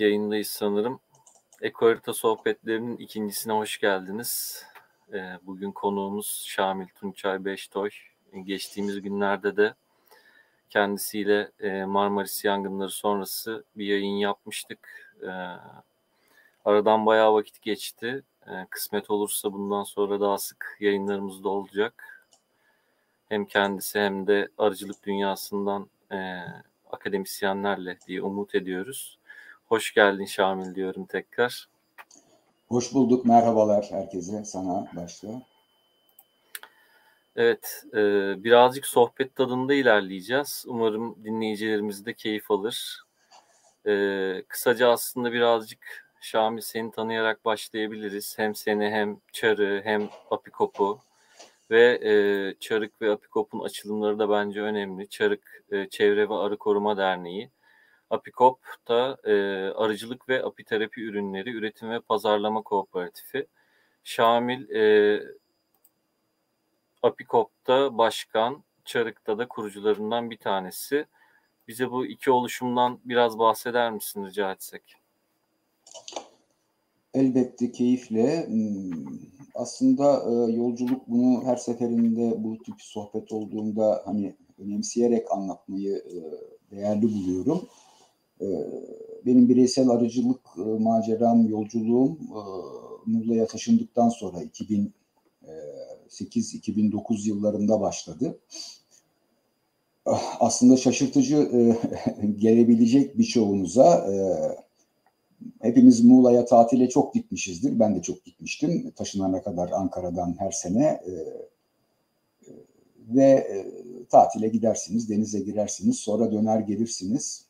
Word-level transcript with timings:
Yayındayız 0.00 0.48
sanırım. 0.48 1.00
Ekoharita 1.62 2.12
sohbetlerinin 2.12 2.96
ikincisine 2.96 3.52
hoş 3.52 3.78
geldiniz. 3.78 4.64
Ee, 5.12 5.38
bugün 5.42 5.72
konuğumuz 5.72 6.44
Şamil 6.46 6.86
Tunçay 6.86 7.44
Beştoy. 7.44 7.90
Geçtiğimiz 8.44 9.02
günlerde 9.02 9.56
de 9.56 9.74
kendisiyle 10.70 11.50
e, 11.60 11.84
Marmaris 11.84 12.44
yangınları 12.44 12.90
sonrası 12.90 13.64
bir 13.76 13.86
yayın 13.86 14.16
yapmıştık. 14.16 15.12
Ee, 15.22 15.56
aradan 16.64 17.06
bayağı 17.06 17.34
vakit 17.34 17.62
geçti. 17.62 18.22
Ee, 18.46 18.66
kısmet 18.70 19.10
olursa 19.10 19.52
bundan 19.52 19.84
sonra 19.84 20.20
daha 20.20 20.38
sık 20.38 20.76
yayınlarımızda 20.80 21.48
olacak. 21.48 22.26
Hem 23.28 23.44
kendisi 23.44 24.00
hem 24.00 24.26
de 24.26 24.48
arıcılık 24.58 25.06
dünyasından 25.06 25.88
e, 26.12 26.40
akademisyenlerle 26.90 27.98
diye 28.06 28.22
umut 28.22 28.54
ediyoruz. 28.54 29.18
Hoş 29.64 29.94
geldin 29.94 30.24
Şamil 30.24 30.74
diyorum 30.74 31.06
tekrar. 31.06 31.68
Hoş 32.68 32.94
bulduk. 32.94 33.24
Merhabalar 33.24 33.86
herkese. 33.90 34.44
Sana 34.44 34.86
başla. 34.96 35.28
Evet, 37.36 37.84
e, 37.94 37.98
birazcık 38.44 38.86
sohbet 38.86 39.36
tadında 39.36 39.74
ilerleyeceğiz. 39.74 40.64
Umarım 40.68 41.24
dinleyicilerimiz 41.24 42.06
de 42.06 42.14
keyif 42.14 42.50
alır. 42.50 43.04
E, 43.86 44.42
kısaca 44.48 44.90
aslında 44.90 45.32
birazcık 45.32 46.04
Şamil 46.20 46.60
seni 46.60 46.90
tanıyarak 46.90 47.44
başlayabiliriz. 47.44 48.38
Hem 48.38 48.54
seni 48.54 48.90
hem 48.90 49.16
Çar'ı 49.32 49.80
hem 49.84 50.08
Apikop'u 50.30 50.98
ve 51.70 52.00
e, 52.02 52.12
Çarık 52.60 53.02
ve 53.02 53.10
Apikop'un 53.10 53.60
açılımları 53.60 54.18
da 54.18 54.30
bence 54.30 54.60
önemli. 54.60 55.08
Çarık 55.08 55.64
e, 55.72 55.88
Çevre 55.88 56.28
ve 56.28 56.34
Arı 56.34 56.56
Koruma 56.56 56.96
Derneği. 56.96 57.50
Apikop 58.14 58.58
da 58.88 59.18
e, 59.24 59.34
arıcılık 59.70 60.28
ve 60.28 60.44
apiterapi 60.44 61.00
ürünleri 61.00 61.50
üretim 61.50 61.90
ve 61.90 62.00
pazarlama 62.00 62.62
kooperatifi. 62.62 63.46
Şamil 64.04 64.70
e, 64.70 65.22
Apikop'ta 67.02 67.98
başkan, 67.98 68.64
Çarık'ta 68.84 69.38
da 69.38 69.48
kurucularından 69.48 70.30
bir 70.30 70.38
tanesi. 70.38 71.06
Bize 71.68 71.90
bu 71.90 72.06
iki 72.06 72.30
oluşumdan 72.30 73.00
biraz 73.04 73.38
bahseder 73.38 73.92
misin 73.92 74.26
rica 74.26 74.52
etsek? 74.52 74.96
Elbette 77.14 77.72
keyifle. 77.72 78.46
Hmm, 78.46 79.06
aslında 79.54 80.22
e, 80.30 80.52
yolculuk 80.52 81.08
bunu 81.08 81.44
her 81.44 81.56
seferinde 81.56 82.44
bu 82.44 82.58
tip 82.58 82.74
sohbet 82.78 83.32
olduğunda 83.32 84.02
hani 84.04 84.36
önemseyerek 84.58 85.32
anlatmayı 85.32 85.96
e, 85.96 86.16
değerli 86.76 87.02
buluyorum. 87.02 87.68
E, 88.40 88.46
benim 89.26 89.48
bireysel 89.48 89.88
arıcılık 89.88 90.40
maceram, 90.56 91.48
yolculuğum 91.48 92.18
Muğla'ya 93.06 93.46
taşındıktan 93.46 94.08
sonra 94.08 94.38
2008-2009 96.10 97.28
yıllarında 97.28 97.80
başladı. 97.80 98.38
Ah, 100.06 100.36
aslında 100.40 100.76
şaşırtıcı 100.76 101.48
gelebilecek 102.38 103.18
birçoğunuza 103.18 104.06
hepimiz 105.62 106.04
Muğla'ya 106.04 106.44
tatile 106.44 106.88
çok 106.88 107.14
gitmişizdir. 107.14 107.78
Ben 107.78 107.96
de 107.96 108.02
çok 108.02 108.24
gitmiştim. 108.24 108.92
Taşınana 108.96 109.42
kadar 109.42 109.70
Ankara'dan 109.70 110.36
her 110.38 110.50
sene. 110.50 110.84
E, 111.06 111.10
e, 111.10 112.52
ve 113.08 113.22
e, 113.22 113.66
tatile 114.10 114.48
gidersiniz, 114.48 115.10
denize 115.10 115.40
girersiniz, 115.40 115.98
sonra 115.98 116.32
döner 116.32 116.60
gelirsiniz. 116.60 117.43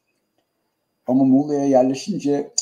Ama 1.06 1.24
Muğla'ya 1.24 1.64
yerleşince 1.64 2.52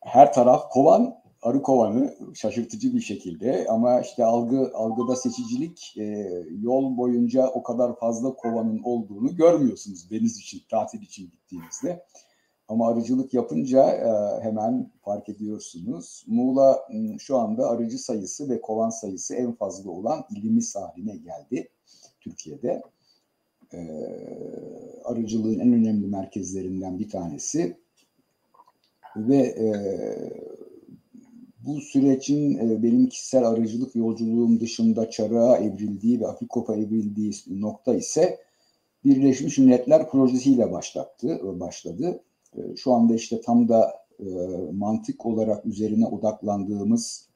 her 0.00 0.32
taraf 0.32 0.70
kovan, 0.70 1.22
arı 1.42 1.62
kovanı 1.62 2.14
şaşırtıcı 2.34 2.94
bir 2.94 3.00
şekilde 3.00 3.66
ama 3.68 4.00
işte 4.00 4.24
algı 4.24 4.72
algıda 4.74 5.16
seçicilik 5.16 5.94
e, 5.98 6.28
yol 6.60 6.96
boyunca 6.96 7.46
o 7.46 7.62
kadar 7.62 7.96
fazla 7.96 8.34
kovanın 8.34 8.82
olduğunu 8.82 9.36
görmüyorsunuz 9.36 10.10
deniz 10.10 10.38
için 10.38 10.62
tatil 10.70 11.02
için 11.02 11.30
gittiğinizde. 11.30 12.04
Ama 12.68 12.88
arıcılık 12.88 13.34
yapınca 13.34 13.90
e, 13.90 14.42
hemen 14.42 14.90
fark 15.04 15.28
ediyorsunuz. 15.28 16.24
Muğla 16.26 16.88
şu 17.18 17.38
anda 17.38 17.68
arıcı 17.68 17.98
sayısı 17.98 18.50
ve 18.50 18.60
kovan 18.60 18.90
sayısı 18.90 19.34
en 19.34 19.52
fazla 19.52 19.90
olan 19.90 20.24
ilimiz 20.36 20.76
haline 20.76 21.16
geldi 21.16 21.68
Türkiye'de. 22.20 22.82
E, 23.74 23.80
arıcılığın 25.04 25.58
en 25.58 25.72
önemli 25.72 26.06
merkezlerinden 26.06 26.98
bir 26.98 27.08
tanesi. 27.08 27.76
Ve 29.16 29.36
e, 29.36 29.68
bu 31.66 31.80
sürecin 31.80 32.58
e, 32.58 32.82
benim 32.82 33.08
kişisel 33.08 33.44
arıcılık 33.44 33.96
yolculuğum 33.96 34.60
dışında 34.60 35.10
çarığa 35.10 35.58
evrildiği 35.58 36.20
ve 36.20 36.26
Afikop'a 36.26 36.76
evrildiği 36.76 37.32
nokta 37.46 37.94
ise 37.94 38.38
Birleşmiş 39.04 39.58
Milletler 39.58 40.10
projesiyle 40.10 40.72
başlattı, 40.72 41.60
başladı. 41.60 42.20
Ee, 42.56 42.76
şu 42.76 42.92
anda 42.92 43.14
işte 43.14 43.40
tam 43.40 43.68
da 43.68 43.92
e, 44.20 44.24
mantık 44.72 45.26
olarak 45.26 45.66
üzerine 45.66 46.06
odaklandığımız 46.06 47.28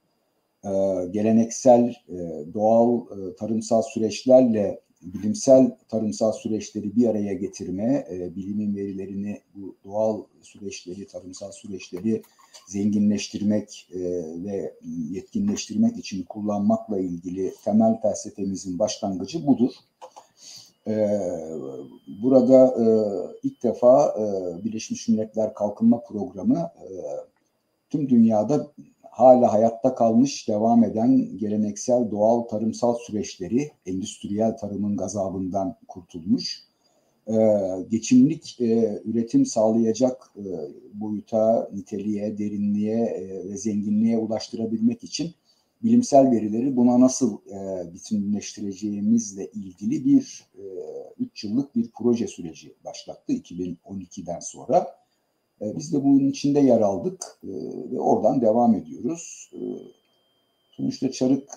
e, 0.65 0.71
geleneksel 1.11 1.95
e, 2.09 2.45
doğal 2.55 3.01
e, 3.01 3.37
tarımsal 3.37 3.83
süreçlerle 3.83 4.81
bilimsel 5.15 5.77
tarımsal 5.89 6.33
süreçleri 6.33 6.97
bir 6.97 7.09
araya 7.09 7.35
getirme, 7.35 8.07
e, 8.11 8.37
bilimin 8.37 8.77
verilerini 8.77 9.41
bu 9.55 9.77
doğal 9.85 10.23
süreçleri, 10.43 11.07
tarımsal 11.07 11.53
süreçleri 11.53 12.23
zenginleştirmek 12.69 13.89
e, 13.93 14.01
ve 14.45 14.75
yetkinleştirmek 15.11 15.97
için 15.97 16.23
kullanmakla 16.23 16.99
ilgili 16.99 17.55
temel 17.65 18.01
felsefemizin 18.01 18.79
başlangıcı 18.79 19.47
budur. 19.47 19.73
Ee, 20.89 21.21
burada 22.23 22.75
e, 22.81 22.87
ilk 23.43 23.63
defa 23.63 24.15
e, 24.19 24.25
Birleşmiş 24.65 25.09
Milletler 25.09 25.55
Kalkınma 25.55 26.01
Programı 26.01 26.59
e, 26.59 26.89
tüm 27.91 28.09
dünyada 28.09 28.67
hala 29.17 29.53
hayatta 29.53 29.95
kalmış, 29.95 30.49
devam 30.49 30.85
eden 30.85 31.39
geleneksel 31.39 32.11
doğal 32.11 32.43
tarımsal 32.43 32.95
süreçleri, 32.95 33.71
endüstriyel 33.87 34.57
tarımın 34.57 34.97
gazabından 34.97 35.77
kurtulmuş, 35.89 36.63
geçimlik 37.89 38.57
üretim 39.05 39.47
sağlayacak 39.47 40.33
boyuta, 40.95 41.71
niteliğe, 41.73 42.39
derinliğe 42.39 43.31
ve 43.49 43.57
zenginliğe 43.57 44.19
ulaştırabilmek 44.19 45.05
için 45.05 45.35
bilimsel 45.83 46.31
verileri 46.31 46.77
buna 46.77 47.01
nasıl 47.01 47.39
e, 47.51 47.95
bütünleştireceğimizle 47.95 49.51
ilgili 49.51 50.05
bir 50.05 50.45
e, 50.59 50.65
üç 51.19 51.45
yıllık 51.45 51.77
bir 51.77 51.91
proje 51.99 52.27
süreci 52.27 52.75
başlattı 52.85 53.33
2012'den 53.33 54.41
sonra. 54.41 54.87
E, 55.63 55.77
biz 55.77 55.93
de 55.93 56.05
bunun 56.05 56.29
içinde 56.29 56.61
yer 56.61 56.81
aldık 56.81 57.25
e, 57.45 57.49
ve 57.93 58.01
oradan 58.01 58.41
devam 58.41 58.75
ediyoruz. 58.75 59.51
E, 59.55 59.61
sonuçta 60.71 61.11
Çarık 61.11 61.51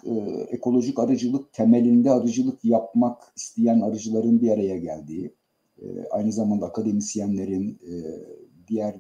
ekolojik 0.48 1.00
arıcılık 1.00 1.54
temelinde 1.54 2.12
arıcılık 2.12 2.66
yapmak 2.66 3.34
isteyen 3.36 3.82
arıcıların 3.82 4.42
bir 4.42 4.52
araya 4.52 4.78
geldiği, 4.78 5.34
aynı 6.12 6.32
zamanda 6.32 6.66
akademisyenlerin, 6.66 7.80
diğer 8.68 8.96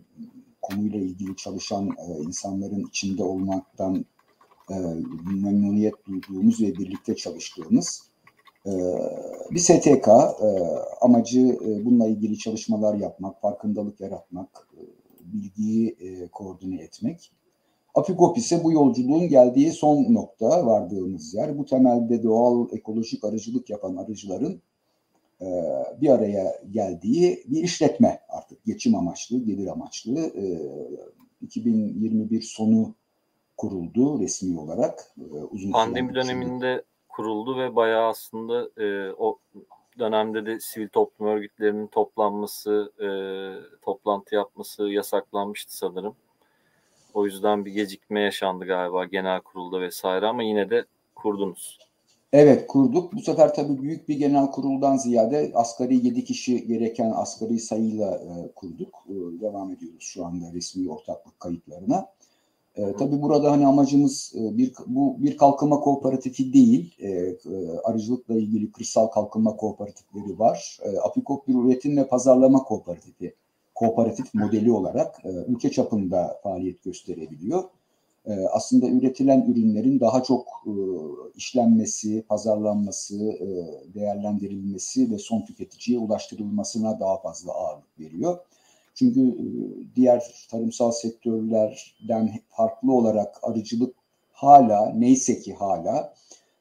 konuyla 0.62 1.00
ilgili 1.00 1.36
çalışan 1.36 1.90
insanların 2.28 2.86
içinde 2.88 3.24
olmaktan 3.24 4.06
memnuniyet 5.42 5.94
duyduğumuz 6.08 6.62
ve 6.62 6.76
birlikte 6.76 7.16
çalıştığımız 7.16 8.09
bir 9.52 9.60
STK 9.60 10.08
e, 10.08 10.50
amacı 11.02 11.40
e, 11.40 11.86
bununla 11.86 12.08
ilgili 12.08 12.38
çalışmalar 12.38 12.96
yapmak, 12.96 13.42
farkındalık 13.42 14.02
yaratmak, 14.02 14.68
e, 14.78 14.82
bilgiyi 15.34 15.96
koordine 16.32 16.82
etmek. 16.82 17.32
Apikop 17.96 18.38
ise 18.38 18.64
bu 18.64 18.72
yolculuğun 18.72 19.28
geldiği 19.28 19.72
son 19.72 20.14
nokta, 20.14 20.66
vardığımız 20.66 21.34
yer. 21.34 21.58
Bu 21.58 21.66
temelde 21.66 22.24
doğal 22.24 22.68
ekolojik 22.72 23.24
arıcılık 23.24 23.70
yapan 23.70 23.96
arıcıların 23.96 24.62
bir 26.02 26.10
araya 26.10 26.62
geldiği 26.72 27.44
bir 27.48 27.64
işletme 27.64 28.20
artık 28.30 28.66
geçim 28.66 28.96
amaçlı, 28.96 29.38
gelir 29.38 29.68
amaçlı. 29.68 30.20
E, 30.20 30.46
2021 31.42 32.42
sonu 32.42 32.96
kuruldu 33.58 34.20
resmi 34.20 34.60
olarak. 34.60 35.16
Uzun 35.52 35.72
Pandemi 35.72 36.16
döneminde 36.16 36.84
kuruldu 37.20 37.58
ve 37.58 37.76
bayağı 37.76 38.08
aslında 38.08 38.70
e, 38.84 39.14
o 39.18 39.38
dönemde 40.00 40.46
de 40.46 40.60
sivil 40.60 40.90
toplum 40.90 41.28
örgütlerinin 41.28 41.88
toplanması, 41.88 42.92
e, 43.00 43.10
toplantı 43.82 44.36
yapması 44.36 44.84
yasaklanmıştı 44.84 45.78
sanırım. 45.78 46.16
O 47.14 47.26
yüzden 47.26 47.66
bir 47.66 47.72
gecikme 47.72 48.22
yaşandı 48.22 48.66
galiba 48.66 49.06
genel 49.06 49.42
kurulda 49.42 49.82
vesaire 49.82 50.26
ama 50.26 50.44
yine 50.44 50.70
de 50.70 50.86
kurdunuz. 51.16 51.80
Evet 52.34 52.68
kurduk. 52.68 53.14
Bu 53.14 53.22
sefer 53.22 53.54
tabii 53.54 53.82
büyük 53.82 54.10
bir 54.10 54.18
genel 54.18 54.52
kuruldan 54.52 54.98
ziyade 54.98 55.52
asgari 55.56 56.06
7 56.08 56.24
kişi 56.24 56.68
gereken 56.68 57.12
asgari 57.16 57.60
sayıyla 57.60 58.16
e, 58.16 58.52
kurduk. 58.56 58.96
E, 59.10 59.42
devam 59.42 59.72
ediyoruz 59.72 60.04
şu 60.04 60.26
anda 60.26 60.46
resmi 60.54 60.92
ortaklık 60.92 61.40
kayıtlarına. 61.40 62.08
E, 62.80 62.94
tabii 63.00 63.22
burada 63.22 63.52
hani 63.52 63.68
amacımız 63.68 64.34
e, 64.36 64.58
bir 64.58 64.74
bu 64.88 65.16
bir 65.20 65.38
kalkınma 65.38 65.80
kooperatifi 65.80 66.54
değil. 66.54 66.96
E, 67.00 67.10
e, 67.10 67.36
arıcılıkla 67.84 68.34
ilgili 68.34 68.72
kırsal 68.72 69.08
kalkınma 69.08 69.56
kooperatifleri 69.56 70.40
var. 70.40 70.80
E, 70.84 70.98
Apikop 70.98 71.48
bir 71.48 71.56
üretim 71.56 71.98
ve 71.98 72.08
pazarlama 72.08 72.64
kooperatifi 72.64 73.34
kooperatif 73.76 74.34
modeli 74.34 74.72
olarak 74.72 75.26
e, 75.26 75.30
ülke 75.30 75.72
çapında 75.72 76.40
faaliyet 76.44 76.84
gösterebiliyor. 76.84 77.64
E, 78.26 78.34
aslında 78.52 78.88
üretilen 78.88 79.42
ürünlerin 79.42 80.00
daha 80.00 80.24
çok 80.24 80.48
e, 80.66 80.74
işlenmesi, 81.36 82.22
pazarlanması, 82.22 83.32
e, 83.32 83.48
değerlendirilmesi 83.94 85.12
ve 85.12 85.18
son 85.18 85.42
tüketiciye 85.42 86.00
ulaştırılmasına 86.00 87.00
daha 87.00 87.18
fazla 87.18 87.52
ağırlık 87.54 88.00
veriyor. 88.00 88.38
Çünkü 88.96 89.22
e, 89.30 89.46
diğer 89.96 90.48
tarımsal 90.52 90.92
sektörlerden 90.92 92.40
farklı 92.50 92.94
olarak 92.94 93.40
arıcılık 93.44 93.96
hala 94.32 94.94
neyse 94.96 95.40
ki 95.40 95.54
hala 95.54 96.14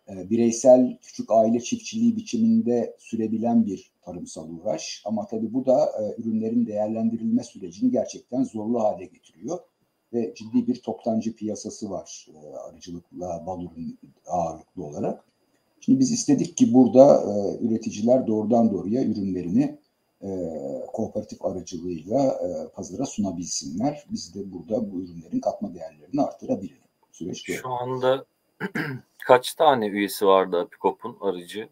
e, 0.08 0.30
bireysel 0.30 0.98
küçük 1.02 1.30
aile 1.30 1.60
çiftçiliği 1.60 2.16
biçiminde 2.16 2.96
sürebilen 2.98 3.66
bir 3.66 3.90
tarımsal 4.02 4.50
uğraş. 4.50 5.02
Ama 5.06 5.26
tabii 5.26 5.54
bu 5.54 5.66
da 5.66 5.84
e, 5.84 6.22
ürünlerin 6.22 6.66
değerlendirilme 6.66 7.44
sürecini 7.44 7.90
gerçekten 7.90 8.44
zorlu 8.44 8.80
hale 8.80 9.04
getiriyor. 9.04 9.58
Ve 10.12 10.34
ciddi 10.34 10.66
bir 10.66 10.82
toptancı 10.82 11.34
piyasası 11.34 11.90
var 11.90 12.26
arıcılıkla 12.68 13.44
bal 13.46 13.62
ürün 13.62 13.98
ağırlıklı 14.26 14.84
olarak. 14.84 15.24
Şimdi 15.80 15.98
biz 15.98 16.12
istedik 16.12 16.56
ki 16.56 16.74
burada 16.74 17.24
üreticiler 17.60 18.26
doğrudan 18.26 18.72
doğruya 18.72 19.04
ürünlerini 19.04 19.77
e, 20.22 20.28
kooperatif 20.92 21.44
aracılığıyla 21.44 22.20
e, 22.20 22.68
pazara 22.68 23.06
sunabilsinler. 23.06 24.04
Biz 24.10 24.34
de 24.34 24.52
burada 24.52 24.92
bu 24.92 25.00
ürünlerin 25.00 25.40
katma 25.40 25.74
değerlerini 25.74 26.22
artırabilirim. 26.22 26.82
Süreç 27.12 27.48
böyle. 27.48 27.60
Şu 27.60 27.68
anda 27.68 28.24
kaç 29.26 29.54
tane 29.54 29.86
üyesi 29.86 30.26
vardı 30.26 30.60
Apikop'un 30.60 31.16
aracı? 31.20 31.68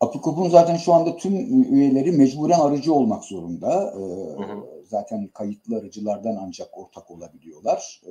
Apikop'un 0.00 0.48
zaten 0.48 0.76
şu 0.76 0.92
anda 0.92 1.16
tüm 1.16 1.32
üyeleri 1.74 2.12
mecburen 2.12 2.60
aracı 2.60 2.94
olmak 2.94 3.24
zorunda. 3.24 3.94
Ee, 3.96 4.42
hı 4.42 4.52
hı. 4.52 4.84
Zaten 4.84 5.28
kayıtlı 5.34 5.76
aracılardan 5.78 6.36
ancak 6.40 6.78
ortak 6.78 7.10
olabiliyorlar. 7.10 8.00
Ee, 8.06 8.10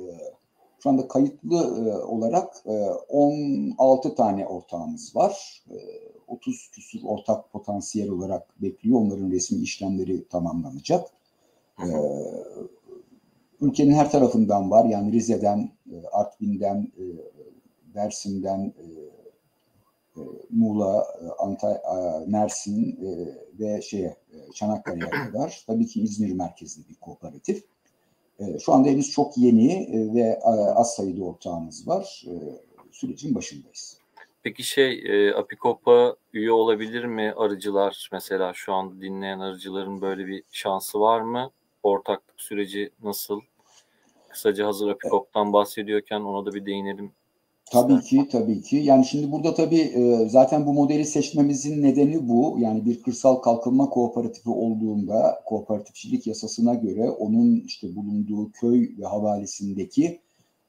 şu 0.82 0.90
anda 0.90 1.08
kayıtlı 1.08 1.56
e, 1.56 2.04
olarak 2.04 2.54
e, 2.66 2.72
16 3.08 4.14
tane 4.14 4.46
ortağımız 4.46 5.16
var. 5.16 5.62
E, 5.70 5.76
30 6.26 6.70
küsur 6.72 7.00
ortak 7.04 7.52
potansiyel 7.52 8.10
olarak 8.10 8.62
bekliyor. 8.62 9.00
Onların 9.00 9.30
resmi 9.30 9.58
işlemleri 9.58 10.28
tamamlanacak. 10.28 11.08
Ee, 11.80 11.86
ülkenin 13.60 13.92
her 13.92 14.10
tarafından 14.10 14.70
var. 14.70 14.84
Yani 14.84 15.12
Rize'den, 15.12 15.70
e, 15.92 16.06
Artvin'den, 16.12 16.92
Dersim'den, 17.94 18.74
e, 18.78 18.86
e 20.20 20.24
Muğla, 20.50 21.06
Antay, 21.38 21.76
Mersin 22.26 22.98
ve 23.58 23.82
şeye 23.82 24.16
Çanakkale'ye 24.54 25.10
kadar. 25.10 25.64
Tabii 25.66 25.86
ki 25.86 26.02
İzmir 26.02 26.32
merkezli 26.32 26.88
bir 26.88 26.94
kooperatif. 26.94 27.64
Şu 28.60 28.72
anda 28.72 28.88
henüz 28.88 29.10
çok 29.10 29.38
yeni 29.38 29.88
ve 30.14 30.40
az 30.74 30.94
sayıda 30.94 31.24
ortağımız 31.24 31.88
var. 31.88 32.24
Sürecin 32.92 33.34
başındayız. 33.34 33.98
Peki 34.46 34.62
şey 34.64 35.02
e, 35.06 35.34
Apikop'a 35.34 36.16
üye 36.32 36.52
olabilir 36.52 37.04
mi 37.04 37.32
arıcılar? 37.36 38.08
Mesela 38.12 38.52
şu 38.54 38.74
anda 38.74 39.00
dinleyen 39.00 39.38
arıcıların 39.38 40.00
böyle 40.00 40.26
bir 40.26 40.42
şansı 40.50 41.00
var 41.00 41.20
mı? 41.20 41.50
Ortaklık 41.82 42.40
süreci 42.40 42.90
nasıl? 43.02 43.40
Kısaca 44.28 44.66
hazır 44.66 44.88
Apikop'tan 44.88 45.52
bahsediyorken 45.52 46.20
ona 46.20 46.46
da 46.46 46.54
bir 46.54 46.66
değinelim. 46.66 47.12
Tabii 47.72 48.00
ki, 48.00 48.28
tabii 48.32 48.62
ki. 48.62 48.76
Yani 48.76 49.04
şimdi 49.04 49.32
burada 49.32 49.54
tabii 49.54 49.80
e, 49.80 50.28
zaten 50.28 50.66
bu 50.66 50.72
modeli 50.72 51.04
seçmemizin 51.04 51.82
nedeni 51.82 52.28
bu. 52.28 52.56
Yani 52.60 52.84
bir 52.84 53.02
kırsal 53.02 53.36
kalkınma 53.36 53.88
kooperatifi 53.88 54.50
olduğunda 54.50 55.42
kooperatifçilik 55.46 56.26
yasasına 56.26 56.74
göre 56.74 57.10
onun 57.10 57.60
işte 57.66 57.96
bulunduğu 57.96 58.50
köy 58.52 58.90
ve 58.98 59.06
havalesindeki 59.06 60.20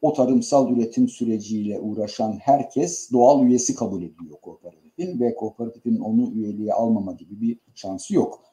o 0.01 0.13
tarımsal 0.13 0.71
üretim 0.71 1.07
süreciyle 1.07 1.79
uğraşan 1.79 2.37
herkes 2.41 3.11
doğal 3.11 3.45
üyesi 3.45 3.75
kabul 3.75 4.03
ediliyor 4.03 4.37
kooperatifin 4.41 5.19
ve 5.19 5.35
kooperatifin 5.35 5.99
onu 5.99 6.31
üyeliğe 6.31 6.73
almama 6.73 7.11
gibi 7.11 7.41
bir 7.41 7.59
şansı 7.75 8.15
yok. 8.15 8.43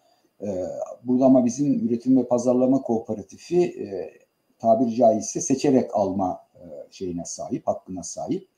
Ee, 0.42 0.64
burada 1.04 1.24
ama 1.24 1.44
bizim 1.44 1.86
üretim 1.86 2.16
ve 2.16 2.28
pazarlama 2.28 2.82
kooperatifi 2.82 3.60
e, 3.60 4.12
tabiri 4.58 4.94
caizse 4.94 5.40
seçerek 5.40 5.94
alma 5.94 6.40
e, 6.54 6.62
şeyine 6.90 7.24
sahip, 7.24 7.66
hakkına 7.66 8.02
sahip. 8.02 8.48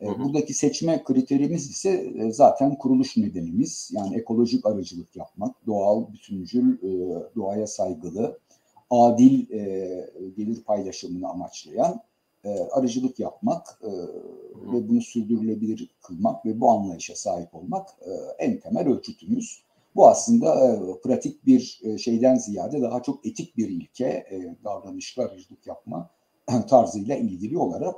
E, 0.00 0.06
buradaki 0.06 0.54
seçme 0.54 1.04
kriterimiz 1.04 1.70
ise 1.70 1.90
e, 1.90 2.32
zaten 2.32 2.74
kuruluş 2.74 3.16
nedenimiz. 3.16 3.90
Yani 3.92 4.16
ekolojik 4.16 4.66
arıcılık 4.66 5.16
yapmak, 5.16 5.66
doğal, 5.66 6.12
bütüncül, 6.12 6.78
e, 6.82 7.22
doğaya 7.36 7.66
saygılı, 7.66 8.38
adil 8.90 9.50
e, 9.50 9.88
gelir 10.36 10.62
paylaşımını 10.64 11.28
amaçlayan 11.28 12.00
e, 12.46 12.68
arıcılık 12.72 13.18
yapmak 13.18 13.80
e, 13.82 13.90
ve 14.72 14.88
bunu 14.88 15.00
sürdürülebilir 15.00 15.90
kılmak 16.02 16.46
ve 16.46 16.60
bu 16.60 16.70
anlayışa 16.70 17.14
sahip 17.16 17.54
olmak 17.54 17.88
e, 18.00 18.10
en 18.44 18.60
temel 18.60 18.88
ölçütümüz. 18.88 19.60
Bu 19.96 20.08
aslında 20.08 20.66
e, 20.66 21.00
pratik 21.00 21.46
bir 21.46 21.80
e, 21.84 21.98
şeyden 21.98 22.34
ziyade 22.34 22.82
daha 22.82 23.02
çok 23.02 23.26
etik 23.26 23.56
bir 23.56 23.68
ilke, 23.68 24.04
e, 24.04 24.56
davranışlı 24.64 25.22
arıcılık 25.22 25.66
yapma 25.66 26.10
tarzıyla 26.68 27.16
ilgili 27.16 27.58
olarak. 27.58 27.94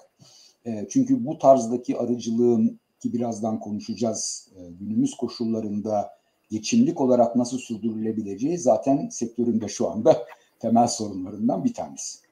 E, 0.67 0.87
çünkü 0.91 1.27
bu 1.27 1.39
tarzdaki 1.39 1.99
arıcılığın 1.99 2.81
ki 3.01 3.13
birazdan 3.13 3.61
konuşacağız 3.61 4.49
e, 4.57 4.71
günümüz 4.71 5.17
koşullarında 5.17 6.11
geçimlik 6.51 7.01
olarak 7.01 7.37
nasıl 7.37 7.59
sürdürülebileceği 7.59 8.59
zaten 8.59 9.09
sektöründe 9.09 9.69
şu 9.69 9.91
anda 9.91 10.27
temel 10.61 10.89
sorunlarından 10.89 11.65
bir 11.65 11.75
tanesi. 11.75 12.28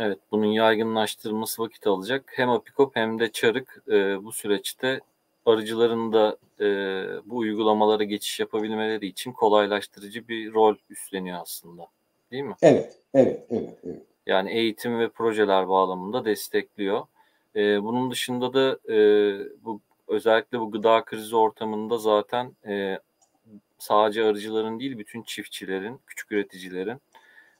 Evet, 0.00 0.18
bunun 0.30 0.46
yaygınlaştırılması 0.46 1.62
vakit 1.62 1.86
alacak. 1.86 2.32
Hem 2.36 2.50
Apikop 2.50 2.96
hem 2.96 3.18
de 3.18 3.32
Çarık 3.32 3.82
e, 3.88 4.24
bu 4.24 4.32
süreçte 4.32 5.00
arıcıların 5.46 6.12
da 6.12 6.36
e, 6.60 6.66
bu 7.24 7.36
uygulamalara 7.36 8.04
geçiş 8.04 8.40
yapabilmeleri 8.40 9.06
için 9.06 9.32
kolaylaştırıcı 9.32 10.28
bir 10.28 10.52
rol 10.52 10.76
üstleniyor 10.90 11.38
aslında. 11.42 11.86
Değil 12.30 12.42
mi? 12.42 12.54
Evet, 12.62 12.98
evet, 13.14 13.46
evet. 13.50 13.78
evet. 13.84 14.02
Yani 14.26 14.52
eğitim 14.52 14.98
ve 14.98 15.08
projeler 15.08 15.68
bağlamında 15.68 16.24
destekliyor. 16.24 17.02
E, 17.56 17.82
bunun 17.82 18.10
dışında 18.10 18.54
da 18.54 18.92
e, 18.94 18.96
bu 19.64 19.80
özellikle 20.08 20.60
bu 20.60 20.70
gıda 20.70 21.04
krizi 21.04 21.36
ortamında 21.36 21.98
zaten 21.98 22.52
e, 22.66 22.98
sadece 23.78 24.24
arıcıların 24.24 24.80
değil 24.80 24.98
bütün 24.98 25.22
çiftçilerin, 25.22 26.00
küçük 26.06 26.32
üreticilerin 26.32 27.00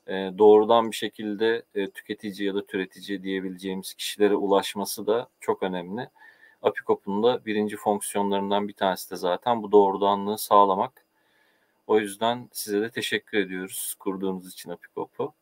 e, 0.07 0.31
doğrudan 0.37 0.91
bir 0.91 0.95
şekilde 0.95 1.63
e, 1.75 1.89
tüketici 1.89 2.47
ya 2.47 2.55
da 2.55 2.65
türetici 2.65 3.23
diyebileceğimiz 3.23 3.93
kişilere 3.93 4.35
ulaşması 4.35 5.07
da 5.07 5.27
çok 5.39 5.63
önemli. 5.63 6.09
Apikop'un 6.61 7.23
da 7.23 7.45
birinci 7.45 7.77
fonksiyonlarından 7.77 8.67
bir 8.67 8.73
tanesi 8.73 9.11
de 9.11 9.15
zaten 9.15 9.63
bu 9.63 9.71
doğrudanlığı 9.71 10.37
sağlamak. 10.37 11.05
O 11.87 11.99
yüzden 11.99 12.49
size 12.51 12.81
de 12.81 12.89
teşekkür 12.89 13.37
ediyoruz 13.37 13.95
kurduğunuz 13.99 14.53
için 14.53 14.69
Apikop'u. 14.69 15.33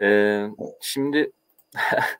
Ee, 0.00 0.46
şimdi 0.80 1.32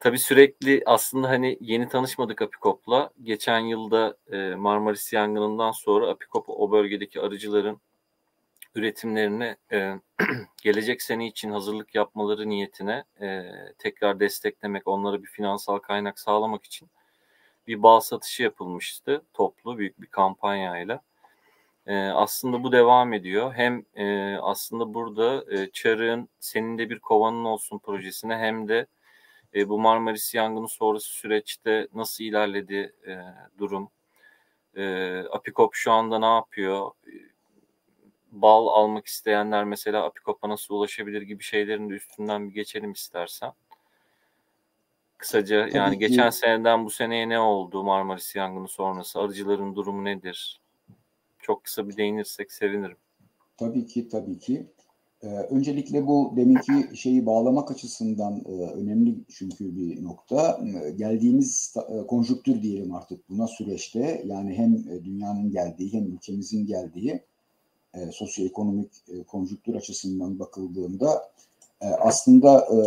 tabii 0.00 0.18
sürekli 0.18 0.82
aslında 0.86 1.28
hani 1.28 1.58
yeni 1.60 1.88
tanışmadık 1.88 2.42
Apikop'la. 2.42 3.10
Geçen 3.22 3.58
yılda 3.58 4.16
e, 4.32 4.54
Marmaris 4.54 5.12
yangınından 5.12 5.72
sonra 5.72 6.08
Apikop 6.08 6.44
o 6.48 6.70
bölgedeki 6.72 7.20
arıcıların 7.20 7.80
üretimlerini 8.74 9.56
e, 9.72 9.94
gelecek 10.62 11.02
sene 11.02 11.26
için 11.26 11.50
hazırlık 11.50 11.94
yapmaları 11.94 12.48
niyetine 12.48 13.04
e, 13.20 13.50
tekrar 13.78 14.20
desteklemek, 14.20 14.88
onlara 14.88 15.22
bir 15.22 15.28
finansal 15.28 15.78
kaynak 15.78 16.18
sağlamak 16.18 16.64
için 16.64 16.90
bir 17.66 17.82
bal 17.82 18.00
satışı 18.00 18.42
yapılmıştı 18.42 19.22
toplu 19.34 19.78
büyük 19.78 20.00
bir 20.00 20.06
kampanyayla. 20.06 21.00
E, 21.86 21.96
aslında 21.98 22.62
bu 22.62 22.72
devam 22.72 23.12
ediyor. 23.12 23.54
Hem 23.54 23.84
e, 23.94 24.36
aslında 24.42 24.94
burada 24.94 25.44
e, 25.54 25.70
Çarık'ın 25.72 26.28
senin 26.40 26.78
de 26.78 26.90
bir 26.90 26.98
kovanın 26.98 27.44
olsun 27.44 27.78
projesine 27.78 28.38
hem 28.38 28.68
de 28.68 28.86
e, 29.54 29.68
bu 29.68 29.80
Marmaris 29.80 30.34
yangını 30.34 30.68
sonrası 30.68 31.08
süreçte 31.08 31.88
nasıl 31.94 32.24
ilerledi 32.24 32.94
e, 33.06 33.18
durum? 33.58 33.88
E, 34.76 35.16
Apikop 35.32 35.74
şu 35.74 35.92
anda 35.92 36.18
ne 36.18 36.34
yapıyor? 36.34 36.90
Bal 38.42 38.66
almak 38.66 39.06
isteyenler 39.06 39.64
mesela 39.64 40.04
Apikop'a 40.04 40.48
nasıl 40.48 40.74
ulaşabilir 40.74 41.22
gibi 41.22 41.42
şeylerin 41.42 41.90
de 41.90 41.94
üstünden 41.94 42.48
bir 42.48 42.54
geçelim 42.54 42.92
istersen. 42.92 43.52
Kısaca 45.18 45.66
Tabii 45.66 45.76
yani 45.76 45.92
ki. 45.92 45.98
geçen 45.98 46.30
seneden 46.30 46.84
bu 46.84 46.90
seneye 46.90 47.28
ne 47.28 47.40
oldu 47.40 47.84
Marmaris 47.84 48.36
yangını 48.36 48.68
sonrası? 48.68 49.20
Arıcıların 49.20 49.76
durumu 49.76 50.04
nedir? 50.04 50.60
Çok 51.38 51.64
kısa 51.64 51.88
bir 51.88 51.96
değinirsek 51.96 52.52
sevinirim. 52.52 52.96
Tabii 53.56 53.86
ki, 53.86 54.08
tabii 54.08 54.38
ki. 54.38 54.66
Ee, 55.22 55.26
öncelikle 55.26 56.06
bu 56.06 56.32
deminki 56.36 56.96
şeyi 56.96 57.26
bağlamak 57.26 57.70
açısından 57.70 58.44
e, 58.46 58.52
önemli 58.52 59.14
çünkü 59.28 59.76
bir 59.76 60.04
nokta. 60.04 60.60
E, 60.84 60.90
geldiğimiz 60.90 61.74
e, 61.88 62.06
konjüktür 62.06 62.62
diyelim 62.62 62.94
artık 62.94 63.28
buna 63.28 63.46
süreçte 63.46 64.22
yani 64.26 64.54
hem 64.54 64.74
e, 64.74 65.04
dünyanın 65.04 65.50
geldiği 65.50 65.92
hem 65.92 66.06
ülkemizin 66.06 66.66
geldiği 66.66 67.22
e, 67.94 68.12
sosyoekonomik 68.12 68.92
e, 69.08 69.22
konjüktür 69.22 69.74
açısından 69.74 70.38
bakıldığında 70.38 71.30
e, 71.80 71.86
aslında 71.86 72.58
e, 72.58 72.78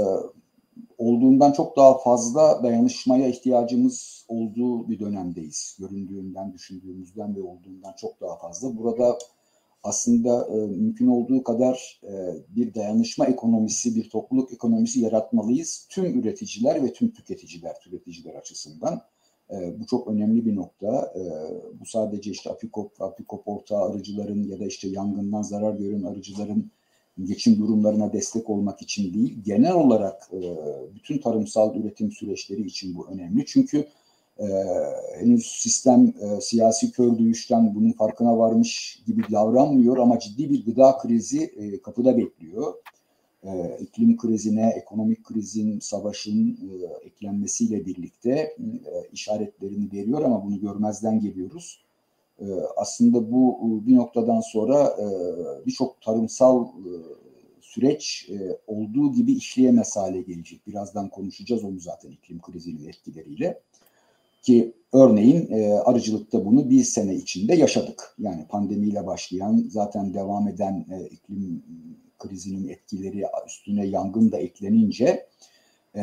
olduğundan 0.97 1.51
çok 1.51 1.77
daha 1.77 1.97
fazla 1.97 2.63
dayanışmaya 2.63 3.27
ihtiyacımız 3.27 4.25
olduğu 4.27 4.89
bir 4.89 4.99
dönemdeyiz. 4.99 5.77
Göründüğünden, 5.79 6.53
düşündüğümüzden 6.53 7.35
ve 7.35 7.41
olduğundan 7.41 7.93
çok 7.97 8.21
daha 8.21 8.35
fazla. 8.37 8.77
Burada 8.77 9.17
aslında 9.83 10.47
e, 10.47 10.55
mümkün 10.55 11.07
olduğu 11.07 11.43
kadar 11.43 12.01
e, 12.03 12.35
bir 12.55 12.73
dayanışma 12.73 13.25
ekonomisi, 13.25 13.95
bir 13.95 14.09
topluluk 14.09 14.53
ekonomisi 14.53 14.99
yaratmalıyız. 14.99 15.87
Tüm 15.89 16.19
üreticiler 16.19 16.83
ve 16.83 16.93
tüm 16.93 17.11
tüketiciler, 17.11 17.79
tüketiciler 17.79 18.35
açısından. 18.35 19.01
E, 19.51 19.79
bu 19.79 19.85
çok 19.85 20.07
önemli 20.07 20.45
bir 20.45 20.55
nokta. 20.55 21.13
E, 21.15 21.21
bu 21.79 21.85
sadece 21.85 22.31
işte 22.31 22.49
Apikop, 22.49 23.01
Apikop 23.01 23.47
ortağı 23.47 23.81
arıcıların 23.81 24.43
ya 24.43 24.59
da 24.59 24.65
işte 24.65 24.87
yangından 24.87 25.41
zarar 25.41 25.73
gören 25.73 26.03
arıcıların 26.03 26.71
geçim 27.23 27.59
durumlarına 27.59 28.13
destek 28.13 28.49
olmak 28.49 28.81
için 28.81 29.13
değil, 29.13 29.37
genel 29.45 29.73
olarak 29.73 30.29
e, 30.33 30.39
bütün 30.95 31.17
tarımsal 31.17 31.75
üretim 31.75 32.11
süreçleri 32.11 32.61
için 32.61 32.95
bu 32.95 33.07
önemli. 33.07 33.45
Çünkü 33.45 33.87
e, 34.39 34.45
henüz 35.19 35.45
sistem 35.45 36.13
e, 36.21 36.41
siyasi 36.41 36.91
kör 36.91 37.17
duyuştan 37.17 37.75
bunun 37.75 37.91
farkına 37.91 38.37
varmış 38.37 39.03
gibi 39.07 39.21
davranmıyor 39.31 39.97
ama 39.97 40.19
ciddi 40.19 40.49
bir 40.49 40.65
gıda 40.65 40.97
krizi 40.97 41.43
e, 41.43 41.81
kapıda 41.81 42.17
bekliyor. 42.17 42.73
E, 43.43 43.77
iklim 43.79 44.17
krizine, 44.17 44.73
ekonomik 44.77 45.23
krizin, 45.23 45.79
savaşın 45.79 46.47
e, 46.49 47.05
eklenmesiyle 47.07 47.85
birlikte 47.85 48.31
e, 48.31 48.55
işaretlerini 49.13 49.91
veriyor 49.91 50.21
ama 50.21 50.45
bunu 50.45 50.59
görmezden 50.59 51.19
geliyoruz. 51.19 51.81
E, 52.39 52.45
aslında 52.77 53.31
bu 53.31 53.81
bir 53.87 53.95
noktadan 53.95 54.41
sonra 54.41 54.95
e, 54.99 55.05
birçok 55.65 56.01
tarımsal 56.01 56.65
e, 56.65 56.91
süreç 57.61 58.29
e, 58.29 58.57
olduğu 58.67 59.13
gibi 59.13 59.33
işleyemez 59.33 59.95
hale 59.95 60.21
gelecek. 60.21 60.67
Birazdan 60.67 61.09
konuşacağız 61.09 61.63
onu 61.63 61.79
zaten 61.79 62.09
iklim 62.09 62.41
krizinin 62.41 62.87
etkileriyle. 62.87 63.59
Ki 64.41 64.73
örneğin 64.93 65.51
e, 65.51 65.73
arıcılıkta 65.73 66.45
bunu 66.45 66.69
bir 66.69 66.83
sene 66.83 67.15
içinde 67.15 67.55
yaşadık. 67.55 68.15
Yani 68.19 68.45
pandemiyle 68.49 69.05
başlayan 69.05 69.65
zaten 69.69 70.13
devam 70.13 70.47
eden 70.47 70.85
e, 70.91 71.07
iklim 71.07 71.63
krizinin 72.17 72.67
etkileri 72.67 73.25
üstüne 73.47 73.85
yangın 73.85 74.31
da 74.31 74.37
eklenince 74.37 75.27
e, 75.95 76.01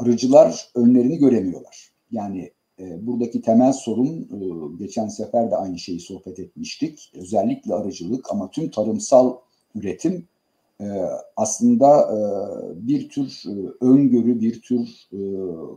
arıcılar 0.00 0.68
önlerini 0.74 1.18
göremiyorlar. 1.18 1.90
Yani 2.10 2.50
e, 2.80 3.06
buradaki 3.06 3.42
temel 3.42 3.72
sorun 3.72 4.20
e, 4.22 4.38
geçen 4.78 5.08
sefer 5.08 5.50
de 5.50 5.56
aynı 5.56 5.78
şeyi 5.78 6.00
sohbet 6.00 6.38
etmiştik. 6.38 7.12
Özellikle 7.14 7.74
arıcılık 7.74 8.30
ama 8.30 8.50
tüm 8.50 8.70
tarımsal 8.70 9.36
üretim 9.74 10.28
e, 10.80 10.86
aslında 11.36 12.00
e, 12.00 12.18
bir 12.88 13.08
tür 13.08 13.42
e, 13.46 13.84
öngörü, 13.84 14.40
bir 14.40 14.62
tür 14.62 15.08
e, 15.12 15.20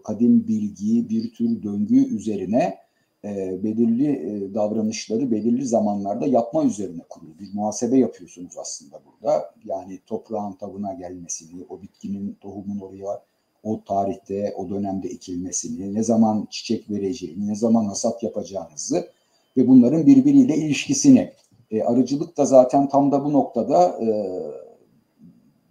kadim 0.03 0.47
bilgi, 0.47 1.09
bir 1.09 1.33
tür 1.33 1.63
döngü 1.63 2.15
üzerine 2.15 2.77
e, 3.23 3.63
belirli 3.63 4.07
e, 4.07 4.53
davranışları 4.53 5.31
belirli 5.31 5.65
zamanlarda 5.65 6.27
yapma 6.27 6.63
üzerine 6.63 7.01
kurulu. 7.09 7.39
Bir 7.39 7.53
muhasebe 7.53 7.97
yapıyorsunuz 7.97 8.57
aslında 8.57 8.99
burada. 9.05 9.51
Yani 9.65 9.99
toprağın 10.05 10.53
tavına 10.53 10.93
gelmesini, 10.93 11.65
o 11.69 11.81
bitkinin 11.81 12.37
tohumun 12.41 12.79
oraya 12.79 13.21
o 13.63 13.83
tarihte, 13.83 14.53
o 14.57 14.69
dönemde 14.69 15.07
ekilmesini, 15.07 15.93
ne 15.93 16.03
zaman 16.03 16.47
çiçek 16.49 16.89
vereceğini, 16.89 17.47
ne 17.47 17.55
zaman 17.55 17.85
hasat 17.85 18.23
yapacağınızı 18.23 19.09
ve 19.57 19.67
bunların 19.67 20.05
birbiriyle 20.05 20.57
ilişkisini. 20.57 21.33
E, 21.71 21.83
arıcılık 21.83 22.37
da 22.37 22.45
zaten 22.45 22.89
tam 22.89 23.11
da 23.11 23.25
bu 23.25 23.33
noktada 23.33 23.99
e, 24.03 24.07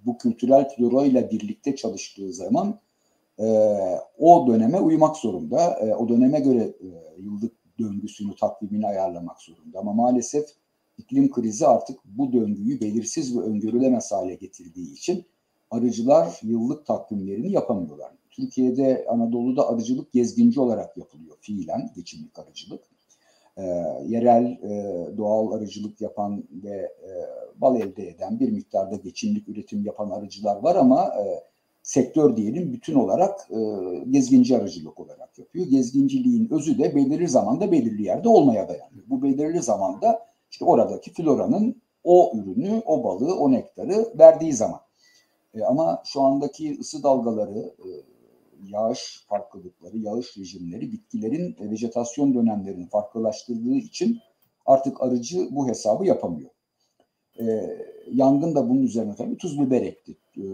bu 0.06 0.18
kültürel 0.18 0.68
flora 0.68 1.06
ile 1.06 1.30
birlikte 1.30 1.76
çalıştığı 1.76 2.32
zaman 2.32 2.78
e, 3.38 3.46
o 4.18 4.46
döneme 4.46 4.80
uymak 4.80 5.16
zorunda. 5.16 5.78
E, 5.80 5.94
o 5.94 6.08
döneme 6.08 6.40
göre 6.40 6.62
e, 6.62 6.88
yıllık 7.18 7.52
döngüsünü, 7.78 8.36
takvimini 8.36 8.86
ayarlamak 8.86 9.42
zorunda. 9.42 9.78
Ama 9.78 9.92
maalesef 9.92 10.48
iklim 10.98 11.30
krizi 11.30 11.66
artık 11.66 11.98
bu 12.04 12.32
döngüyü 12.32 12.80
belirsiz 12.80 13.38
ve 13.38 13.40
öngörülemez 13.40 14.12
hale 14.12 14.34
getirdiği 14.34 14.92
için 14.92 15.24
arıcılar 15.70 16.40
yıllık 16.42 16.86
takvimlerini 16.86 17.52
yapamıyorlar. 17.52 18.12
Türkiye'de 18.30 19.06
Anadolu'da 19.08 19.68
arıcılık 19.68 20.12
gezginci 20.12 20.60
olarak 20.60 20.96
yapılıyor 20.96 21.36
fiilen 21.40 21.90
geçimlik 21.96 22.38
arıcılık. 22.38 22.84
E, 23.56 23.62
yerel 24.06 24.44
e, 24.44 25.16
doğal 25.16 25.52
arıcılık 25.52 26.00
yapan 26.00 26.44
ve 26.64 26.76
e, 26.76 27.10
bal 27.60 27.80
elde 27.80 28.08
eden 28.08 28.40
bir 28.40 28.50
miktarda 28.50 28.96
geçimlik 28.96 29.48
üretim 29.48 29.84
yapan 29.84 30.10
arıcılar 30.10 30.56
var 30.56 30.76
ama 30.76 31.04
e, 31.04 31.24
sektör 31.88 32.36
diyelim 32.36 32.72
bütün 32.72 32.94
olarak 32.94 33.48
e, 33.50 33.58
gezginci 34.10 34.56
arıcılık 34.56 35.00
olarak 35.00 35.38
yapıyor. 35.38 35.66
Gezginciliğin 35.66 36.48
özü 36.50 36.78
de 36.78 36.94
belirli 36.94 37.28
zamanda 37.28 37.72
belirli 37.72 38.02
yerde 38.02 38.28
olmaya 38.28 38.68
dayanıyor. 38.68 39.04
Bu 39.06 39.22
belirli 39.22 39.62
zamanda 39.62 40.26
işte 40.50 40.64
oradaki 40.64 41.12
floranın 41.12 41.82
o 42.04 42.32
ürünü, 42.34 42.82
o 42.86 43.04
balığı, 43.04 43.38
o 43.38 43.52
nektarı 43.52 44.18
verdiği 44.18 44.52
zaman. 44.52 44.80
E, 45.54 45.62
ama 45.62 46.02
şu 46.04 46.22
andaki 46.22 46.78
ısı 46.80 47.02
dalgaları, 47.02 47.58
e, 47.58 47.88
yağış 48.68 49.24
farklılıkları, 49.28 49.98
yağış 49.98 50.38
rejimleri 50.38 50.92
bitkilerin 50.92 51.56
e, 51.60 51.70
vejetasyon 51.70 52.34
dönemlerini 52.34 52.88
farklılaştırdığı 52.88 53.74
için 53.74 54.18
artık 54.66 55.02
arıcı 55.02 55.48
bu 55.50 55.68
hesabı 55.68 56.06
yapamıyor. 56.06 56.50
E, 57.40 57.44
yangın 58.12 58.54
da 58.54 58.68
bunun 58.68 58.82
üzerine 58.82 59.14
tabii 59.14 59.36
tuz 59.36 59.60
biber 59.60 59.82
ekti. 59.82 60.16
E, 60.36 60.44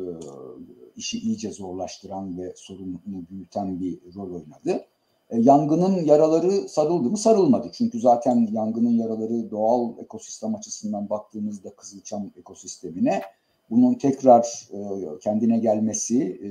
işi 0.96 1.18
iyice 1.18 1.50
zorlaştıran 1.52 2.38
ve 2.38 2.52
sorunu 2.56 3.00
büyüten 3.30 3.80
bir 3.80 3.98
rol 4.16 4.34
oynadı. 4.34 4.86
E, 5.30 5.40
yangının 5.40 6.04
yaraları 6.04 6.68
sarıldı 6.68 7.10
mı? 7.10 7.18
Sarılmadı. 7.18 7.70
Çünkü 7.72 8.00
zaten 8.00 8.48
yangının 8.52 8.98
yaraları 8.98 9.50
doğal 9.50 9.98
ekosistem 9.98 10.54
açısından 10.54 11.10
baktığımızda 11.10 11.74
Kızılçam 11.74 12.30
ekosistemine 12.36 13.22
bunun 13.70 13.94
tekrar 13.94 14.68
e, 14.72 14.78
kendine 15.18 15.58
gelmesi, 15.58 16.22
e, 16.22 16.50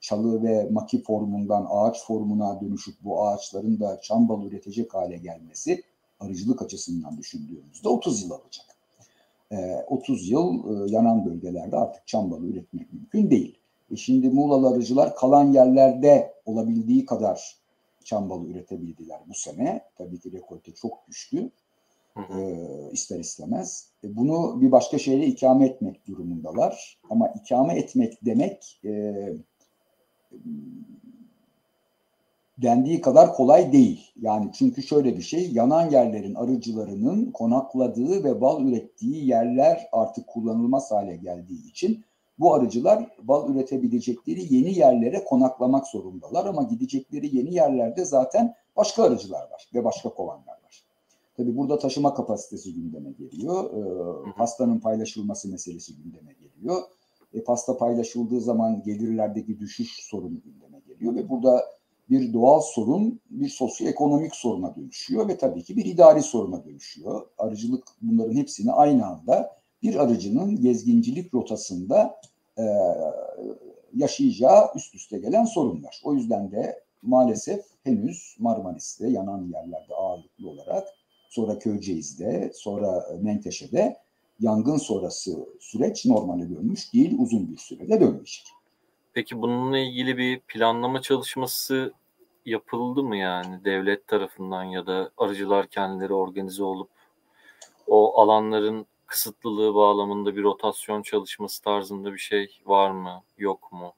çalı 0.00 0.42
ve 0.42 0.68
maki 0.70 1.02
formundan 1.02 1.66
ağaç 1.70 2.06
formuna 2.06 2.60
dönüşüp 2.60 2.94
bu 3.04 3.26
ağaçların 3.26 3.80
da 3.80 4.00
çam 4.00 4.28
balı 4.28 4.46
üretecek 4.46 4.94
hale 4.94 5.16
gelmesi 5.16 5.82
arıcılık 6.20 6.62
açısından 6.62 7.18
düşündüğümüzde 7.18 7.88
30 7.88 8.22
yıl 8.22 8.30
alacak. 8.30 8.66
E, 9.52 9.84
30 9.86 10.30
yıl 10.30 10.52
e, 10.88 10.90
yanan 10.90 11.26
bölgelerde 11.26 11.76
artık 11.76 12.06
çam 12.06 12.30
balı 12.30 12.46
üretmek 12.46 12.92
mümkün 12.92 13.30
değil. 13.30 13.58
E 13.90 13.96
şimdi 13.96 14.30
Muğla'lı 14.30 14.68
arıcılar 14.68 15.16
kalan 15.16 15.52
yerlerde 15.52 16.34
olabildiği 16.44 17.06
kadar 17.06 17.56
çam 18.04 18.30
balı 18.30 18.48
üretebildiler 18.48 19.20
bu 19.28 19.34
sene. 19.34 19.84
Tabii 19.98 20.20
ki 20.20 20.32
rekolte 20.32 20.74
çok 20.74 21.08
düştü. 21.08 21.50
E, 22.16 22.56
ister 22.92 23.18
istemez. 23.18 23.88
E, 24.04 24.16
bunu 24.16 24.60
bir 24.60 24.72
başka 24.72 24.98
şeyle 24.98 25.26
ikame 25.26 25.66
etmek 25.66 26.06
durumundalar. 26.06 26.98
Ama 27.10 27.28
ikame 27.28 27.78
etmek 27.78 28.24
demek 28.24 28.80
e, 28.84 29.14
dendiği 32.62 33.00
kadar 33.00 33.34
kolay 33.34 33.72
değil. 33.72 34.12
Yani 34.20 34.50
çünkü 34.52 34.82
şöyle 34.82 35.16
bir 35.16 35.22
şey, 35.22 35.52
yanan 35.52 35.90
yerlerin 35.90 36.34
arıcılarının 36.34 37.30
konakladığı 37.30 38.24
ve 38.24 38.40
bal 38.40 38.64
ürettiği 38.64 39.26
yerler 39.26 39.88
artık 39.92 40.26
kullanılmaz 40.26 40.90
hale 40.90 41.16
geldiği 41.16 41.68
için 41.68 42.04
bu 42.38 42.54
arıcılar 42.54 43.10
bal 43.22 43.50
üretebilecekleri 43.50 44.54
yeni 44.54 44.78
yerlere 44.78 45.24
konaklamak 45.24 45.86
zorundalar 45.86 46.46
ama 46.46 46.62
gidecekleri 46.62 47.36
yeni 47.36 47.54
yerlerde 47.54 48.04
zaten 48.04 48.54
başka 48.76 49.02
arıcılar 49.02 49.50
var 49.50 49.68
ve 49.74 49.84
başka 49.84 50.08
kovanlar 50.08 50.52
var. 50.64 50.84
Tabii 51.36 51.56
burada 51.56 51.78
taşıma 51.78 52.14
kapasitesi 52.14 52.74
gündeme 52.74 53.10
geliyor. 53.10 53.64
E, 54.28 54.32
pastanın 54.32 54.78
paylaşılması 54.78 55.48
meselesi 55.48 55.92
gündeme 55.96 56.32
geliyor. 56.32 56.82
E, 57.34 57.44
pasta 57.44 57.76
paylaşıldığı 57.76 58.40
zaman 58.40 58.82
gelirlerdeki 58.82 59.58
düşüş 59.58 60.08
sorunu 60.10 60.40
gündeme 60.44 60.80
geliyor 60.86 61.14
ve 61.14 61.28
burada 61.28 61.77
bir 62.10 62.32
doğal 62.32 62.60
sorun 62.60 63.20
bir 63.30 63.48
sosyoekonomik 63.48 64.34
soruna 64.34 64.76
dönüşüyor 64.76 65.28
ve 65.28 65.38
tabii 65.38 65.62
ki 65.62 65.76
bir 65.76 65.84
idari 65.84 66.22
soruna 66.22 66.64
dönüşüyor. 66.64 67.26
Arıcılık 67.38 67.84
bunların 68.02 68.36
hepsini 68.36 68.72
aynı 68.72 69.06
anda 69.06 69.58
bir 69.82 69.94
arıcının 69.94 70.60
gezgincilik 70.60 71.34
rotasında 71.34 72.20
e, 72.58 72.64
yaşayacağı 73.94 74.70
üst 74.74 74.94
üste 74.94 75.18
gelen 75.18 75.44
sorunlar. 75.44 76.00
O 76.04 76.14
yüzden 76.14 76.50
de 76.50 76.82
maalesef 77.02 77.64
henüz 77.84 78.36
Marmaris'te 78.38 79.08
yanan 79.08 79.52
yerlerde 79.52 79.94
ağırlıklı 79.94 80.48
olarak 80.48 80.88
sonra 81.28 81.58
Köyceğiz'de 81.58 82.50
sonra 82.54 83.06
Menteşe'de 83.22 83.96
yangın 84.40 84.76
sonrası 84.76 85.48
süreç 85.60 86.06
normale 86.06 86.50
dönmüş 86.50 86.94
değil 86.94 87.18
uzun 87.18 87.52
bir 87.52 87.56
sürede 87.56 88.00
dönmeyecek. 88.00 88.44
Peki 89.14 89.42
bununla 89.42 89.78
ilgili 89.78 90.18
bir 90.18 90.40
planlama 90.40 91.02
çalışması 91.02 91.92
yapıldı 92.48 93.02
mı 93.02 93.16
yani 93.16 93.64
devlet 93.64 94.06
tarafından 94.06 94.64
ya 94.64 94.86
da 94.86 95.10
arıcılar 95.18 95.66
kendileri 95.66 96.14
organize 96.14 96.62
olup 96.64 96.90
o 97.86 98.20
alanların 98.20 98.86
kısıtlılığı 99.06 99.74
bağlamında 99.74 100.36
bir 100.36 100.42
rotasyon 100.42 101.02
çalışması 101.02 101.62
tarzında 101.62 102.12
bir 102.12 102.18
şey 102.18 102.48
var 102.66 102.90
mı 102.90 103.22
yok 103.38 103.72
mu? 103.72 103.92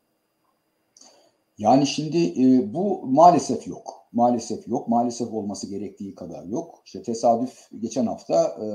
Yani 1.59 1.87
şimdi 1.87 2.19
e, 2.19 2.75
bu 2.75 3.07
maalesef 3.07 3.66
yok. 3.66 4.07
Maalesef 4.12 4.69
yok. 4.69 4.88
Maalesef 4.88 5.33
olması 5.33 5.71
gerektiği 5.71 6.14
kadar 6.14 6.45
yok. 6.45 6.83
İşte 6.85 7.02
tesadüf 7.02 7.69
geçen 7.80 8.07
hafta 8.07 8.35
e, 8.45 8.66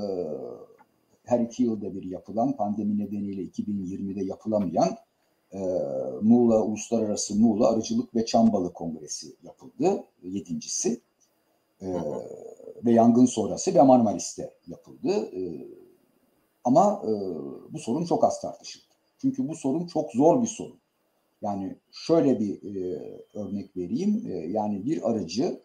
her 1.25 1.39
iki 1.39 1.63
yılda 1.63 1.94
bir 1.94 2.03
yapılan 2.03 2.55
pandemi 2.55 2.98
nedeniyle 2.98 3.41
2020'de 3.41 4.24
yapılamayan 4.24 4.98
e, 5.56 5.60
Muğla 6.22 6.62
Uluslararası 6.62 7.36
Muğla 7.36 7.70
Arıcılık 7.70 8.16
ve 8.16 8.26
Çambalı 8.26 8.74
Kongresi 8.74 9.36
yapıldı. 9.44 10.04
Yedincisi. 10.24 11.02
E, 11.82 11.88
ve 12.86 12.92
yangın 12.92 13.26
sonrası 13.26 13.76
ve 13.76 13.82
Marmaris'te 13.82 14.54
yapıldı. 14.68 15.12
E, 15.12 15.68
ama 16.64 17.02
e, 17.04 17.12
bu 17.74 17.80
sorun 17.80 18.06
çok 18.06 18.24
az 18.24 18.42
tartışıldı. 18.42 18.86
Çünkü 19.18 19.48
bu 19.48 19.56
sorun 19.56 19.88
çok 19.88 20.12
zor 20.12 20.42
bir 20.42 20.48
sorun. 20.48 20.80
Yani 21.42 21.76
şöyle 21.92 22.40
bir 22.40 22.76
e, 22.76 23.00
örnek 23.34 23.78
vereyim. 23.78 24.24
E, 24.28 24.34
yani 24.34 24.86
bir 24.86 25.10
aracı 25.10 25.62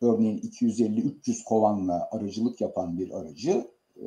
örneğin 0.00 0.38
250-300 0.38 1.44
kovanla 1.44 2.08
arıcılık 2.12 2.60
yapan 2.60 2.98
bir 2.98 3.10
aracı 3.10 3.66
e, 3.96 4.04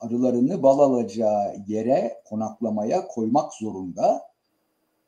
arılarını 0.00 0.62
bal 0.62 0.78
alacağı 0.78 1.56
yere 1.66 2.22
konaklamaya 2.24 3.08
koymak 3.08 3.54
zorunda. 3.54 4.31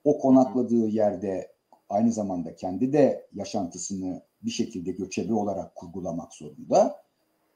O 0.05 0.19
konakladığı 0.19 0.89
yerde 0.89 1.53
aynı 1.89 2.13
zamanda 2.13 2.57
kendi 2.57 2.93
de 2.93 3.27
yaşantısını 3.35 4.23
bir 4.43 4.51
şekilde 4.51 4.93
göçebe 4.93 5.35
olarak 5.35 5.75
kurgulamak 5.75 6.35
zorunda. 6.35 7.01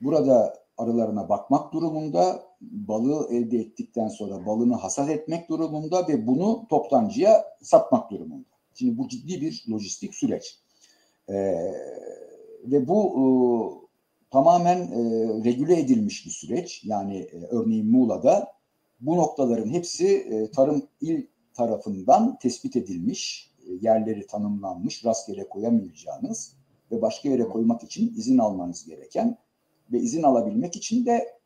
Burada 0.00 0.54
arılarına 0.78 1.28
bakmak 1.28 1.72
durumunda, 1.72 2.42
balığı 2.60 3.28
elde 3.30 3.58
ettikten 3.58 4.08
sonra 4.08 4.46
balını 4.46 4.74
hasat 4.74 5.10
etmek 5.10 5.48
durumunda 5.48 6.08
ve 6.08 6.26
bunu 6.26 6.66
toptancıya 6.70 7.44
satmak 7.62 8.10
durumunda. 8.10 8.48
Şimdi 8.74 8.98
bu 8.98 9.08
ciddi 9.08 9.40
bir 9.40 9.64
lojistik 9.70 10.14
süreç. 10.14 10.58
Ee, 11.28 11.34
ve 12.64 12.88
bu 12.88 13.12
e, 13.14 13.24
tamamen 14.30 14.78
e, 14.78 15.00
regüle 15.44 15.80
edilmiş 15.80 16.26
bir 16.26 16.30
süreç. 16.30 16.84
Yani 16.84 17.18
e, 17.18 17.46
örneğin 17.50 17.90
Muğla'da 17.90 18.52
bu 19.00 19.16
noktaların 19.16 19.68
hepsi 19.68 20.16
e, 20.16 20.50
tarım 20.50 20.82
il 21.00 21.26
tarafından 21.58 22.38
tespit 22.38 22.76
edilmiş, 22.76 23.50
e, 23.66 23.72
yerleri 23.80 24.26
tanımlanmış, 24.26 25.04
rastgele 25.04 25.48
koyamayacağınız 25.48 26.56
ve 26.92 27.02
başka 27.02 27.28
yere 27.28 27.48
koymak 27.48 27.84
için 27.84 28.14
izin 28.16 28.38
almanız 28.38 28.84
gereken 28.84 29.36
ve 29.92 29.98
izin 29.98 30.22
alabilmek 30.22 30.76
için 30.76 31.06
de 31.06 31.38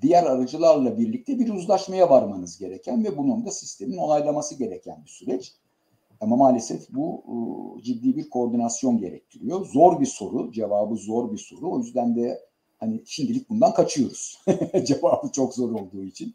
diğer 0.00 0.24
aracılarla 0.24 0.98
birlikte 0.98 1.38
bir 1.38 1.48
uzlaşmaya 1.48 2.10
varmanız 2.10 2.58
gereken 2.58 3.04
ve 3.04 3.16
bunun 3.16 3.46
da 3.46 3.50
sistemin 3.50 3.96
onaylaması 3.96 4.54
gereken 4.54 5.02
bir 5.04 5.10
süreç. 5.10 5.52
Ama 6.20 6.36
maalesef 6.36 6.90
bu 6.90 7.24
e, 7.78 7.82
ciddi 7.82 8.16
bir 8.16 8.30
koordinasyon 8.30 8.98
gerektiriyor. 8.98 9.66
Zor 9.66 10.00
bir 10.00 10.06
soru, 10.06 10.52
cevabı 10.52 10.96
zor 10.96 11.32
bir 11.32 11.38
soru. 11.38 11.72
O 11.72 11.78
yüzden 11.78 12.16
de 12.16 12.40
hani 12.78 13.02
şimdilik 13.06 13.50
bundan 13.50 13.74
kaçıyoruz. 13.74 14.40
cevabı 14.86 15.32
çok 15.32 15.54
zor 15.54 15.70
olduğu 15.70 16.04
için. 16.04 16.34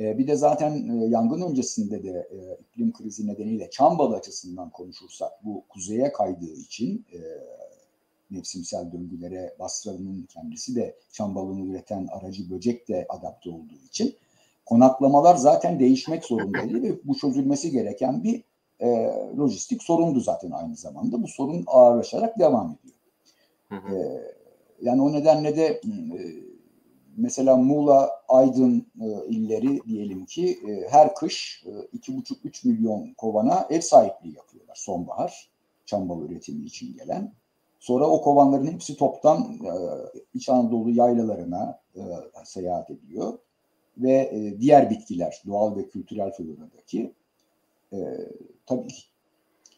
E, 0.00 0.18
bir 0.18 0.26
de 0.26 0.36
zaten 0.36 1.00
e, 1.00 1.06
yangın 1.06 1.50
öncesinde 1.50 2.02
de 2.02 2.28
iklim 2.60 2.92
krizi 2.92 3.26
nedeniyle 3.26 3.70
Çambalı 3.70 4.16
açısından 4.16 4.70
konuşursak 4.70 5.44
bu 5.44 5.64
kuzeye 5.68 6.12
kaydığı 6.12 6.52
için 6.52 7.06
mevsimsel 8.30 8.92
döngülere 8.92 9.54
Basra'nın 9.58 10.22
kendisi 10.22 10.76
de 10.76 10.96
çam 11.12 11.34
balonu 11.34 11.66
üreten 11.66 12.08
aracı 12.10 12.50
böcek 12.50 12.88
de 12.88 13.06
adapte 13.08 13.50
olduğu 13.50 13.78
için 13.88 14.14
konaklamalar 14.66 15.36
zaten 15.36 15.80
değişmek 15.80 16.24
zorundaydı 16.24 16.82
ve 16.82 16.98
bu 17.04 17.18
çözülmesi 17.18 17.70
gereken 17.70 18.24
bir 18.24 18.42
e, 18.80 18.88
lojistik 19.38 19.82
sorundu 19.82 20.20
zaten 20.20 20.50
aynı 20.50 20.76
zamanda. 20.76 21.22
Bu 21.22 21.28
sorun 21.28 21.64
ağırlaşarak 21.66 22.38
devam 22.38 22.76
ediyor. 22.78 22.96
Hı 23.68 23.76
hı. 23.76 23.96
E, 23.96 24.22
yani 24.82 25.02
o 25.02 25.12
nedenle 25.12 25.56
de 25.56 25.66
e, 25.66 25.80
mesela 27.20 27.56
Muğla, 27.56 28.10
Aydın 28.28 28.86
e, 29.00 29.26
illeri 29.28 29.80
diyelim 29.86 30.26
ki 30.26 30.58
e, 30.68 30.88
her 30.88 31.14
kış 31.14 31.64
e, 31.66 31.96
2,5-3 31.96 32.68
milyon 32.68 33.14
kovana 33.14 33.66
ev 33.70 33.80
sahipliği 33.80 34.36
yapıyorlar 34.36 34.74
sonbahar 34.74 35.50
çam 35.86 36.26
üretimi 36.26 36.64
için 36.64 36.96
gelen. 36.96 37.32
Sonra 37.80 38.06
o 38.06 38.22
kovanların 38.22 38.66
hepsi 38.66 38.96
toptan 38.96 39.40
e, 39.42 39.72
İç 40.34 40.48
Anadolu 40.48 40.90
yaylalarına 40.90 41.80
e, 41.96 42.02
seyahat 42.44 42.90
ediyor. 42.90 43.38
Ve 43.98 44.12
e, 44.12 44.60
diğer 44.60 44.90
bitkiler, 44.90 45.42
doğal 45.46 45.76
ve 45.76 45.88
kültürel 45.88 46.32
floradaki 46.32 47.12
e, 47.92 47.98
tabii, 48.66 48.94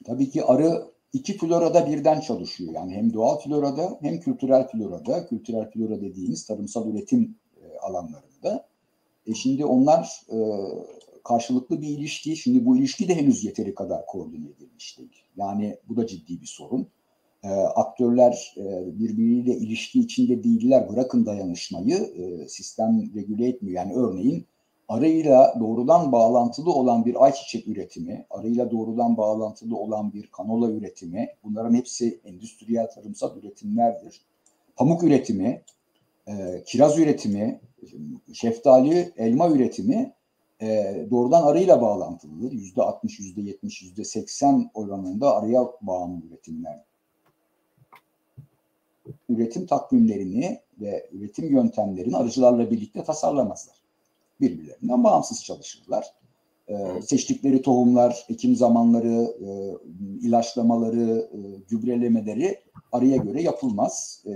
tabii 0.05 0.31
ki 0.31 0.44
arı 0.44 0.91
iki 1.12 1.37
florada 1.37 1.87
birden 1.87 2.20
çalışıyor. 2.20 2.72
Yani 2.75 2.94
hem 2.94 3.12
doğal 3.12 3.38
florada 3.38 3.98
hem 4.03 4.20
kültürel 4.20 4.68
florada, 4.68 5.27
kültürel 5.27 5.70
flora 5.70 6.01
dediğimiz 6.01 6.46
tarımsal 6.46 6.90
üretim 6.90 7.35
e, 7.57 7.79
alanlarında. 7.79 8.66
E 9.27 9.35
şimdi 9.35 9.64
onlar 9.64 10.20
e, 10.31 10.38
karşılıklı 11.25 11.83
bir 11.83 11.88
ilişki. 11.88 12.37
Şimdi 12.37 12.66
bu 12.66 12.77
ilişki 12.77 13.09
de 13.09 13.14
henüz 13.14 13.44
yeteri 13.44 13.75
kadar 13.75 14.07
koordine 14.07 14.48
edilmiş 14.48 14.98
değil. 14.98 15.25
Yani 15.37 15.77
bu 15.88 15.96
da 15.96 16.07
ciddi 16.07 16.40
bir 16.40 16.46
sorun 16.46 16.88
e, 17.44 17.48
aktörler 17.48 18.55
e, 18.57 18.98
birbiriyle 18.98 19.57
ilişki 19.57 20.01
içinde 20.01 20.44
değiller. 20.44 20.88
Bırakın 20.88 21.27
dayanışmayı 21.27 21.96
e, 21.96 22.48
sistem 22.48 23.14
regüle 23.14 23.48
etmiyor. 23.48 23.77
Yani 23.77 23.94
örneğin 23.94 24.46
arıyla 24.92 25.55
doğrudan 25.61 26.12
bağlantılı 26.12 26.72
olan 26.72 27.05
bir 27.05 27.24
ayçiçek 27.24 27.68
üretimi, 27.68 28.26
arıyla 28.31 28.70
doğrudan 28.70 29.16
bağlantılı 29.16 29.76
olan 29.76 30.12
bir 30.12 30.26
kanola 30.26 30.70
üretimi, 30.70 31.28
bunların 31.44 31.74
hepsi 31.74 32.20
endüstriyel 32.24 32.90
tarımsal 32.90 33.37
üretimlerdir. 33.37 34.20
Pamuk 34.76 35.02
üretimi, 35.02 35.62
e, 36.28 36.62
kiraz 36.66 36.98
üretimi, 36.98 37.61
şeftali, 38.33 39.12
elma 39.16 39.50
üretimi 39.50 40.12
e, 40.61 40.96
doğrudan 41.11 41.42
arıyla 41.42 41.81
bağlantılıdır. 41.81 42.52
Yüzde 42.52 42.83
60, 42.83 43.18
yüzde 43.18 43.40
70, 43.40 43.83
yüzde 43.83 44.05
80 44.05 44.70
oranında 44.74 45.37
arıya 45.37 45.66
bağımlı 45.83 46.26
üretimler 46.26 46.85
üretim 49.28 49.66
takvimlerini 49.66 50.61
ve 50.81 51.09
üretim 51.12 51.50
yöntemlerini 51.50 52.16
arıcılarla 52.16 52.70
birlikte 52.70 53.05
tasarlamazlar. 53.05 53.81
Birbirlerinden 54.42 55.05
bağımsız 55.05 55.44
çalışırlar. 55.44 56.07
Ee, 56.68 57.02
seçtikleri 57.02 57.62
tohumlar, 57.62 58.26
ekim 58.28 58.57
zamanları, 58.57 59.37
e, 59.44 59.50
ilaçlamaları, 60.26 61.31
e, 61.33 61.38
gübrelemeleri 61.68 62.59
arıya 62.92 63.16
göre 63.16 63.42
yapılmaz. 63.42 64.24
E, 64.26 64.33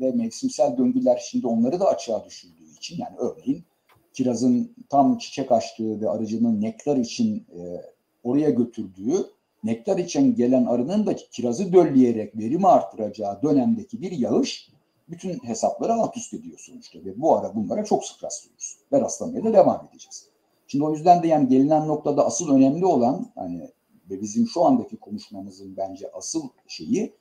ve 0.00 0.12
mevsimsel 0.12 0.76
döngüler 0.76 1.22
şimdi 1.30 1.46
onları 1.46 1.80
da 1.80 1.88
açığa 1.88 2.24
düşürdüğü 2.24 2.70
için 2.76 2.98
yani 2.98 3.16
örneğin 3.18 3.64
kirazın 4.12 4.74
tam 4.88 5.18
çiçek 5.18 5.52
açtığı 5.52 6.00
ve 6.00 6.10
arıcının 6.10 6.60
nektar 6.60 6.96
için 6.96 7.36
e, 7.36 7.82
oraya 8.22 8.50
götürdüğü 8.50 9.26
nektar 9.64 9.98
için 9.98 10.34
gelen 10.34 10.64
arının 10.64 11.06
da 11.06 11.16
kirazı 11.16 11.72
dölleyerek 11.72 12.38
verimi 12.38 12.68
arttıracağı 12.68 13.42
dönemdeki 13.42 14.00
bir 14.00 14.12
yağış 14.12 14.71
bütün 15.08 15.38
hesapları 15.38 15.92
alt 15.92 16.16
üst 16.16 16.34
ediyor 16.34 16.58
sonuçta 16.58 16.98
ve 17.04 17.20
bu 17.20 17.36
ara 17.36 17.54
bunlara 17.54 17.84
çok 17.84 18.04
sık 18.04 18.24
rastlıyoruz 18.24 18.76
ve 18.92 19.00
rastlamaya 19.00 19.44
da 19.44 19.52
devam 19.52 19.86
edeceğiz. 19.90 20.26
Şimdi 20.66 20.84
o 20.84 20.92
yüzden 20.92 21.22
de 21.22 21.28
yani 21.28 21.48
gelinen 21.48 21.88
noktada 21.88 22.26
asıl 22.26 22.54
önemli 22.54 22.86
olan 22.86 23.30
hani 23.34 23.70
ve 24.10 24.20
bizim 24.20 24.46
şu 24.46 24.64
andaki 24.64 24.96
konuşmamızın 24.96 25.76
bence 25.76 26.10
asıl 26.12 26.48
şeyi 26.68 27.14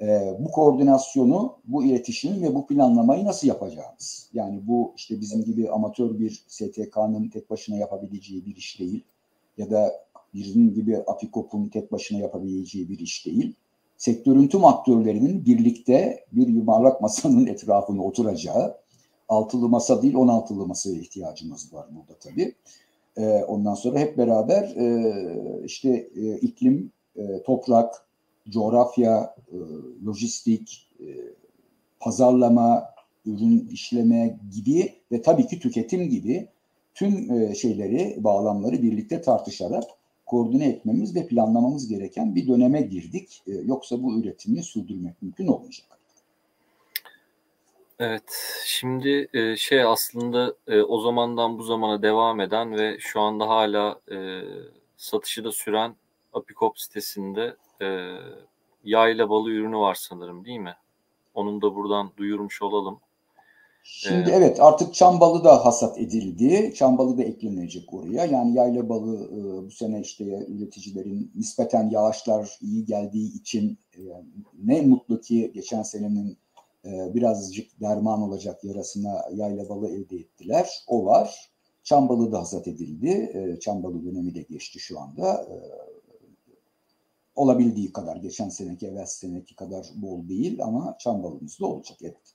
e, 0.00 0.36
bu 0.38 0.50
koordinasyonu, 0.50 1.58
bu 1.64 1.84
iletişimi 1.84 2.42
ve 2.42 2.54
bu 2.54 2.66
planlamayı 2.66 3.24
nasıl 3.24 3.48
yapacağımız. 3.48 4.30
Yani 4.32 4.66
bu 4.66 4.92
işte 4.96 5.20
bizim 5.20 5.44
gibi 5.44 5.70
amatör 5.70 6.18
bir 6.18 6.44
STK'nın 6.48 7.28
tek 7.28 7.50
başına 7.50 7.76
yapabileceği 7.76 8.46
bir 8.46 8.56
iş 8.56 8.80
değil 8.80 9.04
ya 9.58 9.70
da 9.70 10.04
bizim 10.34 10.74
gibi 10.74 10.98
Apikop'un 11.06 11.68
tek 11.68 11.92
başına 11.92 12.18
yapabileceği 12.18 12.88
bir 12.88 12.98
iş 12.98 13.26
değil. 13.26 13.54
Sektörün 14.00 14.48
tüm 14.48 14.64
aktörlerinin 14.64 15.44
birlikte 15.46 16.24
bir 16.32 16.48
yuvarlak 16.48 17.00
masanın 17.00 17.46
etrafına 17.52 18.02
oturacağı, 18.02 18.76
altılı 19.28 19.68
masa 19.68 20.02
değil 20.02 20.14
on 20.14 20.28
altılı 20.28 20.66
masaya 20.66 20.94
ihtiyacımız 20.94 21.74
var 21.74 21.86
burada 21.90 22.18
tabii. 22.20 22.54
E, 23.16 23.44
ondan 23.44 23.74
sonra 23.74 23.98
hep 23.98 24.18
beraber 24.18 24.62
e, 24.62 25.64
işte 25.64 26.08
e, 26.16 26.36
iklim, 26.36 26.92
e, 27.16 27.42
toprak, 27.42 28.06
coğrafya, 28.48 29.34
e, 29.52 29.56
lojistik, 30.06 30.88
e, 31.00 31.06
pazarlama, 32.00 32.84
ürün 33.26 33.68
işleme 33.72 34.38
gibi 34.54 34.92
ve 35.12 35.22
tabii 35.22 35.46
ki 35.46 35.58
tüketim 35.58 36.08
gibi 36.08 36.48
tüm 36.94 37.32
e, 37.32 37.54
şeyleri, 37.54 38.24
bağlamları 38.24 38.82
birlikte 38.82 39.22
tartışarak 39.22 39.84
koordine 40.30 40.68
etmemiz 40.68 41.16
ve 41.16 41.26
planlamamız 41.26 41.88
gereken 41.88 42.34
bir 42.34 42.48
döneme 42.48 42.82
girdik. 42.82 43.42
E, 43.46 43.52
yoksa 43.52 44.02
bu 44.02 44.20
üretimi 44.20 44.62
sürdürmek 44.62 45.22
mümkün 45.22 45.46
olmayacak. 45.46 45.86
Evet, 47.98 48.62
şimdi 48.66 49.28
e, 49.32 49.56
şey 49.56 49.82
aslında 49.82 50.54
e, 50.66 50.82
o 50.82 51.00
zamandan 51.00 51.58
bu 51.58 51.62
zamana 51.62 52.02
devam 52.02 52.40
eden 52.40 52.78
ve 52.78 52.98
şu 53.00 53.20
anda 53.20 53.48
hala 53.48 54.00
e, 54.12 54.40
satışı 54.96 55.44
da 55.44 55.52
süren 55.52 55.96
Apikop 56.32 56.78
sitesinde 56.78 57.56
e, 57.82 58.16
yayla 58.84 59.30
balı 59.30 59.50
ürünü 59.50 59.76
var 59.76 59.94
sanırım 59.94 60.44
değil 60.44 60.58
mi? 60.58 60.76
Onun 61.34 61.62
da 61.62 61.74
buradan 61.74 62.10
duyurmuş 62.16 62.62
olalım. 62.62 63.00
Şimdi 63.82 64.30
ee, 64.30 64.34
evet 64.34 64.60
artık 64.60 64.94
çam 64.94 65.20
balı 65.20 65.44
da 65.44 65.64
hasat 65.64 65.98
edildi. 65.98 66.74
Çam 66.76 66.98
balı 66.98 67.18
da 67.18 67.22
eklenecek 67.22 67.94
oraya. 67.94 68.24
Yani 68.24 68.54
yayla 68.54 68.88
balı 68.88 69.24
e, 69.24 69.66
bu 69.66 69.70
sene 69.70 70.00
işte 70.00 70.24
üreticilerin 70.24 71.32
nispeten 71.34 71.90
yağışlar 71.90 72.58
iyi 72.62 72.84
geldiği 72.84 73.34
için 73.34 73.78
e, 73.94 74.00
ne 74.64 74.80
mutlu 74.80 75.20
ki 75.20 75.50
geçen 75.54 75.82
senenin 75.82 76.38
e, 76.84 77.14
birazcık 77.14 77.80
derman 77.80 78.22
olacak 78.22 78.64
yarasına 78.64 79.24
yayla 79.34 79.68
balı 79.68 79.88
elde 79.88 80.16
ettiler. 80.16 80.84
O 80.86 81.04
var. 81.04 81.50
Çam 81.82 82.08
balı 82.08 82.32
da 82.32 82.38
hasat 82.38 82.68
edildi. 82.68 83.08
E, 83.08 83.60
çam 83.60 83.82
balı 83.82 84.04
dönemi 84.04 84.34
de 84.34 84.42
geçti 84.42 84.78
şu 84.78 85.00
anda. 85.00 85.32
E, 85.32 85.54
olabildiği 87.34 87.92
kadar 87.92 88.16
geçen 88.16 88.48
seneki 88.48 88.86
evvel 88.86 89.06
seneki 89.06 89.56
kadar 89.56 89.86
bol 89.94 90.28
değil 90.28 90.64
ama 90.64 90.96
çam 90.98 91.22
balımız 91.22 91.60
da 91.60 91.66
olacak 91.66 91.98
evet. 92.02 92.34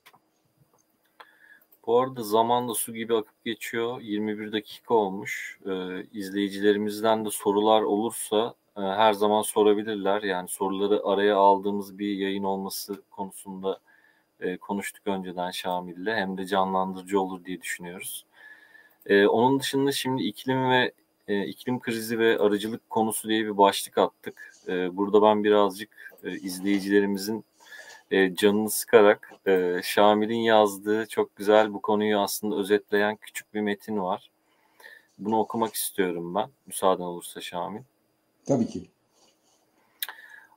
Bu 1.86 2.00
arada 2.00 2.22
zaman 2.22 2.68
da 2.68 2.74
su 2.74 2.94
gibi 2.94 3.16
akıp 3.16 3.44
geçiyor. 3.44 4.00
21 4.00 4.52
dakika 4.52 4.94
olmuş. 4.94 5.58
Ee, 5.66 6.04
izleyicilerimizden 6.12 7.24
de 7.24 7.30
sorular 7.30 7.82
olursa 7.82 8.54
e, 8.76 8.80
her 8.80 9.12
zaman 9.12 9.42
sorabilirler. 9.42 10.22
Yani 10.22 10.48
soruları 10.48 11.04
araya 11.04 11.36
aldığımız 11.36 11.98
bir 11.98 12.16
yayın 12.16 12.44
olması 12.44 13.02
konusunda 13.10 13.80
e, 14.40 14.56
konuştuk 14.56 15.06
önceden 15.06 15.50
Şamil'le. 15.50 16.06
Hem 16.06 16.38
de 16.38 16.46
canlandırıcı 16.46 17.20
olur 17.20 17.44
diye 17.44 17.62
düşünüyoruz. 17.62 18.26
E, 19.06 19.26
onun 19.26 19.60
dışında 19.60 19.92
şimdi 19.92 20.22
iklim 20.22 20.70
ve 20.70 20.92
e, 21.28 21.46
iklim 21.46 21.80
krizi 21.80 22.18
ve 22.18 22.38
arıcılık 22.38 22.90
konusu 22.90 23.28
diye 23.28 23.44
bir 23.44 23.58
başlık 23.58 23.98
attık. 23.98 24.52
E, 24.68 24.96
burada 24.96 25.22
ben 25.22 25.44
birazcık 25.44 26.14
e, 26.24 26.32
izleyicilerimizin 26.32 27.44
e, 28.10 28.34
canını 28.34 28.70
sıkarak 28.70 29.32
e, 29.46 29.80
Şamil'in 29.84 30.40
yazdığı 30.40 31.06
çok 31.06 31.36
güzel 31.36 31.74
bu 31.74 31.82
konuyu 31.82 32.18
aslında 32.18 32.56
özetleyen 32.56 33.16
küçük 33.16 33.54
bir 33.54 33.60
metin 33.60 34.00
var. 34.00 34.30
Bunu 35.18 35.38
okumak 35.38 35.74
istiyorum 35.74 36.34
ben. 36.34 36.50
Müsaaden 36.66 37.02
olursa 37.02 37.40
Şamil. 37.40 37.82
Tabii 38.46 38.66
ki. 38.66 38.82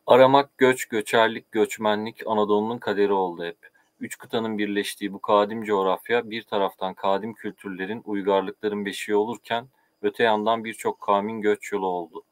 Aramak, 0.08 0.58
göç, 0.58 0.86
göçerlik, 0.86 1.52
göçmenlik 1.52 2.28
Anadolu'nun 2.28 2.78
kaderi 2.78 3.14
oldu 3.14 3.46
hep. 3.46 3.58
Üç 4.00 4.18
kıtanın 4.18 4.58
birleştiği 4.58 5.14
bu 5.14 5.20
kadim 5.20 5.64
coğrafya 5.64 6.30
bir 6.30 6.44
taraftan 6.44 6.94
kadim 6.94 7.34
kültürlerin, 7.34 8.02
uygarlıkların 8.06 8.86
beşiği 8.86 9.16
olurken 9.16 9.68
öte 10.02 10.24
yandan 10.24 10.64
birçok 10.64 11.02
kavmin 11.02 11.42
göç 11.42 11.72
yolu 11.72 11.88
oldu. 11.88 12.24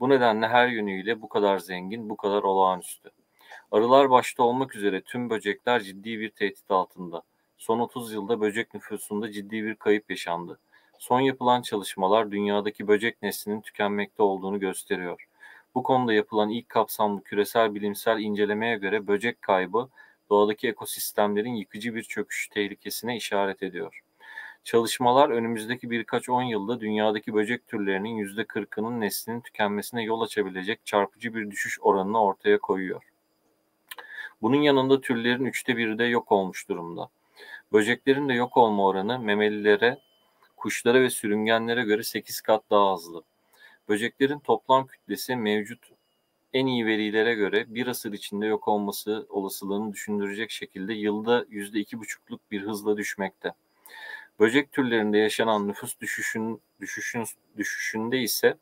Bu 0.00 0.08
nedenle 0.08 0.48
her 0.48 0.68
yönüyle 0.68 1.22
bu 1.22 1.28
kadar 1.28 1.58
zengin, 1.58 2.08
bu 2.08 2.16
kadar 2.16 2.42
olağanüstü. 2.42 3.10
Arılar 3.72 4.10
başta 4.10 4.42
olmak 4.42 4.76
üzere 4.76 5.00
tüm 5.00 5.30
böcekler 5.30 5.80
ciddi 5.80 6.20
bir 6.20 6.30
tehdit 6.30 6.70
altında. 6.70 7.22
Son 7.58 7.78
30 7.78 8.12
yılda 8.12 8.40
böcek 8.40 8.74
nüfusunda 8.74 9.32
ciddi 9.32 9.64
bir 9.64 9.74
kayıp 9.74 10.10
yaşandı. 10.10 10.58
Son 10.98 11.20
yapılan 11.20 11.62
çalışmalar 11.62 12.30
dünyadaki 12.30 12.88
böcek 12.88 13.22
neslinin 13.22 13.60
tükenmekte 13.60 14.22
olduğunu 14.22 14.60
gösteriyor. 14.60 15.28
Bu 15.74 15.82
konuda 15.82 16.12
yapılan 16.12 16.50
ilk 16.50 16.68
kapsamlı 16.68 17.22
küresel 17.22 17.74
bilimsel 17.74 18.20
incelemeye 18.20 18.76
göre 18.76 19.06
böcek 19.06 19.42
kaybı 19.42 19.88
doğadaki 20.30 20.68
ekosistemlerin 20.68 21.54
yıkıcı 21.54 21.94
bir 21.94 22.02
çöküş 22.02 22.48
tehlikesine 22.48 23.16
işaret 23.16 23.62
ediyor. 23.62 24.00
Çalışmalar 24.64 25.28
önümüzdeki 25.30 25.90
birkaç 25.90 26.28
on 26.28 26.42
yılda 26.42 26.80
dünyadaki 26.80 27.34
böcek 27.34 27.66
türlerinin 27.66 28.16
%40'ının 28.16 29.00
neslinin 29.00 29.40
tükenmesine 29.40 30.02
yol 30.02 30.20
açabilecek 30.20 30.86
çarpıcı 30.86 31.34
bir 31.34 31.50
düşüş 31.50 31.80
oranını 31.80 32.22
ortaya 32.22 32.58
koyuyor. 32.58 33.15
Bunun 34.42 34.62
yanında 34.62 35.00
türlerin 35.00 35.44
üçte 35.44 35.76
biri 35.76 35.98
de 35.98 36.04
yok 36.04 36.32
olmuş 36.32 36.68
durumda. 36.68 37.08
Böceklerin 37.72 38.28
de 38.28 38.34
yok 38.34 38.56
olma 38.56 38.84
oranı 38.84 39.18
memelilere, 39.18 39.98
kuşlara 40.56 41.00
ve 41.00 41.10
sürüngenlere 41.10 41.82
göre 41.82 42.02
8 42.02 42.40
kat 42.40 42.64
daha 42.70 42.92
azlı. 42.92 43.22
Böceklerin 43.88 44.38
toplam 44.38 44.86
kütlesi 44.86 45.36
mevcut 45.36 45.96
en 46.52 46.66
iyi 46.66 46.86
verilere 46.86 47.34
göre 47.34 47.74
bir 47.74 47.86
asır 47.86 48.12
içinde 48.12 48.46
yok 48.46 48.68
olması 48.68 49.26
olasılığını 49.28 49.92
düşündürecek 49.92 50.50
şekilde 50.50 50.94
yılda 50.94 51.44
%2,5'luk 51.44 52.40
bir 52.50 52.62
hızla 52.62 52.96
düşmekte. 52.96 53.52
Böcek 54.40 54.72
türlerinde 54.72 55.18
yaşanan 55.18 55.68
nüfus 55.68 56.00
düşüşün, 56.00 56.60
düşüşün, 56.80 57.24
düşüşünde 57.56 58.18
ise 58.18 58.58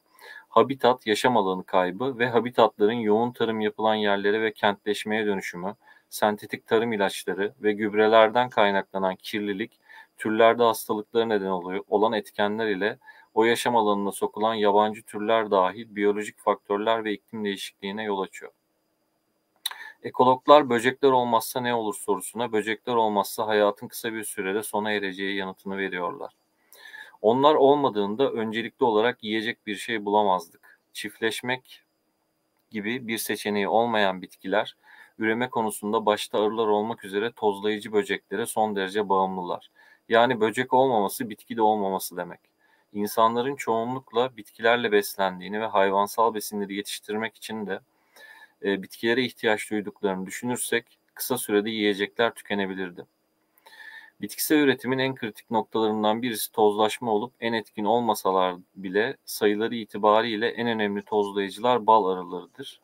habitat, 0.54 1.06
yaşam 1.06 1.36
alanı 1.36 1.64
kaybı 1.64 2.18
ve 2.18 2.28
habitatların 2.28 2.92
yoğun 2.92 3.32
tarım 3.32 3.60
yapılan 3.60 3.94
yerlere 3.94 4.42
ve 4.42 4.52
kentleşmeye 4.52 5.26
dönüşümü, 5.26 5.74
sentetik 6.08 6.66
tarım 6.66 6.92
ilaçları 6.92 7.54
ve 7.62 7.72
gübrelerden 7.72 8.48
kaynaklanan 8.48 9.16
kirlilik, 9.16 9.80
türlerde 10.16 10.62
hastalıkları 10.62 11.28
neden 11.28 11.46
oluyor 11.46 11.84
olan 11.88 12.12
etkenler 12.12 12.66
ile 12.66 12.98
o 13.34 13.44
yaşam 13.44 13.76
alanına 13.76 14.12
sokulan 14.12 14.54
yabancı 14.54 15.02
türler 15.02 15.50
dahil 15.50 15.96
biyolojik 15.96 16.38
faktörler 16.38 17.04
ve 17.04 17.12
iklim 17.12 17.44
değişikliğine 17.44 18.04
yol 18.04 18.20
açıyor. 18.20 18.52
Ekologlar 20.02 20.70
böcekler 20.70 21.10
olmazsa 21.10 21.60
ne 21.60 21.74
olur 21.74 21.94
sorusuna 21.94 22.52
böcekler 22.52 22.94
olmazsa 22.94 23.46
hayatın 23.46 23.88
kısa 23.88 24.12
bir 24.12 24.24
sürede 24.24 24.62
sona 24.62 24.92
ereceği 24.92 25.36
yanıtını 25.36 25.76
veriyorlar. 25.76 26.43
Onlar 27.24 27.54
olmadığında 27.54 28.32
öncelikli 28.32 28.84
olarak 28.84 29.24
yiyecek 29.24 29.66
bir 29.66 29.76
şey 29.76 30.04
bulamazdık. 30.04 30.80
Çiftleşmek 30.92 31.82
gibi 32.70 33.08
bir 33.08 33.18
seçeneği 33.18 33.68
olmayan 33.68 34.22
bitkiler 34.22 34.76
üreme 35.18 35.50
konusunda 35.50 36.06
başta 36.06 36.38
arılar 36.38 36.66
olmak 36.66 37.04
üzere 37.04 37.32
tozlayıcı 37.32 37.92
böceklere 37.92 38.46
son 38.46 38.76
derece 38.76 39.08
bağımlılar. 39.08 39.70
Yani 40.08 40.40
böcek 40.40 40.72
olmaması 40.72 41.30
bitki 41.30 41.56
de 41.56 41.62
olmaması 41.62 42.16
demek. 42.16 42.40
İnsanların 42.92 43.56
çoğunlukla 43.56 44.36
bitkilerle 44.36 44.92
beslendiğini 44.92 45.60
ve 45.60 45.66
hayvansal 45.66 46.34
besinleri 46.34 46.74
yetiştirmek 46.74 47.36
için 47.36 47.66
de 47.66 47.80
e, 48.64 48.82
bitkilere 48.82 49.24
ihtiyaç 49.24 49.70
duyduklarını 49.70 50.26
düşünürsek 50.26 50.98
kısa 51.14 51.38
sürede 51.38 51.70
yiyecekler 51.70 52.34
tükenebilirdi. 52.34 53.06
Bitkisel 54.20 54.58
üretimin 54.58 54.98
en 54.98 55.14
kritik 55.14 55.50
noktalarından 55.50 56.22
birisi 56.22 56.52
tozlaşma 56.52 57.12
olup 57.12 57.32
en 57.40 57.52
etkin 57.52 57.84
olmasalar 57.84 58.56
bile 58.76 59.16
sayıları 59.24 59.74
itibariyle 59.74 60.48
en 60.48 60.66
önemli 60.66 61.02
tozlayıcılar 61.02 61.86
bal 61.86 62.04
arılarıdır. 62.04 62.80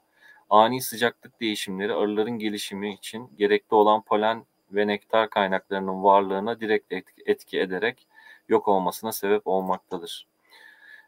Ani 0.50 0.82
sıcaklık 0.82 1.40
değişimleri 1.40 1.94
arıların 1.94 2.38
gelişimi 2.38 2.94
için 2.94 3.30
gerekli 3.38 3.74
olan 3.74 4.02
polen 4.02 4.44
ve 4.72 4.86
nektar 4.86 5.30
kaynaklarının 5.30 6.02
varlığına 6.02 6.60
direkt 6.60 6.92
etki 7.26 7.60
ederek 7.60 8.06
yok 8.48 8.68
olmasına 8.68 9.12
sebep 9.12 9.46
olmaktadır. 9.46 10.26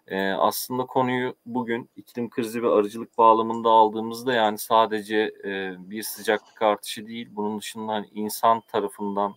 Ee, 0.07 0.31
aslında 0.31 0.87
konuyu 0.87 1.35
bugün 1.47 1.91
iklim 1.97 2.31
krizi 2.31 2.63
ve 2.63 2.69
arıcılık 2.69 3.19
bağlamında 3.19 3.71
aldığımızda 3.71 4.33
yani 4.33 4.59
sadece 4.59 5.35
e, 5.45 5.75
bir 5.79 6.03
sıcaklık 6.03 6.63
artışı 6.63 7.07
değil, 7.07 7.29
bunun 7.31 7.59
dışında 7.59 7.93
hani 7.93 8.09
insan 8.15 8.61
tarafından 8.61 9.35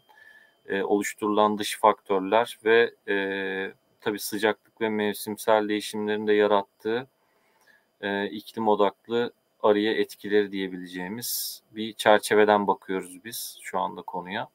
e, 0.70 0.84
oluşturulan 0.84 1.58
dış 1.58 1.80
faktörler 1.80 2.60
ve 2.66 2.94
e, 3.08 3.16
tabii 4.02 4.20
sıcaklık 4.20 4.82
ve 4.82 4.90
mevsimsel 4.90 5.70
değişimlerin 5.70 6.28
de 6.28 6.34
yarattığı 6.34 7.08
e, 8.02 8.26
iklim 8.30 8.68
odaklı 8.68 9.32
arıya 9.64 9.94
etkileri 9.94 10.52
diyebileceğimiz 10.52 11.62
bir 11.72 11.94
çerçeveden 11.94 12.68
bakıyoruz 12.68 13.26
biz 13.26 13.60
şu 13.62 13.80
anda 13.80 14.02
konuya. 14.02 14.50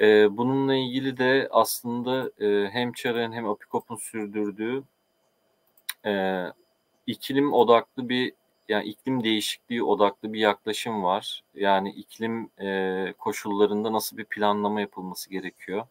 E, 0.00 0.36
bununla 0.36 0.74
ilgili 0.74 1.16
de 1.16 1.48
aslında 1.50 2.30
e, 2.44 2.70
hem 2.70 2.92
Çarık'ın 2.92 3.32
hem 3.32 3.48
Apikop'un 3.48 3.96
sürdürdüğü 3.96 4.82
e, 6.06 6.44
iklim 7.06 7.52
odaklı 7.52 8.08
bir 8.08 8.32
yani 8.68 8.84
iklim 8.88 9.24
değişikliği 9.24 9.82
odaklı 9.82 10.32
bir 10.32 10.40
yaklaşım 10.40 11.02
var. 11.02 11.42
Yani 11.54 11.90
iklim 11.90 12.50
e, 12.60 13.14
koşullarında 13.18 13.92
nasıl 13.92 14.16
bir 14.16 14.24
planlama 14.24 14.80
yapılması 14.80 15.30
gerekiyor? 15.30 15.86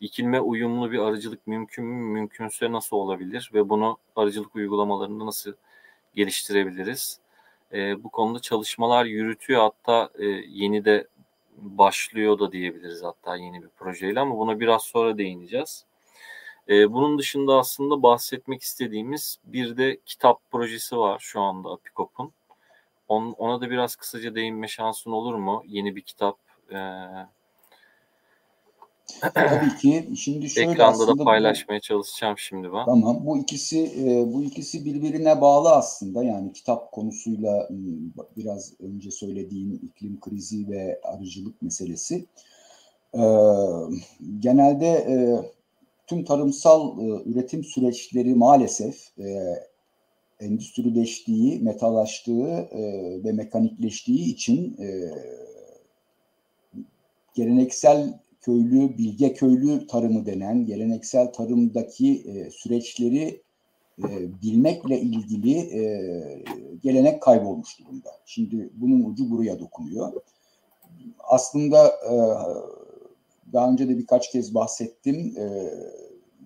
İkilime 0.00 0.40
uyumlu 0.40 0.92
bir 0.92 0.98
arıcılık 0.98 1.46
mümkün 1.46 1.84
mü? 1.84 2.12
Mümkünse 2.12 2.72
nasıl 2.72 2.96
olabilir 2.96 3.50
ve 3.54 3.68
bunu 3.68 3.98
arıcılık 4.16 4.56
uygulamalarında 4.56 5.26
nasıl 5.26 5.52
geliştirebiliriz? 6.14 7.20
E, 7.72 8.04
bu 8.04 8.08
konuda 8.10 8.38
çalışmalar 8.40 9.04
yürütüyor 9.04 9.60
hatta 9.62 10.10
e, 10.18 10.26
yeni 10.48 10.84
de 10.84 11.06
başlıyor 11.56 12.38
da 12.38 12.52
diyebiliriz 12.52 13.02
hatta 13.02 13.36
yeni 13.36 13.62
bir 13.62 13.68
projeyle 13.68 14.20
ama 14.20 14.38
buna 14.38 14.60
biraz 14.60 14.82
sonra 14.82 15.18
değineceğiz. 15.18 15.84
E, 16.68 16.92
bunun 16.92 17.18
dışında 17.18 17.58
aslında 17.58 18.02
bahsetmek 18.02 18.62
istediğimiz 18.62 19.38
bir 19.44 19.76
de 19.76 19.98
kitap 20.06 20.50
projesi 20.50 20.96
var 20.96 21.18
şu 21.20 21.40
anda 21.40 21.68
Apikop'un. 21.68 22.32
On, 23.08 23.34
ona 23.38 23.60
da 23.60 23.70
biraz 23.70 23.96
kısaca 23.96 24.34
değinme 24.34 24.68
şansın 24.68 25.10
olur 25.10 25.34
mu? 25.34 25.62
Yeni 25.66 25.96
bir 25.96 26.00
kitap. 26.02 26.36
E, 26.70 26.78
Tabii 29.34 29.76
ki. 29.76 30.08
Şimdi 30.16 30.50
şöyle 30.50 30.70
Ekranda 30.70 31.06
da 31.06 31.24
paylaşmaya 31.24 31.78
bu, 31.78 31.82
çalışacağım 31.82 32.38
şimdi 32.38 32.72
ben. 32.72 32.84
Tamam. 32.84 33.26
Bu 33.26 33.38
ikisi 33.38 33.84
e, 33.84 34.32
bu 34.34 34.42
ikisi 34.42 34.84
birbirine 34.84 35.40
bağlı 35.40 35.70
aslında. 35.70 36.24
Yani 36.24 36.52
kitap 36.52 36.92
konusuyla 36.92 37.68
biraz 38.36 38.80
önce 38.80 39.10
söylediğim 39.10 39.80
iklim 39.82 40.20
krizi 40.20 40.70
ve 40.70 41.00
arıcılık 41.02 41.62
meselesi. 41.62 42.26
E, 43.14 43.22
genelde 44.38 44.86
e, 44.86 45.14
tüm 46.08 46.24
tarımsal 46.24 46.98
e, 46.98 47.22
üretim 47.30 47.64
süreçleri 47.64 48.34
maalesef 48.34 49.18
e, 49.18 49.54
endüstrileştiği, 50.40 51.60
metalaştığı 51.60 52.48
e, 52.48 52.80
ve 53.24 53.32
mekanikleştiği 53.32 54.24
için 54.24 54.76
e, 54.82 54.88
geleneksel 57.34 58.20
köylü, 58.40 58.98
bilge 58.98 59.34
köylü 59.34 59.86
tarımı 59.86 60.26
denen 60.26 60.66
geleneksel 60.66 61.32
tarımdaki 61.32 62.22
e, 62.26 62.50
süreçleri 62.50 63.42
e, 63.98 64.42
bilmekle 64.42 65.00
ilgili 65.00 65.58
e, 65.58 65.82
gelenek 66.82 67.22
kaybolmuş 67.22 67.78
durumda. 67.78 68.10
Şimdi 68.26 68.70
bunun 68.74 69.04
ucu 69.04 69.30
buraya 69.30 69.58
dokunuyor. 69.58 70.12
Aslında 71.18 71.86
e, 71.86 72.14
daha 73.52 73.70
önce 73.70 73.88
de 73.88 73.98
birkaç 73.98 74.30
kez 74.30 74.54
bahsettim. 74.54 75.34
E, 75.38 75.44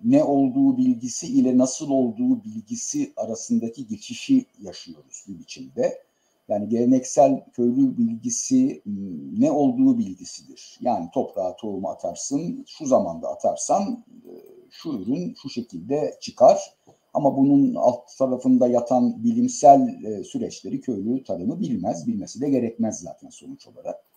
ne 0.03 0.23
olduğu 0.23 0.77
bilgisi 0.77 1.27
ile 1.27 1.57
nasıl 1.57 1.89
olduğu 1.89 2.43
bilgisi 2.43 3.13
arasındaki 3.17 3.87
geçişi 3.87 4.45
yaşıyoruz 4.61 5.25
bir 5.27 5.39
biçimde. 5.39 6.03
Yani 6.47 6.69
geleneksel 6.69 7.43
köylü 7.53 7.97
bilgisi 7.97 8.81
ıı, 8.87 9.41
ne 9.41 9.51
olduğu 9.51 9.97
bilgisidir. 9.97 10.77
Yani 10.81 11.09
toprağa 11.13 11.55
tohumu 11.55 11.89
atarsın, 11.89 12.65
şu 12.67 12.85
zamanda 12.85 13.29
atarsan 13.29 13.81
ıı, 13.81 14.41
şu 14.71 14.89
ürün 14.89 15.35
şu 15.41 15.49
şekilde 15.49 16.17
çıkar. 16.21 16.73
Ama 17.13 17.37
bunun 17.37 17.75
alt 17.75 18.17
tarafında 18.17 18.67
yatan 18.67 19.23
bilimsel 19.23 19.99
ıı, 20.05 20.23
süreçleri 20.23 20.81
köylü 20.81 21.23
tarımı 21.23 21.59
bilmez, 21.59 22.07
bilmesi 22.07 22.41
de 22.41 22.49
gerekmez 22.49 22.99
zaten 22.99 23.29
sonuç 23.29 23.67
olarak. 23.67 24.12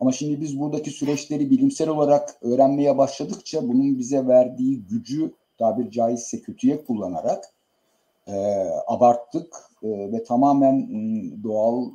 Ama 0.00 0.12
şimdi 0.12 0.40
biz 0.40 0.60
buradaki 0.60 0.90
süreçleri 0.90 1.50
bilimsel 1.50 1.88
olarak 1.88 2.36
öğrenmeye 2.42 2.98
başladıkça 2.98 3.68
bunun 3.68 3.98
bize 3.98 4.26
verdiği 4.26 4.84
gücü 4.84 5.34
tabir 5.58 5.90
caizse 5.90 6.40
kötüye 6.40 6.84
kullanarak 6.84 7.44
e, 8.26 8.34
abarttık 8.86 9.54
e, 9.82 9.88
ve 10.12 10.24
tamamen 10.24 10.88
doğal 11.42 11.90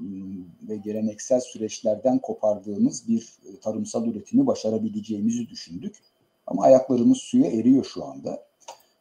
ve 0.70 0.76
geleneksel 0.76 1.40
süreçlerden 1.40 2.20
kopardığımız 2.20 3.08
bir 3.08 3.38
e, 3.46 3.60
tarımsal 3.60 4.08
üretimi 4.08 4.48
başarabileceğimizi 4.48 5.50
düşündük. 5.50 5.96
Ama 6.48 6.64
ayaklarımız 6.64 7.18
suya 7.18 7.52
eriyor 7.52 7.86
şu 7.86 8.06
anda. 8.06 8.49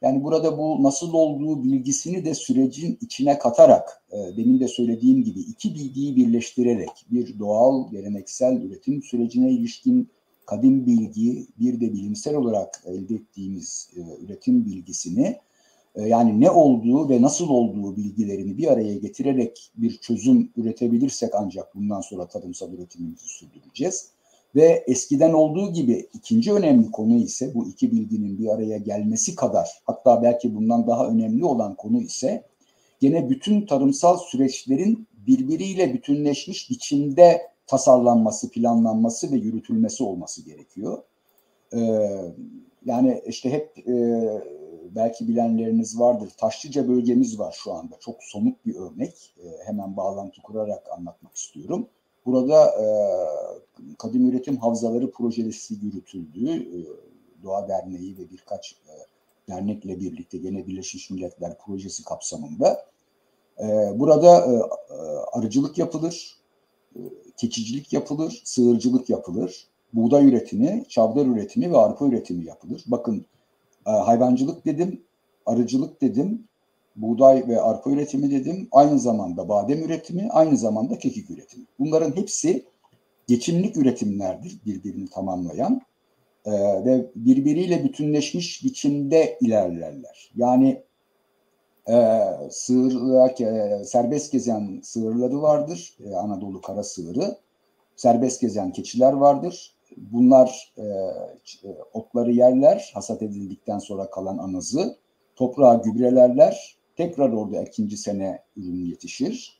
Yani 0.02 0.24
burada 0.24 0.58
bu 0.58 0.82
nasıl 0.82 1.12
olduğu 1.12 1.64
bilgisini 1.64 2.24
de 2.24 2.34
sürecin 2.34 2.98
içine 3.00 3.38
katarak, 3.38 4.02
e, 4.12 4.36
demin 4.36 4.60
de 4.60 4.68
söylediğim 4.68 5.24
gibi 5.24 5.40
iki 5.40 5.74
bilgiyi 5.74 6.16
birleştirerek 6.16 6.90
bir 7.10 7.38
doğal, 7.38 7.90
geleneksel 7.90 8.62
üretim 8.62 9.02
sürecine 9.02 9.50
ilişkin 9.50 10.08
kadim 10.46 10.86
bilgi, 10.86 11.46
bir 11.60 11.80
de 11.80 11.92
bilimsel 11.92 12.34
olarak 12.34 12.82
elde 12.86 13.14
ettiğimiz 13.14 13.90
e, 13.96 14.24
üretim 14.24 14.66
bilgisini 14.66 15.38
e, 15.94 16.02
yani 16.02 16.40
ne 16.40 16.50
olduğu 16.50 17.08
ve 17.08 17.22
nasıl 17.22 17.48
olduğu 17.48 17.96
bilgilerini 17.96 18.58
bir 18.58 18.72
araya 18.72 18.94
getirerek 18.94 19.70
bir 19.76 19.96
çözüm 19.96 20.50
üretebilirsek 20.56 21.30
ancak 21.34 21.74
bundan 21.74 22.00
sonra 22.00 22.26
tarımsal 22.26 22.72
üretimimizi 22.72 23.28
sürdüreceğiz. 23.28 24.10
Ve 24.54 24.84
eskiden 24.86 25.32
olduğu 25.32 25.72
gibi 25.72 26.08
ikinci 26.14 26.52
önemli 26.52 26.90
konu 26.90 27.16
ise 27.16 27.54
bu 27.54 27.68
iki 27.68 27.92
bilginin 27.92 28.38
bir 28.38 28.48
araya 28.48 28.78
gelmesi 28.78 29.34
kadar 29.34 29.68
hatta 29.84 30.22
belki 30.22 30.54
bundan 30.54 30.86
daha 30.86 31.08
önemli 31.08 31.44
olan 31.44 31.74
konu 31.74 32.00
ise 32.00 32.44
gene 33.00 33.30
bütün 33.30 33.66
tarımsal 33.66 34.16
süreçlerin 34.16 35.06
birbiriyle 35.26 35.94
bütünleşmiş 35.94 36.70
biçimde 36.70 37.42
tasarlanması, 37.66 38.50
planlanması 38.50 39.32
ve 39.32 39.36
yürütülmesi 39.36 40.04
olması 40.04 40.44
gerekiyor. 40.44 41.02
Ee, 41.74 41.78
yani 42.84 43.22
işte 43.26 43.50
hep 43.50 43.88
e, 43.88 43.94
belki 44.94 45.28
bilenleriniz 45.28 46.00
vardır. 46.00 46.30
Taşlıca 46.36 46.88
bölgemiz 46.88 47.38
var 47.38 47.56
şu 47.58 47.72
anda. 47.72 47.96
Çok 48.00 48.16
somut 48.20 48.66
bir 48.66 48.74
örnek. 48.74 49.34
E, 49.44 49.66
hemen 49.66 49.96
bağlantı 49.96 50.42
kurarak 50.42 50.92
anlatmak 50.98 51.36
istiyorum. 51.36 51.88
Burada 52.28 52.64
e, 52.64 52.86
Kadim 53.98 54.28
Üretim 54.28 54.56
Havzaları 54.56 55.10
projesi 55.10 55.74
yürütüldü. 55.74 56.50
E, 56.50 56.78
Doğa 57.42 57.68
Derneği 57.68 58.18
ve 58.18 58.30
birkaç 58.30 58.72
e, 58.72 58.92
dernekle 59.48 60.00
birlikte 60.00 60.38
gene 60.38 60.66
Birleşmiş 60.66 61.10
Milletler 61.10 61.58
projesi 61.58 62.04
kapsamında. 62.04 62.84
E, 63.58 63.66
burada 63.98 64.46
e, 64.46 64.52
e 64.52 64.98
arıcılık 65.32 65.78
yapılır, 65.78 66.36
e, 66.96 67.00
keçicilik 67.36 67.92
yapılır, 67.92 68.42
sığırcılık 68.44 69.10
yapılır, 69.10 69.66
buğday 69.92 70.28
üretimi, 70.28 70.84
çavdar 70.88 71.26
üretimi 71.26 71.72
ve 71.72 71.76
arpa 71.76 72.06
üretimi 72.06 72.44
yapılır. 72.44 72.84
Bakın 72.86 73.26
e, 73.86 73.90
hayvancılık 73.90 74.64
dedim, 74.64 75.02
arıcılık 75.46 76.00
dedim, 76.00 76.48
buğday 77.02 77.48
ve 77.48 77.60
arpa 77.60 77.90
üretimi 77.90 78.30
dedim, 78.30 78.68
aynı 78.72 78.98
zamanda 78.98 79.48
badem 79.48 79.84
üretimi, 79.84 80.28
aynı 80.30 80.56
zamanda 80.56 80.98
kekik 80.98 81.30
üretimi. 81.30 81.64
Bunların 81.78 82.16
hepsi 82.16 82.64
geçimlik 83.26 83.76
üretimlerdir 83.76 84.58
birbirini 84.66 85.08
tamamlayan 85.08 85.80
e, 86.44 86.52
ve 86.84 87.06
birbiriyle 87.16 87.84
bütünleşmiş 87.84 88.64
biçimde 88.64 89.38
ilerlerler. 89.40 90.30
Yani 90.36 90.82
e, 91.88 92.24
sığır, 92.50 93.40
e, 93.40 93.84
serbest 93.84 94.32
gezen 94.32 94.80
sığırları 94.82 95.42
vardır, 95.42 95.96
e, 96.04 96.14
Anadolu 96.14 96.60
kara 96.60 96.82
sığırı. 96.82 97.36
Serbest 97.96 98.40
gezen 98.40 98.72
keçiler 98.72 99.12
vardır. 99.12 99.74
Bunlar 99.96 100.72
e, 100.76 100.82
e, 100.82 101.76
otları 101.92 102.32
yerler, 102.32 102.90
hasat 102.94 103.22
edildikten 103.22 103.78
sonra 103.78 104.10
kalan 104.10 104.38
anazı. 104.38 104.96
Toprağa 105.36 105.74
gübrelerler, 105.74 106.77
tekrar 106.98 107.32
orada 107.32 107.62
ikinci 107.62 107.96
sene 107.96 108.42
ürün 108.56 108.84
yetişir. 108.84 109.58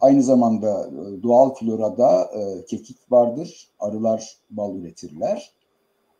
Aynı 0.00 0.22
zamanda 0.22 0.86
e, 0.88 1.22
doğal 1.22 1.54
florada 1.54 2.30
e, 2.34 2.64
kekik 2.64 3.12
vardır, 3.12 3.68
arılar 3.80 4.36
bal 4.50 4.76
üretirler. 4.76 5.52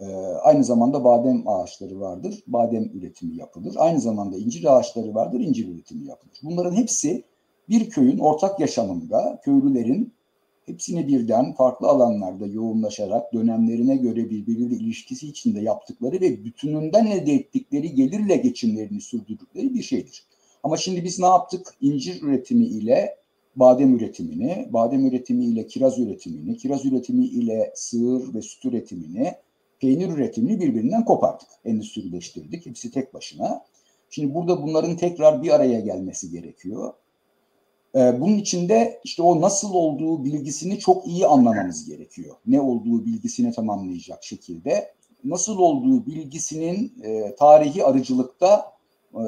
E, 0.00 0.06
aynı 0.42 0.64
zamanda 0.64 1.04
badem 1.04 1.48
ağaçları 1.48 2.00
vardır, 2.00 2.42
badem 2.46 2.84
üretimi 2.94 3.36
yapılır. 3.36 3.74
Aynı 3.78 4.00
zamanda 4.00 4.36
incir 4.38 4.76
ağaçları 4.76 5.14
vardır, 5.14 5.40
incir 5.40 5.68
üretimi 5.68 6.04
yapılır. 6.04 6.38
Bunların 6.42 6.76
hepsi 6.76 7.24
bir 7.68 7.90
köyün 7.90 8.18
ortak 8.18 8.60
yaşamında 8.60 9.40
köylülerin 9.44 10.12
hepsini 10.66 11.08
birden 11.08 11.52
farklı 11.52 11.88
alanlarda 11.88 12.46
yoğunlaşarak 12.46 13.32
dönemlerine 13.32 13.96
göre 13.96 14.30
birbiriyle 14.30 14.74
ilişkisi 14.74 15.28
içinde 15.28 15.60
yaptıkları 15.60 16.20
ve 16.20 16.44
bütününden 16.44 17.06
elde 17.06 17.32
ettikleri 17.32 17.94
gelirle 17.94 18.36
geçimlerini 18.36 19.00
sürdürdükleri 19.00 19.74
bir 19.74 19.82
şeydir. 19.82 20.24
Ama 20.62 20.76
şimdi 20.76 21.04
biz 21.04 21.18
ne 21.18 21.26
yaptık? 21.26 21.74
İncir 21.80 22.22
üretimi 22.22 22.64
ile 22.64 23.16
badem 23.56 23.96
üretimini, 23.96 24.68
badem 24.70 25.06
üretimi 25.06 25.44
ile 25.44 25.66
kiraz 25.66 25.98
üretimini, 25.98 26.56
kiraz 26.56 26.86
üretimi 26.86 27.24
ile 27.24 27.72
sığır 27.74 28.34
ve 28.34 28.42
süt 28.42 28.64
üretimini, 28.64 29.34
peynir 29.80 30.08
üretimini 30.08 30.60
birbirinden 30.60 31.04
kopardık. 31.04 31.48
Endüstrileştirdik. 31.64 32.66
Hepsi 32.66 32.90
tek 32.90 33.14
başına. 33.14 33.64
Şimdi 34.10 34.34
burada 34.34 34.62
bunların 34.62 34.96
tekrar 34.96 35.42
bir 35.42 35.50
araya 35.50 35.80
gelmesi 35.80 36.30
gerekiyor. 36.30 36.92
Ee, 37.94 38.20
bunun 38.20 38.36
içinde 38.36 39.00
işte 39.04 39.22
o 39.22 39.40
nasıl 39.40 39.74
olduğu 39.74 40.24
bilgisini 40.24 40.78
çok 40.78 41.06
iyi 41.06 41.26
anlamamız 41.26 41.88
gerekiyor. 41.88 42.36
Ne 42.46 42.60
olduğu 42.60 43.06
bilgisini 43.06 43.52
tamamlayacak 43.52 44.24
şekilde. 44.24 44.92
Nasıl 45.24 45.58
olduğu 45.58 46.06
bilgisinin 46.06 46.92
e, 47.02 47.34
tarihi 47.38 47.84
arıcılıkta 47.84 48.69
e, 49.14 49.22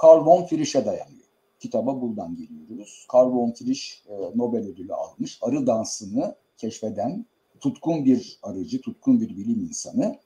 Karl 0.00 0.26
von 0.26 0.44
Frisch'e 0.44 0.86
dayanıyor. 0.86 1.18
Kitaba 1.60 2.00
buradan 2.00 2.36
geliyoruz. 2.36 3.06
Karl 3.12 3.26
von 3.26 3.52
Frisch 3.52 4.08
e, 4.08 4.14
Nobel 4.34 4.60
ödülü 4.60 4.94
almış. 4.94 5.38
Arı 5.42 5.66
dansını 5.66 6.34
keşfeden 6.56 7.26
tutkun 7.60 8.04
bir 8.04 8.38
arıcı, 8.42 8.80
tutkun 8.80 9.20
bir 9.20 9.28
bilim 9.28 9.60
insanı. 9.60 10.18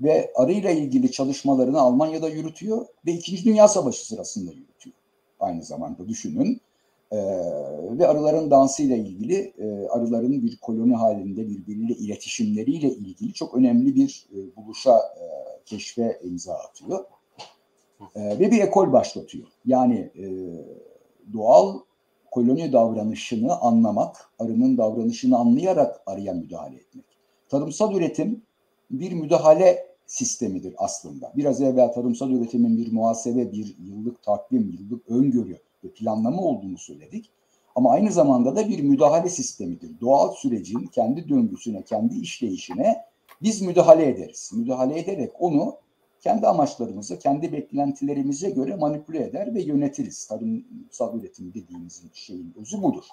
ve 0.00 0.32
arıyla 0.34 0.70
ilgili 0.70 1.12
çalışmalarını 1.12 1.80
Almanya'da 1.80 2.28
yürütüyor 2.28 2.86
ve 3.06 3.12
İkinci 3.12 3.44
Dünya 3.44 3.68
Savaşı 3.68 4.06
sırasında 4.06 4.52
yürütüyor. 4.52 4.96
Aynı 5.40 5.62
zamanda 5.62 6.08
düşünün. 6.08 6.60
E, 7.10 7.16
ve 7.98 8.06
arıların 8.06 8.50
dansıyla 8.50 8.96
ilgili 8.96 9.54
e, 9.58 9.88
arıların 9.88 10.42
bir 10.42 10.56
koloni 10.56 10.94
halinde 10.94 11.48
birbiriyle 11.48 11.94
iletişimleriyle 11.94 12.90
ilgili 12.90 13.32
çok 13.32 13.54
önemli 13.54 13.94
bir 13.94 14.26
e, 14.34 14.56
buluşa 14.56 14.96
e, 14.96 15.24
keşfe 15.64 16.20
imza 16.24 16.54
atıyor. 16.54 17.04
E, 18.16 18.38
ve 18.38 18.50
bir 18.50 18.60
ekol 18.60 18.92
başlatıyor. 18.92 19.46
Yani 19.66 20.10
e, 20.18 20.26
doğal 21.32 21.78
koloni 22.30 22.72
davranışını 22.72 23.60
anlamak, 23.60 24.30
arının 24.38 24.78
davranışını 24.78 25.38
anlayarak 25.38 26.02
arıya 26.06 26.34
müdahale 26.34 26.76
etmek. 26.76 27.04
Tarımsal 27.48 27.94
üretim 27.94 28.42
bir 28.90 29.12
müdahale 29.12 29.86
sistemidir 30.06 30.74
aslında. 30.78 31.32
Biraz 31.36 31.60
evvel 31.60 31.92
tarımsal 31.92 32.30
üretimin 32.30 32.76
bir 32.76 32.92
muhasebe, 32.92 33.52
bir 33.52 33.76
yıllık 33.78 34.22
takvim, 34.22 34.76
yıllık 34.78 35.10
öngörü 35.10 35.58
ve 35.84 35.88
planlama 35.88 36.42
olduğunu 36.42 36.78
söyledik. 36.78 37.30
Ama 37.74 37.90
aynı 37.90 38.12
zamanda 38.12 38.56
da 38.56 38.68
bir 38.68 38.82
müdahale 38.82 39.28
sistemidir. 39.28 40.00
Doğal 40.00 40.32
sürecin 40.34 40.86
kendi 40.86 41.28
döngüsüne, 41.28 41.82
kendi 41.82 42.18
işleyişine 42.18 43.04
biz 43.42 43.62
müdahale 43.62 44.08
ederiz. 44.08 44.50
Müdahale 44.54 44.98
ederek 44.98 45.32
onu 45.38 45.76
kendi 46.26 46.46
amaçlarımıza, 46.46 47.18
kendi 47.18 47.52
beklentilerimize 47.52 48.50
göre 48.50 48.76
manipüle 48.76 49.24
eder 49.24 49.54
ve 49.54 49.62
yönetiriz. 49.62 50.26
Tarımsal 50.26 51.20
üretim 51.20 51.54
dediğimiz 51.54 52.02
şeyin 52.12 52.54
özü 52.60 52.82
budur. 52.82 53.04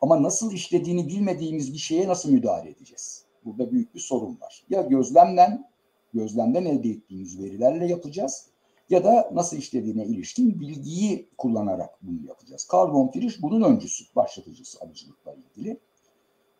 Ama 0.00 0.22
nasıl 0.22 0.52
işlediğini 0.52 1.08
bilmediğimiz 1.08 1.72
bir 1.72 1.78
şeye 1.78 2.08
nasıl 2.08 2.30
müdahale 2.30 2.70
edeceğiz? 2.70 3.24
Burada 3.44 3.72
büyük 3.72 3.94
bir 3.94 4.00
sorun 4.00 4.40
var. 4.40 4.64
Ya 4.70 4.82
gözlemden, 4.82 5.68
gözlemden 6.14 6.64
elde 6.64 6.88
ettiğimiz 6.88 7.38
verilerle 7.38 7.86
yapacağız 7.86 8.46
ya 8.90 9.04
da 9.04 9.30
nasıl 9.34 9.56
işlediğine 9.56 10.04
ilişkin 10.06 10.60
bilgiyi 10.60 11.28
kullanarak 11.38 11.90
bunu 12.02 12.26
yapacağız. 12.28 12.68
Carl 12.72 12.92
von 12.92 13.12
bunun 13.42 13.62
öncüsü, 13.62 14.04
başlatıcısı 14.16 14.80
alıcılıkla 14.80 15.34
ilgili. 15.34 15.80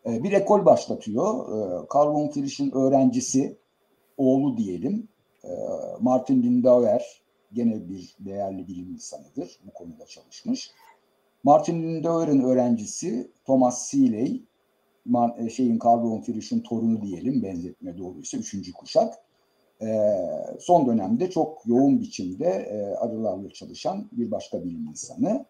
Ee, 0.05 0.23
bir 0.23 0.31
ekol 0.31 0.65
başlatıyor. 0.65 1.49
Ee, 1.49 1.87
Carl 1.93 2.07
von 2.07 2.31
öğrencisi, 2.73 3.57
oğlu 4.17 4.57
diyelim, 4.57 5.07
Martin 5.99 6.43
Lindauer 6.43 7.21
gene 7.53 7.89
bir 7.89 8.15
değerli 8.19 8.67
bilim 8.67 8.91
insanıdır. 8.91 9.59
Bu 9.65 9.73
konuda 9.73 10.05
çalışmış. 10.05 10.71
Martin 11.43 11.83
Lindauer'ın 11.83 12.43
öğrencisi 12.43 13.31
Thomas 13.45 13.87
Seeley, 13.87 14.43
e, 15.37 15.49
şeyin 15.49 15.79
Carl 15.85 16.03
von 16.03 16.23
torunu 16.63 17.01
diyelim 17.01 17.43
benzetme 17.43 17.97
doğruysa 17.97 18.37
üçüncü 18.37 18.73
kuşak. 18.73 19.13
Ee, 19.81 20.15
son 20.59 20.87
dönemde 20.87 21.29
çok 21.29 21.61
yoğun 21.65 22.01
biçimde 22.01 22.45
e, 22.45 22.95
arılarla 22.95 23.49
çalışan 23.49 24.09
bir 24.11 24.31
başka 24.31 24.63
bilim 24.63 24.85
insanı. 24.85 25.45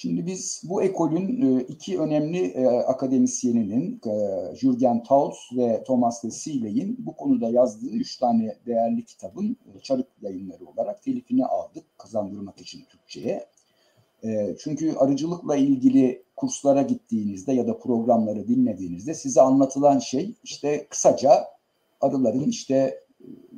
Şimdi 0.00 0.26
biz 0.26 0.62
bu 0.64 0.82
ekolün 0.82 1.58
e, 1.58 1.62
iki 1.62 2.00
önemli 2.00 2.38
e, 2.38 2.66
akademisyeninin 2.66 4.00
e, 4.06 4.56
Jürgen 4.56 5.02
Taus 5.02 5.36
ve 5.56 5.84
Thomas 5.86 6.24
de 6.24 6.30
Seeley'in 6.30 6.96
bu 6.98 7.16
konuda 7.16 7.48
yazdığı 7.48 7.90
üç 7.90 8.16
tane 8.16 8.56
değerli 8.66 9.04
kitabın 9.04 9.56
çarık 9.82 10.06
yayınları 10.22 10.66
olarak 10.66 11.02
telifini 11.02 11.46
aldık 11.46 11.84
kazandırmak 11.98 12.60
için 12.60 12.84
Türkçe'ye. 12.84 13.46
Çünkü 14.58 14.94
arıcılıkla 14.96 15.56
ilgili 15.56 16.22
kurslara 16.36 16.82
gittiğinizde 16.82 17.52
ya 17.52 17.66
da 17.66 17.78
programları 17.78 18.48
dinlediğinizde 18.48 19.14
size 19.14 19.40
anlatılan 19.40 19.98
şey 19.98 20.34
işte 20.44 20.86
kısaca 20.90 21.44
arıların 22.00 22.48
işte 22.48 23.04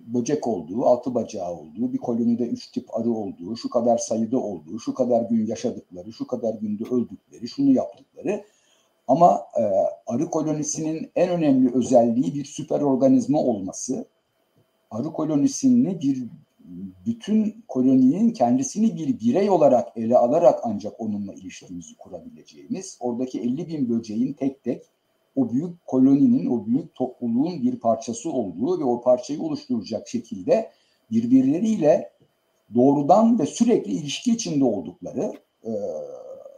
böcek 0.06 0.46
olduğu, 0.46 0.84
altı 0.84 1.14
bacağı 1.14 1.52
olduğu, 1.52 1.92
bir 1.92 1.98
kolonide 1.98 2.44
üç 2.44 2.66
tip 2.70 2.98
arı 2.98 3.10
olduğu, 3.10 3.56
şu 3.56 3.70
kadar 3.70 3.98
sayıda 3.98 4.38
olduğu, 4.38 4.78
şu 4.78 4.94
kadar 4.94 5.22
gün 5.22 5.46
yaşadıkları, 5.46 6.12
şu 6.12 6.26
kadar 6.26 6.54
günde 6.54 6.84
öldükleri, 6.84 7.48
şunu 7.48 7.70
yaptıkları. 7.72 8.44
Ama 9.08 9.42
e, 9.58 9.62
arı 10.06 10.30
kolonisinin 10.30 11.10
en 11.16 11.30
önemli 11.30 11.74
özelliği 11.74 12.34
bir 12.34 12.44
süper 12.44 12.80
organizma 12.80 13.38
olması. 13.38 14.04
Arı 14.90 15.12
kolonisini 15.12 16.00
bir 16.00 16.28
bütün 17.06 17.64
koloninin 17.68 18.30
kendisini 18.30 18.96
bir 18.96 19.20
birey 19.20 19.50
olarak 19.50 19.88
ele 19.96 20.16
alarak 20.16 20.60
ancak 20.62 21.00
onunla 21.00 21.34
ilişkimizi 21.34 21.96
kurabileceğimiz, 21.96 22.96
oradaki 23.00 23.40
50 23.40 23.68
bin 23.68 23.88
böceğin 23.88 24.32
tek 24.32 24.62
tek 24.62 24.82
o 25.36 25.50
büyük 25.50 25.86
koloninin, 25.86 26.46
o 26.46 26.66
büyük 26.66 26.94
topluluğun 26.94 27.62
bir 27.62 27.80
parçası 27.80 28.32
olduğu 28.32 28.80
ve 28.80 28.84
o 28.84 29.00
parçayı 29.00 29.42
oluşturacak 29.42 30.08
şekilde 30.08 30.70
birbirleriyle 31.10 32.12
doğrudan 32.74 33.38
ve 33.38 33.46
sürekli 33.46 33.92
ilişki 33.92 34.32
içinde 34.32 34.64
oldukları 34.64 35.32
e, 35.64 35.70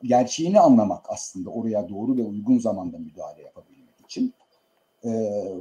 gerçeğini 0.02 0.60
anlamak 0.60 1.06
aslında 1.08 1.50
oraya 1.50 1.88
doğru 1.88 2.16
ve 2.16 2.22
uygun 2.22 2.58
zamanda 2.58 2.98
müdahale 2.98 3.42
yapabilmek 3.42 4.00
için. 4.04 4.34
E, 5.04 5.10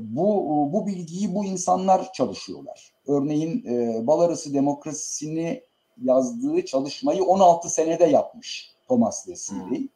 bu, 0.01 0.69
bu 0.73 0.87
bilgiyi 0.87 1.35
bu 1.35 1.45
insanlar 1.45 2.13
çalışıyorlar. 2.13 2.93
Örneğin 3.07 3.65
e, 3.65 4.07
bal 4.07 4.19
arası 4.19 4.53
demokrasisini 4.53 5.63
yazdığı 6.01 6.65
çalışmayı 6.65 7.23
16 7.23 7.69
senede 7.69 8.05
yapmış 8.05 8.73
Thomas 8.87 9.25
Wesley. 9.25 9.87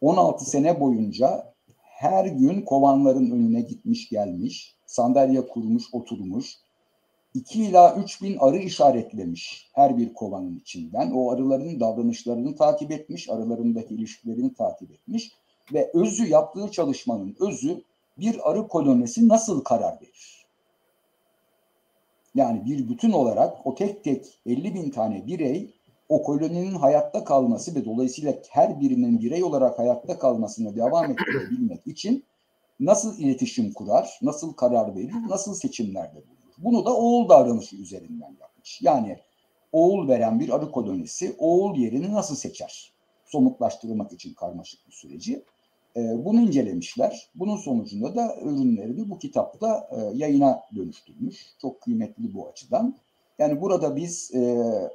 16 0.00 0.50
sene 0.50 0.80
boyunca 0.80 1.52
her 2.00 2.24
gün 2.24 2.62
kovanların 2.62 3.30
önüne 3.30 3.60
gitmiş 3.60 4.08
gelmiş, 4.08 4.74
sandalye 4.86 5.46
kurmuş 5.46 5.84
oturmuş, 5.92 6.56
2 7.34 7.62
ila 7.62 7.96
3 7.96 8.22
bin 8.22 8.36
arı 8.38 8.58
işaretlemiş 8.58 9.70
her 9.74 9.98
bir 9.98 10.14
kovanın 10.14 10.58
içinden. 10.58 11.10
O 11.10 11.30
arıların 11.30 11.80
davranışlarını 11.80 12.56
takip 12.56 12.90
etmiş, 12.90 13.30
arılarındaki 13.30 13.94
ilişkilerini 13.94 14.54
takip 14.54 14.90
etmiş 14.90 15.32
ve 15.72 15.90
özü 15.94 16.26
yaptığı 16.26 16.70
çalışmanın 16.70 17.36
özü 17.40 17.82
bir 18.18 18.50
arı 18.50 18.68
kolonisi 18.68 19.28
nasıl 19.28 19.64
karar 19.64 20.00
verir? 20.00 20.46
Yani 22.34 22.64
bir 22.64 22.88
bütün 22.88 23.12
olarak 23.12 23.66
o 23.66 23.74
tek 23.74 24.04
tek 24.04 24.38
50 24.46 24.74
bin 24.74 24.90
tane 24.90 25.26
birey 25.26 25.70
o 26.10 26.22
koloninin 26.22 26.74
hayatta 26.74 27.24
kalması 27.24 27.74
ve 27.74 27.84
dolayısıyla 27.84 28.34
her 28.50 28.80
birinin 28.80 29.20
birey 29.20 29.44
olarak 29.44 29.78
hayatta 29.78 30.18
kalmasına 30.18 30.76
devam 30.76 31.10
ettirebilmek 31.10 31.86
için 31.86 32.24
nasıl 32.80 33.18
iletişim 33.18 33.72
kurar, 33.72 34.18
nasıl 34.22 34.52
karar 34.52 34.96
verir, 34.96 35.14
nasıl 35.28 35.54
seçimlerde 35.54 36.16
bulunur. 36.16 36.54
Bunu 36.58 36.84
da 36.84 36.96
oğul 36.96 37.28
davranışı 37.28 37.76
üzerinden 37.76 38.36
yapmış. 38.40 38.82
Yani 38.82 39.18
oğul 39.72 40.08
veren 40.08 40.40
bir 40.40 40.48
arı 40.48 40.70
kolonisi 40.70 41.36
oğul 41.38 41.76
yerini 41.76 42.12
nasıl 42.12 42.36
seçer? 42.36 42.92
Somutlaştırmak 43.24 44.12
için 44.12 44.34
karmaşık 44.34 44.86
bir 44.88 44.92
süreci. 44.92 45.44
E, 45.96 46.24
bunu 46.24 46.40
incelemişler. 46.40 47.28
Bunun 47.34 47.56
sonucunda 47.56 48.14
da 48.14 48.36
ürünlerini 48.42 49.10
bu 49.10 49.18
kitapta 49.18 49.88
e, 49.90 50.16
yayına 50.18 50.60
dönüştürmüş. 50.76 51.46
Çok 51.58 51.80
kıymetli 51.80 52.34
bu 52.34 52.48
açıdan. 52.48 52.96
Yani 53.40 53.60
burada 53.60 53.96
biz 53.96 54.34
e, 54.34 54.40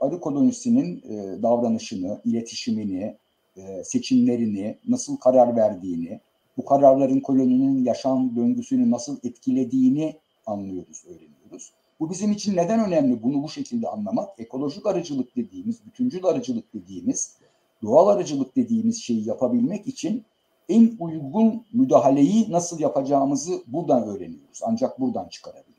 arı 0.01 0.19
kolonisinin 0.19 1.03
e, 1.09 1.43
davranışını, 1.43 2.21
iletişimini, 2.25 3.17
e, 3.57 3.83
seçimlerini, 3.83 4.77
nasıl 4.87 5.17
karar 5.17 5.55
verdiğini, 5.55 6.19
bu 6.57 6.65
kararların 6.65 7.19
koloninin 7.19 7.83
yaşam 7.83 8.35
döngüsünü 8.35 8.91
nasıl 8.91 9.17
etkilediğini 9.23 10.15
anlıyoruz, 10.45 11.03
öğreniyoruz. 11.05 11.71
Bu 11.99 12.09
bizim 12.09 12.31
için 12.31 12.55
neden 12.55 12.87
önemli 12.87 13.23
bunu 13.23 13.43
bu 13.43 13.49
şekilde 13.49 13.87
anlamak? 13.87 14.29
Ekolojik 14.39 14.85
arıcılık 14.85 15.35
dediğimiz, 15.35 15.85
bütüncül 15.85 16.25
arıcılık 16.25 16.73
dediğimiz, 16.73 17.37
doğal 17.83 18.07
arıcılık 18.07 18.55
dediğimiz 18.55 19.01
şeyi 19.01 19.27
yapabilmek 19.27 19.87
için 19.87 20.23
en 20.69 20.97
uygun 20.99 21.65
müdahaleyi 21.73 22.51
nasıl 22.51 22.79
yapacağımızı 22.79 23.63
buradan 23.67 24.03
öğreniyoruz. 24.03 24.59
Ancak 24.63 24.99
buradan 24.99 25.27
çıkarabiliriz. 25.29 25.74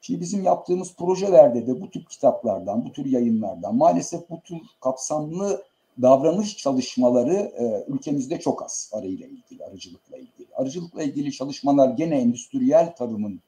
Şimdi 0.00 0.20
bizim 0.20 0.44
yaptığımız 0.44 0.94
projelerde 0.94 1.66
de 1.66 1.80
bu 1.80 1.90
tip 1.90 2.10
kitaplardan, 2.10 2.84
bu 2.84 2.92
tür 2.92 3.06
yayınlardan 3.06 3.74
maalesef 3.76 4.30
bu 4.30 4.40
tür 4.40 4.58
kapsamlı 4.80 5.62
davranış 6.02 6.56
çalışmaları 6.56 7.34
e, 7.34 7.84
ülkemizde 7.92 8.40
çok 8.40 8.62
az 8.62 8.90
arıyla 8.94 9.26
ilgili, 9.26 9.64
arıcılıkla 9.64 10.16
ilgili. 10.16 10.48
Arıcılıkla 10.54 11.02
ilgili 11.02 11.32
çalışmalar 11.32 11.88
gene 11.88 12.20
endüstriyel 12.20 12.94
tarımın 12.96 13.40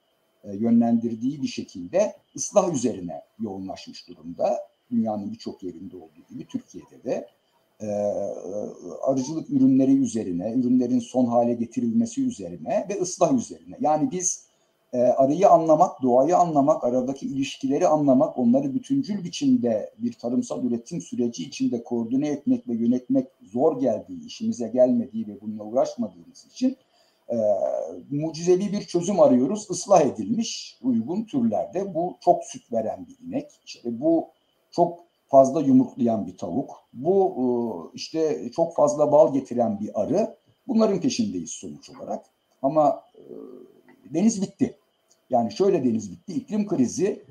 e, 0.44 0.56
yönlendirdiği 0.56 1.42
bir 1.42 1.48
şekilde 1.48 2.14
ıslah 2.36 2.74
üzerine 2.74 3.22
yoğunlaşmış 3.40 4.08
durumda. 4.08 4.58
Dünyanın 4.90 5.32
birçok 5.32 5.62
yerinde 5.62 5.96
olduğu 5.96 6.26
gibi 6.30 6.46
Türkiye'de 6.46 7.04
de 7.04 7.28
e, 7.80 7.86
arıcılık 9.02 9.50
ürünleri 9.50 9.96
üzerine, 9.96 10.52
ürünlerin 10.52 11.00
son 11.00 11.26
hale 11.26 11.54
getirilmesi 11.54 12.26
üzerine 12.26 12.86
ve 12.88 13.00
ıslah 13.00 13.32
üzerine. 13.34 13.76
Yani 13.80 14.10
biz 14.10 14.51
e, 14.92 14.98
arıyı 14.98 15.48
anlamak, 15.48 16.02
doğayı 16.02 16.36
anlamak, 16.36 16.84
aradaki 16.84 17.26
ilişkileri 17.26 17.88
anlamak, 17.88 18.38
onları 18.38 18.74
bütüncül 18.74 19.24
biçimde 19.24 19.90
bir 19.98 20.12
tarımsal 20.12 20.64
üretim 20.64 21.00
süreci 21.00 21.44
içinde 21.44 21.84
koordine 21.84 22.28
etmek 22.28 22.68
ve 22.68 22.74
yönetmek 22.74 23.28
zor 23.42 23.80
geldiği, 23.80 24.26
işimize 24.26 24.68
gelmediği 24.68 25.26
ve 25.26 25.40
bununla 25.40 25.64
uğraşmadığımız 25.64 26.46
için 26.50 26.76
e, 27.28 27.36
mucizevi 28.10 28.72
bir 28.72 28.80
çözüm 28.80 29.20
arıyoruz. 29.20 29.66
Islah 29.70 30.00
edilmiş 30.00 30.78
uygun 30.82 31.24
türlerde. 31.24 31.94
Bu 31.94 32.16
çok 32.20 32.44
süt 32.44 32.72
veren 32.72 33.06
bir 33.06 33.28
inek. 33.28 33.50
İşte 33.66 34.00
bu 34.00 34.28
çok 34.70 35.00
fazla 35.26 35.60
yumurtlayan 35.60 36.26
bir 36.26 36.36
tavuk. 36.36 36.70
Bu 36.92 37.34
e, 37.36 37.44
işte 37.96 38.50
çok 38.56 38.76
fazla 38.76 39.12
bal 39.12 39.32
getiren 39.32 39.80
bir 39.80 40.00
arı. 40.02 40.36
Bunların 40.68 41.00
peşindeyiz 41.00 41.50
sonuç 41.50 41.90
olarak. 41.90 42.26
Ama 42.62 43.02
e, 43.14 43.22
deniz 44.14 44.42
bitti. 44.42 44.78
Yani 45.32 45.52
şöyle 45.52 45.84
deniz 45.84 46.10
bitti. 46.10 46.32
İklim 46.32 46.66
krizi 46.66 47.22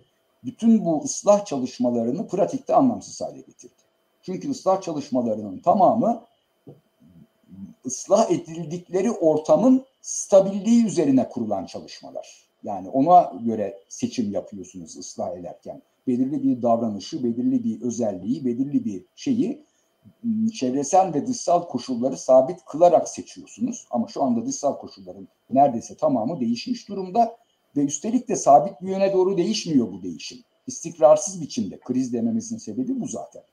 bütün 0.43 0.85
bu 0.85 1.03
ıslah 1.03 1.45
çalışmalarını 1.45 2.27
pratikte 2.27 2.75
anlamsız 2.75 3.21
hale 3.21 3.37
getirdi. 3.37 3.73
Çünkü 4.21 4.51
ıslah 4.51 4.81
çalışmalarının 4.81 5.59
tamamı 5.59 6.21
ıslah 7.85 8.31
edildikleri 8.31 9.11
ortamın 9.11 9.85
stabilliği 10.01 10.85
üzerine 10.85 11.29
kurulan 11.29 11.65
çalışmalar. 11.65 12.41
Yani 12.63 12.89
ona 12.89 13.33
göre 13.45 13.79
seçim 13.89 14.31
yapıyorsunuz 14.31 14.97
ıslah 14.97 15.37
ederken. 15.37 15.81
Belirli 16.07 16.43
bir 16.43 16.61
davranışı, 16.61 17.23
belirli 17.23 17.63
bir 17.63 17.81
özelliği, 17.81 18.45
belirli 18.45 18.85
bir 18.85 19.03
şeyi 19.15 19.63
ıı, 20.25 20.49
çevresel 20.49 21.13
ve 21.13 21.27
dışsal 21.27 21.67
koşulları 21.67 22.17
sabit 22.17 22.65
kılarak 22.65 23.09
seçiyorsunuz. 23.09 23.87
Ama 23.91 24.07
şu 24.07 24.23
anda 24.23 24.45
dışsal 24.45 24.77
koşulların 24.77 25.27
neredeyse 25.49 25.95
tamamı 25.95 26.39
değişmiş 26.39 26.89
durumda 26.89 27.37
ve 27.77 27.81
üstelik 27.81 28.27
de 28.27 28.35
sabit 28.35 28.81
bir 28.81 28.87
yöne 28.87 29.13
doğru 29.13 29.37
değişmiyor 29.37 29.91
bu 29.91 30.03
değişim. 30.03 30.37
İstikrarsız 30.67 31.41
biçimde 31.41 31.79
kriz 31.79 32.13
dememizin 32.13 32.57
sebebi 32.57 33.01
bu 33.01 33.07
zaten. 33.07 33.43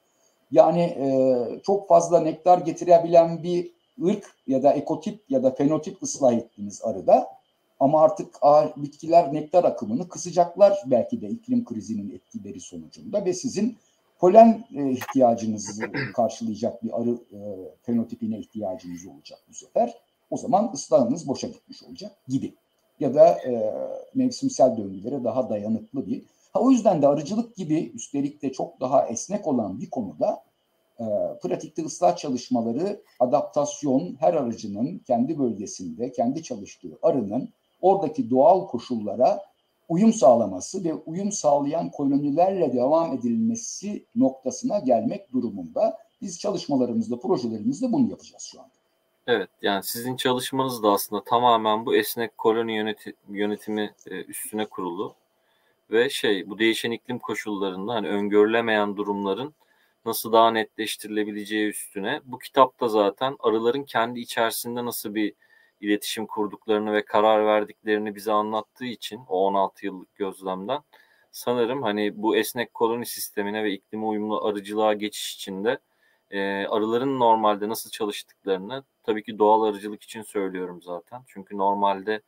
Yani 0.51 0.81
e, 0.81 1.61
çok 1.62 1.89
fazla 1.89 2.21
nektar 2.21 2.59
getirebilen 2.59 3.43
bir 3.43 3.71
ırk 4.05 4.37
ya 4.47 4.62
da 4.62 4.73
ekotip 4.73 5.31
ya 5.31 5.43
da 5.43 5.51
fenotip 5.51 6.03
ıslah 6.03 6.33
ettiğiniz 6.33 6.83
arıda 6.85 7.29
ama 7.81 8.03
artık 8.03 8.35
bitkiler 8.77 9.35
nektar 9.35 9.64
akımını 9.64 10.09
kısacaklar 10.09 10.83
belki 10.87 11.21
de 11.21 11.29
iklim 11.29 11.64
krizinin 11.64 12.11
etkileri 12.11 12.61
sonucunda 12.61 13.25
ve 13.25 13.35
sizin 13.35 13.77
polen 14.19 14.64
e, 14.75 14.91
ihtiyacınızı 14.91 15.83
karşılayacak 16.14 16.85
bir 16.85 17.01
arı 17.01 17.11
e, 17.11 17.39
fenotipine 17.83 18.39
ihtiyacınız 18.39 19.07
olacak 19.07 19.39
bu 19.49 19.55
sefer. 19.55 19.95
O 20.31 20.37
zaman 20.37 20.71
ıslahınız 20.75 21.29
boşa 21.29 21.47
gitmiş 21.47 21.83
olacak 21.83 22.12
gibi. 22.29 22.55
Ya 23.01 23.14
da 23.14 23.28
e, 23.28 23.74
mevsimsel 24.14 24.76
döngülere 24.76 25.24
daha 25.24 25.51
dayanıklı 25.51 26.07
bir. 26.07 26.24
Ha, 26.53 26.61
o 26.61 26.70
yüzden 26.70 27.03
de 27.03 27.09
arıcılık 27.09 27.57
gibi 27.57 27.92
üstelik 27.94 28.42
de 28.42 28.53
çok 28.53 28.80
daha 28.80 29.07
esnek 29.07 29.46
olan 29.46 29.80
bir 29.80 29.90
konuda 29.90 30.42
e, 31.01 31.05
pratikte 31.42 31.84
ıslah 31.84 32.16
çalışmaları, 32.16 33.03
adaptasyon 33.20 34.16
her 34.20 34.34
arıcının 34.34 34.99
kendi 34.99 35.38
bölgesinde, 35.38 36.12
kendi 36.12 36.42
çalıştığı 36.42 36.99
arının 37.03 37.49
oradaki 37.80 38.30
doğal 38.30 38.66
koşullara 38.66 39.40
uyum 39.88 40.12
sağlaması 40.12 40.84
ve 40.84 40.94
uyum 40.94 41.32
sağlayan 41.32 41.90
kolonilerle 41.90 42.72
devam 42.72 43.14
edilmesi 43.14 44.05
noktasına 44.14 44.78
gelmek 44.78 45.32
durumunda. 45.32 45.99
Biz 46.22 46.38
çalışmalarımızda, 46.38 47.18
projelerimizde 47.18 47.92
bunu 47.92 48.11
yapacağız 48.11 48.42
şu 48.42 48.61
anda. 48.61 48.78
Evet, 49.29 49.51
yani 49.62 49.83
sizin 49.83 50.16
çalışmanız 50.16 50.83
da 50.83 50.93
aslında 50.93 51.24
tamamen 51.24 51.87
bu 51.87 51.97
esnek 51.97 52.39
koloni 52.39 52.76
yöneti, 52.76 53.14
yönetimi 53.29 53.95
e, 54.07 54.24
üstüne 54.24 54.66
kurulu 54.66 55.14
ve 55.91 56.11
şey 56.11 56.51
bu 56.51 56.59
değişen 56.59 56.91
iklim 56.91 57.18
koşullarında 57.18 57.95
hani 57.95 58.09
öngörülemeyen 58.09 58.97
durumların 58.97 59.55
nasıl 60.05 60.33
daha 60.33 60.51
netleştirilebileceği 60.51 61.68
üstüne. 61.68 62.20
Bu 62.24 62.39
kitapta 62.39 62.89
zaten 62.89 63.37
arıların 63.41 63.83
kendi 63.85 64.20
içerisinde 64.20 64.85
nasıl 64.85 65.14
bir 65.14 65.35
iletişim 65.81 66.26
kurduklarını 66.26 66.93
ve 66.93 67.05
karar 67.05 67.47
verdiklerini 67.47 68.14
bize 68.14 68.33
anlattığı 68.33 68.87
için 68.87 69.20
o 69.29 69.47
16 69.47 69.87
yıllık 69.87 70.14
gözlemden 70.16 70.81
sanırım 71.33 71.83
hani 71.83 72.22
bu 72.22 72.37
esnek 72.37 72.74
koloni 72.74 73.07
sistemine 73.07 73.64
ve 73.64 73.72
iklime 73.72 74.07
uyumlu 74.07 74.45
arıcılığa 74.45 74.95
geçiş 74.95 75.35
içinde 75.35 75.79
e, 76.31 76.66
arıların 76.66 77.20
normalde 77.20 77.68
nasıl 77.68 77.91
çalıştıklarını 77.91 78.85
tabii 79.03 79.22
ki 79.22 79.39
doğal 79.39 79.62
arıcılık 79.62 80.03
için 80.03 80.22
söylüyorum 80.22 80.83
zaten. 80.83 81.22
Çünkü 81.26 81.59
normalde 81.59 82.22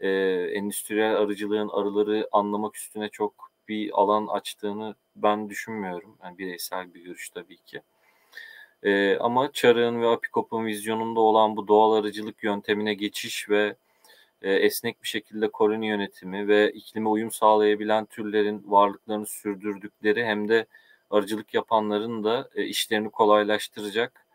e, 0.00 0.08
endüstriyel 0.54 1.16
arıcılığın 1.16 1.68
arıları 1.68 2.28
anlamak 2.32 2.76
üstüne 2.76 3.08
çok 3.08 3.50
bir 3.68 3.90
alan 3.94 4.26
açtığını 4.26 4.94
ben 5.16 5.50
düşünmüyorum. 5.50 6.18
Yani 6.24 6.38
bireysel 6.38 6.94
bir 6.94 7.00
görüş 7.04 7.28
tabii 7.28 7.56
ki. 7.56 7.82
E, 8.82 9.16
ama 9.16 9.52
Çarık'ın 9.52 10.02
ve 10.02 10.08
Apikop'un 10.08 10.66
vizyonunda 10.66 11.20
olan 11.20 11.56
bu 11.56 11.68
doğal 11.68 11.92
arıcılık 11.92 12.44
yöntemine 12.44 12.94
geçiş 12.94 13.48
ve 13.50 13.76
e, 14.42 14.52
esnek 14.52 15.02
bir 15.02 15.08
şekilde 15.08 15.48
koloni 15.48 15.86
yönetimi 15.86 16.48
ve 16.48 16.72
iklime 16.72 17.08
uyum 17.08 17.30
sağlayabilen 17.30 18.06
türlerin 18.06 18.62
varlıklarını 18.66 19.26
sürdürdükleri 19.26 20.24
hem 20.24 20.48
de 20.48 20.66
arıcılık 21.14 21.54
yapanların 21.54 22.24
da 22.24 22.48
e, 22.54 22.64
işlerini 22.64 23.10
kolaylaştıracak 23.10 24.26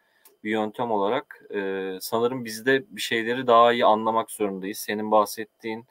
bir 0.44 0.52
yöntem 0.52 0.92
olarak 0.92 1.44
e, 1.56 1.98
sanırım 2.02 2.46
biz 2.46 2.66
de 2.66 2.84
bir 2.90 3.02
şeyleri 3.02 3.48
daha 3.48 3.74
iyi 3.74 3.86
anlamak 3.86 4.32
zorundayız. 4.32 4.78
Senin 4.78 5.12
bahsettiğin 5.12 5.86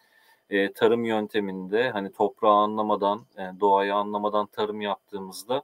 e, 0.50 0.72
tarım 0.72 1.04
yönteminde 1.04 1.90
hani 1.90 2.12
toprağı 2.12 2.54
anlamadan, 2.54 3.26
e, 3.38 3.60
doğayı 3.60 3.94
anlamadan 3.94 4.46
tarım 4.46 4.80
yaptığımızda 4.80 5.62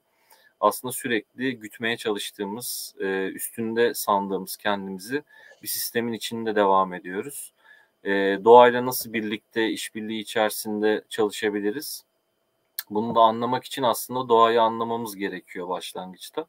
aslında 0.60 0.92
sürekli 0.92 1.58
gütmeye 1.58 1.96
çalıştığımız, 1.96 2.94
e, 3.00 3.28
üstünde 3.28 3.94
sandığımız 3.94 4.56
kendimizi 4.56 5.22
bir 5.62 5.68
sistemin 5.68 6.12
içinde 6.12 6.56
devam 6.56 6.94
ediyoruz. 6.94 7.52
E, 8.04 8.10
doğayla 8.44 8.86
nasıl 8.86 9.12
birlikte, 9.12 9.68
işbirliği 9.68 10.20
içerisinde 10.20 11.04
çalışabiliriz? 11.08 12.04
Bunu 12.90 13.14
da 13.14 13.20
anlamak 13.20 13.64
için 13.64 13.82
aslında 13.82 14.28
doğayı 14.28 14.62
anlamamız 14.62 15.16
gerekiyor 15.16 15.68
başlangıçta. 15.68 16.46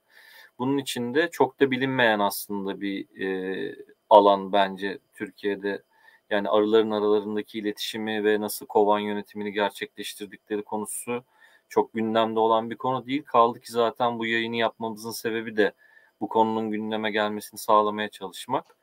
Bunun 0.59 0.77
için 0.77 1.13
de 1.13 1.29
çok 1.31 1.59
da 1.59 1.71
bilinmeyen 1.71 2.19
aslında 2.19 2.81
bir 2.81 3.21
e, 3.21 3.75
alan 4.09 4.53
bence 4.53 4.99
Türkiye'de 5.13 5.83
yani 6.29 6.49
arıların 6.49 6.91
aralarındaki 6.91 7.59
iletişimi 7.59 8.23
ve 8.23 8.41
nasıl 8.41 8.65
kovan 8.65 8.99
yönetimini 8.99 9.51
gerçekleştirdikleri 9.53 10.63
konusu 10.63 11.23
çok 11.69 11.93
gündemde 11.93 12.39
olan 12.39 12.69
bir 12.69 12.75
konu 12.75 13.05
değil. 13.05 13.23
Kaldı 13.23 13.59
ki 13.59 13.71
zaten 13.71 14.19
bu 14.19 14.25
yayını 14.25 14.55
yapmamızın 14.55 15.11
sebebi 15.11 15.57
de 15.57 15.73
bu 16.21 16.27
konunun 16.29 16.71
gündeme 16.71 17.11
gelmesini 17.11 17.57
sağlamaya 17.59 18.09
çalışmak. 18.09 18.75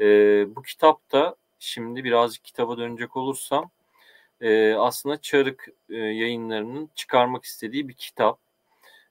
Ee, 0.00 0.46
bu 0.56 0.62
kitapta 0.62 1.36
şimdi 1.58 2.04
birazcık 2.04 2.44
kitaba 2.44 2.78
dönecek 2.78 3.16
olursam 3.16 3.70
e, 4.40 4.74
aslında 4.74 5.20
Çarık 5.20 5.68
e, 5.90 5.96
yayınlarının 5.96 6.90
çıkarmak 6.94 7.44
istediği 7.44 7.88
bir 7.88 7.94
kitap. 7.94 8.40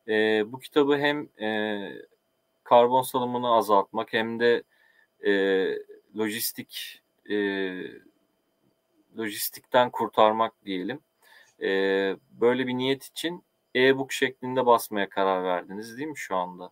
E, 0.08 0.44
bu 0.52 0.60
kitabı 0.60 0.98
hem 0.98 1.30
e, 1.42 1.78
karbon 2.64 3.02
salımını 3.02 3.50
azaltmak 3.56 4.14
hem 4.14 4.40
de 4.40 4.64
e, 5.26 5.32
lojistik 6.18 7.04
e, 7.30 7.36
lojistikten 9.18 9.90
kurtarmak 9.92 10.66
diyelim. 10.66 11.00
E, 11.62 11.70
böyle 12.32 12.68
bir 12.68 12.74
niyet 12.74 13.04
için 13.04 13.44
e-book 13.76 14.12
şeklinde 14.12 14.66
basmaya 14.66 15.10
karar 15.10 15.44
verdiniz 15.44 15.98
değil 15.98 16.10
mi 16.10 16.18
şu 16.18 16.36
anda? 16.36 16.72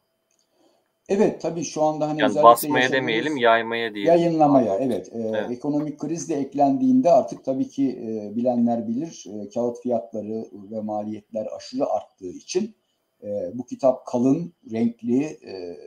Evet 1.09 1.41
tabii 1.41 1.63
şu 1.63 1.83
anda 1.83 2.09
hani 2.09 2.21
yani 2.21 2.43
basmaya 2.43 2.91
demeyelim 2.91 3.37
yaymaya 3.37 3.93
diyelim. 3.93 4.11
Yayınlamaya 4.13 4.75
evet. 4.75 5.09
Ee, 5.13 5.19
evet. 5.19 5.51
Ekonomik 5.51 5.99
kriz 5.99 6.29
de 6.29 6.35
eklendiğinde 6.35 7.11
artık 7.11 7.45
tabii 7.45 7.69
ki 7.69 7.89
e, 7.89 8.35
bilenler 8.35 8.87
bilir 8.87 9.25
e, 9.27 9.49
kağıt 9.49 9.81
fiyatları 9.81 10.45
ve 10.71 10.81
maliyetler 10.81 11.47
aşırı 11.57 11.85
arttığı 11.85 12.31
için 12.31 12.75
e, 13.23 13.27
bu 13.53 13.65
kitap 13.65 14.05
kalın, 14.05 14.53
renkli, 14.71 15.23
e, 15.23 15.77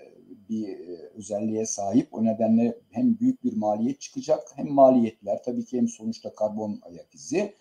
bir 0.49 0.69
e, 0.69 1.11
özelliğe 1.15 1.67
sahip. 1.67 2.15
O 2.15 2.25
nedenle 2.25 2.79
hem 2.91 3.19
büyük 3.19 3.45
bir 3.45 3.57
maliyet 3.57 4.01
çıkacak 4.01 4.41
hem 4.57 4.73
maliyetler 4.73 5.43
tabii 5.43 5.65
ki 5.65 5.79
hem 5.79 5.89
sonuçta 5.89 6.35
karbon 6.35 6.81
ayak 6.83 7.15
izi. 7.15 7.55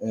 Ee, 0.00 0.06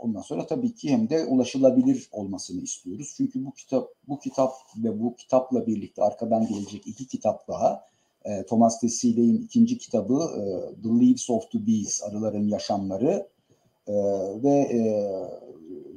ondan 0.00 0.20
sonra 0.22 0.46
tabii 0.46 0.74
ki 0.74 0.90
hem 0.90 1.10
de 1.10 1.24
ulaşılabilir 1.24 2.08
olmasını 2.12 2.62
istiyoruz. 2.62 3.14
Çünkü 3.16 3.44
bu 3.46 3.52
kitap 3.52 3.88
bu 4.08 4.18
kitap 4.18 4.52
ve 4.76 5.00
bu 5.00 5.16
kitapla 5.16 5.66
birlikte 5.66 6.02
arkadan 6.02 6.46
gelecek 6.46 6.86
iki 6.86 7.06
kitap 7.06 7.48
daha 7.48 7.84
e, 8.24 8.46
Thomas 8.46 8.80
Tessiley'in 8.80 9.42
ikinci 9.42 9.78
kitabı 9.78 10.14
e, 10.14 10.42
The 10.82 10.88
Leaves 10.88 11.30
of 11.30 11.50
the 11.50 11.66
Bees, 11.66 12.02
Arıların 12.02 12.48
Yaşamları 12.48 13.28
e, 13.86 13.94
ve 14.42 14.50
e, 14.50 14.80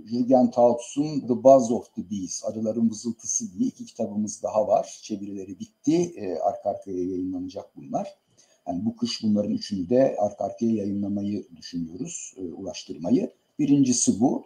Jürgen 0.10 0.52
Tautz'un 0.52 1.20
The 1.20 1.44
Buzz 1.44 1.72
of 1.72 1.96
the 1.96 2.12
Bees, 2.12 2.46
Arıların 2.46 2.90
Vızıltısı 2.90 3.54
diye 3.54 3.68
iki 3.68 3.86
kitabımız 3.86 4.44
daha 4.44 4.68
var. 4.68 5.00
Çevirileri 5.04 5.60
bitti. 5.60 6.14
E, 6.16 6.40
arka 6.40 6.70
arkaya 6.70 7.04
yayınlanacak 7.04 7.66
bunlar. 7.76 8.18
Yani 8.70 8.86
bu 8.86 8.96
kış 8.96 9.24
bunların 9.24 9.52
üçünü 9.52 9.90
de 9.90 10.16
arka 10.20 10.46
arkaya 10.46 10.72
yayınlamayı 10.72 11.48
düşünüyoruz, 11.56 12.34
e, 12.38 12.42
ulaştırmayı. 12.42 13.32
Birincisi 13.60 14.20
bu. 14.20 14.46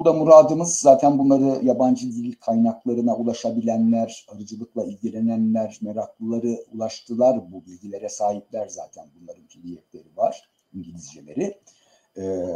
Bu 0.00 0.04
da 0.04 0.12
muradımız 0.12 0.74
zaten 0.74 1.18
bunları 1.18 1.64
yabancı 1.64 2.06
dil 2.06 2.34
kaynaklarına 2.40 3.16
ulaşabilenler, 3.16 4.26
arıcılıkla 4.34 4.84
ilgilenenler, 4.84 5.78
meraklıları 5.80 6.64
ulaştılar. 6.74 7.52
Bu 7.52 7.66
bilgilere 7.66 8.08
sahipler 8.08 8.68
zaten 8.68 9.06
bunların 9.20 9.46
külliyetleri 9.46 10.16
var, 10.16 10.48
İngilizceleri. 10.74 11.58
Ee, 12.16 12.46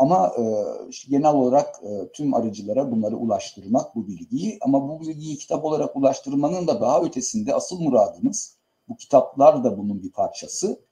ama 0.00 0.32
e, 0.38 0.42
işte 0.88 1.10
genel 1.10 1.34
olarak 1.34 1.80
e, 1.82 2.08
tüm 2.12 2.34
arıcılara 2.34 2.90
bunları 2.90 3.16
ulaştırmak 3.16 3.96
bu 3.96 4.06
bilgiyi 4.06 4.58
ama 4.60 4.88
bu 4.88 5.00
bilgiyi 5.00 5.38
kitap 5.38 5.64
olarak 5.64 5.96
ulaştırmanın 5.96 6.66
da 6.66 6.80
daha 6.80 7.02
ötesinde 7.02 7.54
asıl 7.54 7.80
muradımız 7.80 8.55
bu 8.88 8.96
kitaplar 8.96 9.64
da 9.64 9.78
bunun 9.78 10.02
bir 10.02 10.12
parçası 10.12 10.86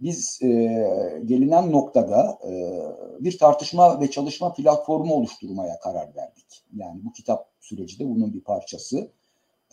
biz 0.00 0.42
e, 0.42 0.48
gelinen 1.24 1.72
noktada 1.72 2.38
e, 2.48 2.80
bir 3.24 3.38
tartışma 3.38 4.00
ve 4.00 4.10
çalışma 4.10 4.52
platformu 4.52 5.14
oluşturmaya 5.14 5.80
karar 5.80 6.14
verdik. 6.16 6.64
Yani 6.76 7.00
bu 7.04 7.12
kitap 7.12 7.48
süreci 7.60 7.98
de 7.98 8.08
bunun 8.08 8.34
bir 8.34 8.40
parçası. 8.40 9.10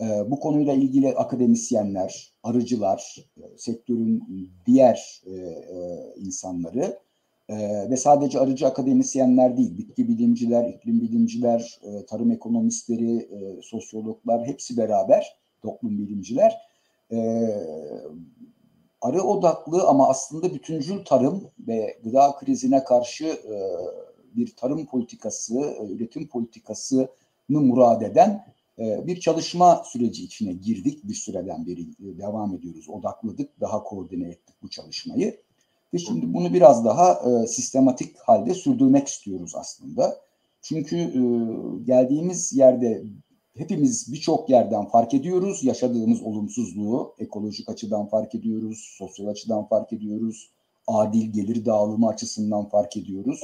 E, 0.00 0.30
bu 0.30 0.40
konuyla 0.40 0.72
ilgili 0.72 1.14
akademisyenler, 1.14 2.32
arıcılar, 2.42 3.16
e, 3.36 3.58
sektörün 3.58 4.50
diğer 4.66 5.22
e, 5.26 5.30
e, 5.30 6.14
insanları 6.16 6.98
e, 7.48 7.90
ve 7.90 7.96
sadece 7.96 8.40
arıcı 8.40 8.66
akademisyenler 8.66 9.56
değil, 9.56 9.78
bitki 9.78 10.08
bilimciler, 10.08 10.68
iklim 10.68 11.00
bilimciler, 11.00 11.80
e, 11.82 12.06
tarım 12.06 12.30
ekonomistleri, 12.30 13.16
e, 13.16 13.62
sosyologlar 13.62 14.46
hepsi 14.46 14.76
beraber, 14.76 15.36
toplum 15.62 15.98
bilimciler 15.98 16.73
e, 17.12 17.18
arı 19.00 19.22
odaklı 19.22 19.88
ama 19.88 20.08
aslında 20.08 20.54
bütüncül 20.54 21.04
tarım 21.04 21.50
ve 21.58 21.98
gıda 22.04 22.36
krizine 22.36 22.84
karşı 22.84 23.24
e, 23.26 23.54
bir 24.36 24.56
tarım 24.56 24.86
politikası, 24.86 25.60
e, 25.60 25.92
üretim 25.92 26.28
politikasını 26.28 27.08
murad 27.48 28.02
eden 28.02 28.46
e, 28.78 29.06
bir 29.06 29.20
çalışma 29.20 29.82
süreci 29.86 30.24
içine 30.24 30.52
girdik. 30.52 31.04
Bir 31.04 31.14
süreden 31.14 31.66
beri 31.66 31.82
e, 31.82 32.18
devam 32.18 32.54
ediyoruz, 32.54 32.88
odakladık, 32.88 33.60
daha 33.60 33.82
koordine 33.82 34.28
ettik 34.28 34.54
bu 34.62 34.70
çalışmayı. 34.70 35.40
Ve 35.94 35.98
şimdi 35.98 36.34
bunu 36.34 36.54
biraz 36.54 36.84
daha 36.84 37.12
e, 37.12 37.46
sistematik 37.46 38.18
halde 38.18 38.54
sürdürmek 38.54 39.08
istiyoruz 39.08 39.52
aslında. 39.56 40.20
Çünkü 40.62 40.96
e, 40.96 41.20
geldiğimiz 41.84 42.52
yerde 42.52 43.04
hepimiz 43.56 44.12
birçok 44.12 44.50
yerden 44.50 44.84
fark 44.84 45.14
ediyoruz. 45.14 45.64
Yaşadığımız 45.64 46.22
olumsuzluğu 46.22 47.14
ekolojik 47.18 47.68
açıdan 47.68 48.06
fark 48.06 48.34
ediyoruz, 48.34 48.94
sosyal 48.98 49.26
açıdan 49.26 49.64
fark 49.68 49.92
ediyoruz, 49.92 50.50
adil 50.86 51.32
gelir 51.32 51.64
dağılımı 51.64 52.08
açısından 52.08 52.68
fark 52.68 52.96
ediyoruz. 52.96 53.40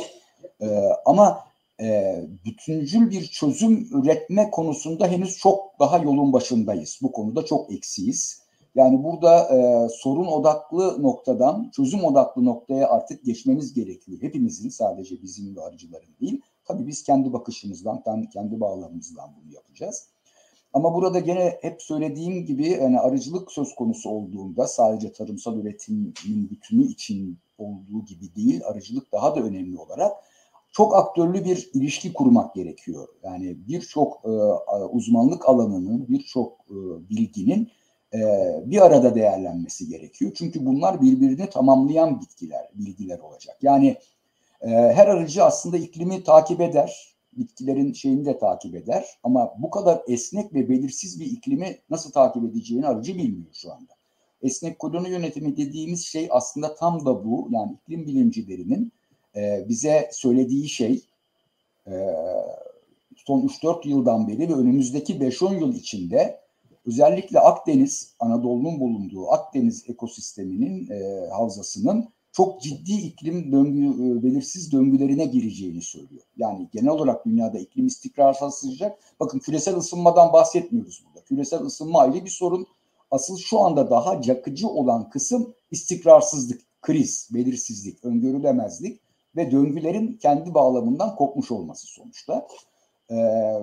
Ee, 0.61 0.67
ama 1.05 1.39
e, 1.81 2.21
bütüncül 2.45 3.11
bir 3.11 3.27
çözüm 3.27 3.89
üretme 3.93 4.51
konusunda 4.51 5.07
henüz 5.07 5.39
çok 5.39 5.81
daha 5.81 5.99
yolun 5.99 6.33
başındayız. 6.33 6.99
Bu 7.03 7.13
konuda 7.13 7.45
çok 7.45 7.73
eksiyiz. 7.73 8.41
Yani 8.75 9.05
burada 9.05 9.43
e, 9.43 9.89
sorun 9.89 10.27
odaklı 10.27 11.03
noktadan 11.03 11.71
çözüm 11.77 12.05
odaklı 12.05 12.45
noktaya 12.45 12.89
artık 12.89 13.25
geçmemiz 13.25 13.75
gerekiyor. 13.75 14.19
Hepimizin 14.23 14.69
sadece 14.69 15.23
bizim 15.23 15.57
ve 15.57 15.61
arıcıların 15.61 16.17
değil. 16.21 16.41
Tabii 16.71 16.87
biz 16.87 17.03
kendi 17.03 17.33
bakışımızdan, 17.33 18.03
kendi 18.33 18.61
bağlamımızdan 18.61 19.31
bunu 19.37 19.55
yapacağız. 19.55 20.09
Ama 20.73 20.95
burada 20.95 21.19
gene 21.19 21.59
hep 21.63 21.83
söylediğim 21.83 22.47
gibi 22.47 22.69
yani 22.69 23.01
arıcılık 23.01 23.53
söz 23.53 23.75
konusu 23.75 24.11
olduğunda 24.11 24.67
sadece 24.67 25.13
tarımsal 25.13 25.57
üretimin 25.57 26.15
bütünü 26.51 26.85
için 26.85 27.39
olduğu 27.59 28.05
gibi 28.05 28.35
değil, 28.35 28.63
arıcılık 28.65 29.13
daha 29.13 29.37
da 29.37 29.41
önemli 29.41 29.79
olarak 29.79 30.13
çok 30.73 30.97
aktörlü 30.97 31.45
bir 31.45 31.71
ilişki 31.75 32.13
kurmak 32.13 32.55
gerekiyor. 32.55 33.09
Yani 33.23 33.57
birçok 33.69 34.25
e, 34.25 34.29
uzmanlık 34.93 35.49
alanının, 35.49 36.09
birçok 36.09 36.53
e, 36.71 36.77
bilginin 37.11 37.71
e, 38.15 38.21
bir 38.65 38.81
arada 38.87 39.15
değerlenmesi 39.15 39.89
gerekiyor. 39.89 40.33
Çünkü 40.35 40.67
bunlar 40.67 41.03
birbirini 41.03 41.51
tamamlayan 41.51 42.21
bitkiler, 42.21 42.69
bilgiler 42.75 43.19
olacak. 43.19 43.59
Yani 43.63 43.97
e, 44.63 44.69
her 44.69 45.07
arıcı 45.07 45.45
aslında 45.45 45.77
iklimi 45.77 46.25
takip 46.25 46.61
eder, 46.61 47.15
bitkilerin 47.33 47.93
şeyini 47.93 48.25
de 48.25 48.39
takip 48.39 48.75
eder. 48.75 49.07
Ama 49.23 49.55
bu 49.59 49.71
kadar 49.71 50.03
esnek 50.09 50.55
ve 50.55 50.69
belirsiz 50.69 51.21
bir 51.21 51.27
iklimi 51.27 51.79
nasıl 51.91 52.13
takip 52.13 52.45
edeceğini 52.45 52.87
arıcı 52.87 53.15
bilmiyor 53.15 53.53
şu 53.53 53.73
anda. 53.73 53.93
Esnek 54.43 54.79
koloni 54.79 55.11
yönetimi 55.11 55.57
dediğimiz 55.57 56.07
şey 56.07 56.29
aslında 56.31 56.75
tam 56.75 57.07
da 57.07 57.25
bu. 57.25 57.49
Yani 57.51 57.73
iklim 57.73 58.07
bilimcilerinin 58.07 58.93
e, 59.37 59.65
bize 59.69 60.11
söylediği 60.13 60.69
şey 60.69 61.03
e, 61.87 61.93
son 63.17 63.41
3-4 63.41 63.89
yıldan 63.89 64.29
beri 64.29 64.49
ve 64.49 64.55
önümüzdeki 64.55 65.15
5-10 65.15 65.61
yıl 65.61 65.75
içinde 65.75 66.41
özellikle 66.87 67.41
Akdeniz, 67.41 68.15
Anadolu'nun 68.21 68.81
bulunduğu 68.81 69.31
Akdeniz 69.31 69.85
ekosisteminin 69.89 70.91
e, 70.91 71.29
havzasının 71.31 72.09
çok 72.33 72.63
ciddi 72.63 72.93
iklim 72.93 73.53
döngü, 73.53 73.87
e, 73.87 74.23
belirsiz 74.23 74.73
döngülerine 74.73 75.25
gireceğini 75.25 75.83
söylüyor. 75.83 76.23
Yani 76.37 76.69
genel 76.73 76.89
olarak 76.89 77.27
dünyada 77.27 77.59
iklim 77.59 77.87
istikrarsızlaşacak. 77.87 78.99
Bakın 79.21 79.39
küresel 79.39 79.77
ısınmadan 79.77 80.33
bahsetmiyoruz 80.33 81.05
burada. 81.07 81.25
Küresel 81.25 81.61
ısınma 81.61 82.01
ayrı 82.01 82.25
bir 82.25 82.31
sorun. 82.31 82.67
Asıl 83.11 83.37
şu 83.37 83.61
anda 83.61 83.91
daha 83.91 84.21
yakıcı 84.25 84.69
olan 84.69 85.11
kısım 85.11 85.55
istikrarsızlık, 85.71 86.61
kriz, 86.83 87.29
belirsizlik, 87.35 88.05
öngörülemezlik 88.05 89.01
ve 89.37 89.51
döngülerin 89.51 90.13
kendi 90.13 90.55
bağlamından 90.55 91.17
kopmuş 91.17 91.51
olması 91.51 91.87
sonuçta. 91.87 92.47
Ee, 93.11 93.17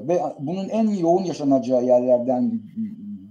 ve 0.08 0.22
bunun 0.40 0.70
en 0.70 0.88
yoğun 0.88 1.24
yaşanacağı 1.24 1.86
yerlerden 1.86 2.62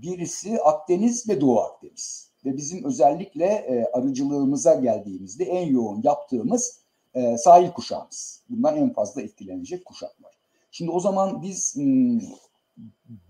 birisi 0.03 0.61
Akdeniz 0.63 1.29
ve 1.29 1.41
Doğu 1.41 1.61
Akdeniz 1.61 2.26
ve 2.47 2.57
bizim 2.57 2.85
özellikle 2.85 3.45
e, 3.45 3.91
arıcılığımıza 3.93 4.75
geldiğimizde 4.75 5.45
en 5.45 5.67
yoğun 5.67 6.01
yaptığımız 6.05 6.81
e, 7.15 7.39
sahil 7.39 7.71
kuşağımız. 7.71 8.43
Bundan 8.49 8.77
en 8.77 8.93
fazla 8.93 9.23
etkilenecek 9.23 9.85
kuşaklar. 9.85 10.33
Şimdi 10.71 10.91
o 10.91 11.01
zaman 11.01 11.43
biz 11.43 11.77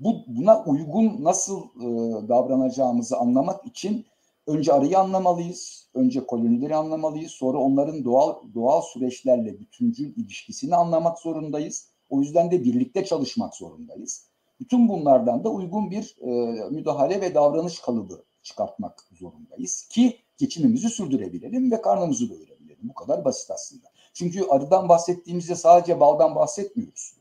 bu 0.00 0.16
buna 0.26 0.64
uygun 0.64 1.24
nasıl 1.24 1.62
e, 1.62 1.88
davranacağımızı 2.28 3.16
anlamak 3.16 3.66
için 3.66 4.06
önce 4.46 4.72
arıyı 4.72 4.98
anlamalıyız, 4.98 5.88
önce 5.94 6.26
kolonileri 6.26 6.76
anlamalıyız, 6.76 7.30
sonra 7.30 7.58
onların 7.58 8.04
doğal 8.04 8.34
doğal 8.54 8.82
süreçlerle 8.82 9.60
bütüncül 9.60 10.16
ilişkisini 10.16 10.76
anlamak 10.76 11.18
zorundayız. 11.18 11.88
O 12.10 12.20
yüzden 12.20 12.50
de 12.50 12.64
birlikte 12.64 13.04
çalışmak 13.04 13.54
zorundayız. 13.54 14.26
Bütün 14.60 14.88
bunlardan 14.88 15.44
da 15.44 15.48
uygun 15.48 15.90
bir 15.90 16.16
e, 16.20 16.30
müdahale 16.70 17.20
ve 17.20 17.34
davranış 17.34 17.78
kalıbı 17.78 18.22
çıkartmak 18.46 19.08
zorundayız 19.12 19.88
ki 19.88 20.18
geçimimizi 20.38 20.88
sürdürebilelim 20.88 21.72
ve 21.72 21.82
karnımızı 21.82 22.30
doyurabilelim. 22.30 22.88
Bu 22.88 22.94
kadar 22.94 23.24
basit 23.24 23.50
aslında. 23.50 23.86
Çünkü 24.14 24.44
arıdan 24.44 24.88
bahsettiğimizde 24.88 25.54
sadece 25.54 26.00
baldan 26.00 26.34
bahsetmiyoruz. 26.34 27.16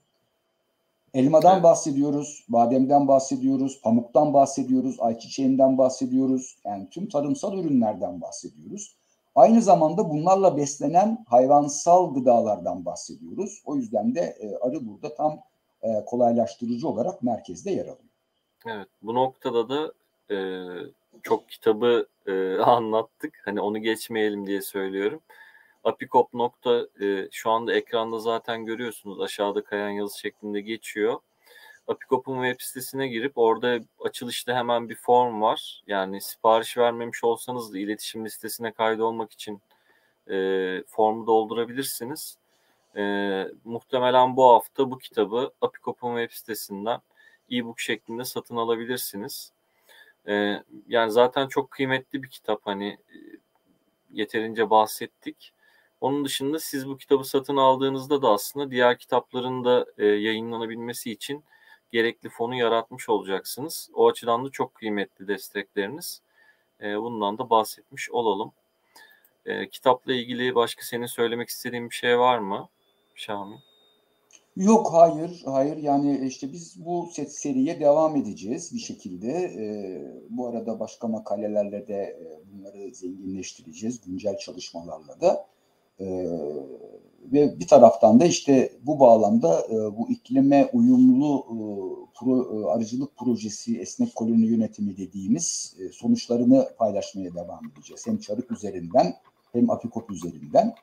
Elmadan 1.13 1.53
evet. 1.53 1.63
bahsediyoruz, 1.63 2.45
bademden 2.49 3.07
bahsediyoruz, 3.07 3.81
pamuktan 3.81 4.33
bahsediyoruz, 4.33 4.97
ayçiçeğinden 4.99 5.77
bahsediyoruz. 5.77 6.57
Yani 6.65 6.89
tüm 6.89 7.09
tarımsal 7.09 7.57
ürünlerden 7.57 8.21
bahsediyoruz. 8.21 8.95
Aynı 9.35 9.61
zamanda 9.61 10.09
bunlarla 10.09 10.57
beslenen 10.57 11.25
hayvansal 11.29 12.13
gıdalardan 12.13 12.85
bahsediyoruz. 12.85 13.61
O 13.65 13.75
yüzden 13.75 14.15
de 14.15 14.21
e, 14.21 14.55
arı 14.55 14.87
burada 14.87 15.15
tam 15.15 15.39
e, 15.81 16.05
kolaylaştırıcı 16.05 16.87
olarak 16.87 17.23
merkezde 17.23 17.71
yer 17.71 17.85
alıyor. 17.85 18.15
Evet, 18.65 18.87
bu 19.01 19.13
noktada 19.13 19.69
da 19.69 19.93
e, 20.29 20.37
çok 21.23 21.49
kitabı 21.49 22.07
e, 22.27 22.57
anlattık. 22.59 23.41
Hani 23.45 23.61
onu 23.61 23.79
geçmeyelim 23.81 24.47
diye 24.47 24.61
söylüyorum. 24.61 25.21
Apikop 25.83 26.33
nokta 26.33 26.87
e, 27.01 27.27
şu 27.31 27.51
anda 27.51 27.73
ekranda 27.73 28.19
zaten 28.19 28.65
görüyorsunuz. 28.65 29.21
Aşağıda 29.21 29.63
kayan 29.63 29.89
yazı 29.89 30.19
şeklinde 30.19 30.61
geçiyor. 30.61 31.19
Apikop'un 31.87 32.43
web 32.43 32.61
sitesine 32.61 33.07
girip 33.07 33.37
orada 33.37 33.79
açılışta 33.99 34.55
hemen 34.55 34.89
bir 34.89 34.95
form 34.95 35.41
var. 35.41 35.83
Yani 35.87 36.21
sipariş 36.21 36.77
vermemiş 36.77 37.23
olsanız 37.23 37.73
da 37.73 37.77
iletişim 37.79 38.25
listesine 38.25 38.71
kaydolmak 38.71 39.31
için 39.31 39.61
e, 40.29 40.35
formu 40.87 41.27
doldurabilirsiniz. 41.27 42.37
E, 42.97 43.01
muhtemelen 43.63 44.37
bu 44.37 44.49
hafta 44.49 44.91
bu 44.91 44.97
kitabı 44.97 45.51
Apikop'un 45.61 46.17
web 46.17 46.35
sitesinden 46.35 46.99
e-book 47.51 47.79
şeklinde 47.79 48.25
satın 48.25 48.55
alabilirsiniz. 48.55 49.51
E, 50.27 50.63
yani 50.87 51.11
zaten 51.11 51.47
çok 51.47 51.71
kıymetli 51.71 52.23
bir 52.23 52.29
kitap 52.29 52.61
hani 52.63 52.87
e, 52.87 53.17
yeterince 54.13 54.69
bahsettik. 54.69 55.53
Onun 56.01 56.25
dışında 56.25 56.59
siz 56.59 56.87
bu 56.87 56.97
kitabı 56.97 57.23
satın 57.23 57.57
aldığınızda 57.57 58.21
da 58.21 58.29
aslında 58.29 58.71
diğer 58.71 58.97
kitapların 58.97 59.65
da 59.65 59.85
e, 59.97 60.05
yayınlanabilmesi 60.05 61.11
için 61.11 61.43
gerekli 61.91 62.29
fonu 62.29 62.55
yaratmış 62.55 63.09
olacaksınız. 63.09 63.89
O 63.93 64.07
açıdan 64.07 64.45
da 64.45 64.49
çok 64.49 64.75
kıymetli 64.75 65.27
destekleriniz. 65.27 66.21
E, 66.81 67.01
bundan 67.01 67.37
da 67.37 67.49
bahsetmiş 67.49 68.11
olalım. 68.11 68.51
E, 69.45 69.69
kitapla 69.69 70.13
ilgili 70.13 70.55
başka 70.55 70.81
senin 70.81 71.05
söylemek 71.05 71.49
istediğin 71.49 71.89
bir 71.89 71.95
şey 71.95 72.19
var 72.19 72.37
mı 72.37 72.69
Şamil? 73.15 73.57
Yok 74.55 74.93
hayır 74.93 75.41
hayır 75.45 75.77
yani 75.77 76.27
işte 76.27 76.51
biz 76.51 76.85
bu 76.85 77.09
set 77.13 77.31
seriye 77.31 77.79
devam 77.79 78.15
edeceğiz 78.15 78.71
bir 78.73 78.79
şekilde. 78.79 79.31
Ee, 79.31 80.01
bu 80.29 80.47
arada 80.47 80.79
başka 80.79 81.07
makalelerle 81.07 81.87
de 81.87 81.93
e, 81.95 82.41
bunları 82.51 82.95
zenginleştireceğiz 82.95 84.01
güncel 84.01 84.37
çalışmalarla 84.37 85.21
da. 85.21 85.47
Ee, 85.99 86.25
ve 87.33 87.59
bir 87.59 87.67
taraftan 87.67 88.19
da 88.19 88.25
işte 88.25 88.71
bu 88.81 88.99
bağlamda 88.99 89.67
e, 89.69 89.97
bu 89.97 90.09
iklime 90.09 90.69
uyumlu 90.73 91.45
e, 91.49 91.57
pro, 92.19 92.61
e, 92.61 92.71
arıcılık 92.71 93.17
projesi 93.17 93.79
esnek 93.79 94.15
koloni 94.15 94.45
yönetimi 94.45 94.97
dediğimiz 94.97 95.75
e, 95.79 95.89
sonuçlarını 95.89 96.69
paylaşmaya 96.77 97.33
devam 97.33 97.59
edeceğiz. 97.71 98.07
Hem 98.07 98.17
çarık 98.17 98.51
üzerinden 98.51 99.13
hem 99.53 99.69
apikop 99.69 100.11
üzerinden. 100.11 100.75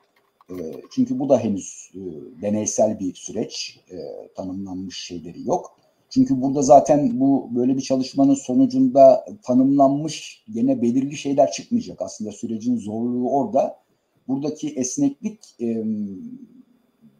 E, 0.59 0.82
çünkü 0.90 1.18
bu 1.18 1.28
da 1.28 1.38
henüz 1.38 1.90
e, 1.94 2.00
deneysel 2.42 3.00
bir 3.00 3.14
süreç. 3.14 3.80
E, 3.90 3.96
tanımlanmış 4.34 4.98
şeyleri 4.98 5.48
yok. 5.48 5.78
Çünkü 6.11 6.42
burada 6.42 6.62
zaten 6.62 7.20
bu 7.20 7.48
böyle 7.55 7.76
bir 7.76 7.82
çalışmanın 7.82 8.34
sonucunda 8.34 9.24
tanımlanmış 9.42 10.44
gene 10.53 10.82
belirli 10.82 11.16
şeyler 11.16 11.50
çıkmayacak. 11.50 12.03
Aslında 12.03 12.32
sürecin 12.32 12.76
zorluğu 12.76 13.30
orada 13.30 13.78
buradaki 14.28 14.68
esneklik 14.68 15.40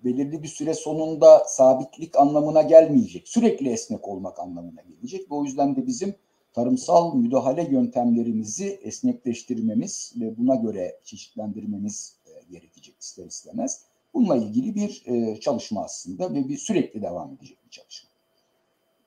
belirli 0.05 0.43
bir 0.43 0.49
süre 0.49 0.74
sonunda 0.74 1.45
sabitlik 1.47 2.16
anlamına 2.16 2.62
gelmeyecek. 2.62 3.28
Sürekli 3.28 3.68
esnek 3.68 4.09
olmak 4.09 4.41
anlamına 4.41 4.80
gelecek 4.83 5.30
ve 5.30 5.35
o 5.35 5.45
yüzden 5.45 5.76
de 5.76 5.87
bizim 5.87 6.14
tarımsal 6.53 7.14
müdahale 7.14 7.68
yöntemlerimizi 7.70 8.80
esnekleştirmemiz 8.83 10.14
ve 10.20 10.37
buna 10.37 10.55
göre 10.55 11.01
çeşitlendirmemiz 11.05 12.16
gerekecek 12.53 12.94
ister 13.00 13.26
istemez. 13.26 13.84
Bununla 14.14 14.36
ilgili 14.36 14.74
bir 14.74 15.03
e, 15.07 15.40
çalışma 15.40 15.84
aslında 15.84 16.34
ve 16.34 16.48
bir 16.48 16.57
sürekli 16.57 17.03
devam 17.03 17.32
edecek 17.32 17.59
bir 17.64 17.70
çalışma. 17.70 18.11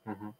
Hı 0.04 0.10
hı. 0.10 0.32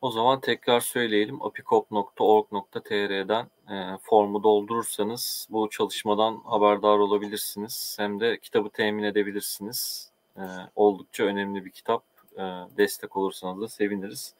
O 0.00 0.10
zaman 0.10 0.40
tekrar 0.40 0.80
söyleyelim. 0.80 1.42
apikop.org.tr'den 1.42 3.46
e, 3.70 3.98
formu 4.02 4.42
doldurursanız 4.42 5.48
bu 5.50 5.70
çalışmadan 5.70 6.40
haberdar 6.44 6.98
olabilirsiniz. 6.98 7.96
Hem 7.98 8.20
de 8.20 8.38
kitabı 8.38 8.70
temin 8.70 9.02
edebilirsiniz. 9.02 10.10
E, 10.36 10.42
oldukça 10.76 11.24
önemli 11.24 11.64
bir 11.64 11.70
kitap. 11.70 12.04
E, 12.36 12.42
destek 12.76 13.16
olursanız 13.16 13.60
da 13.60 13.68
seviniriz. 13.68 14.34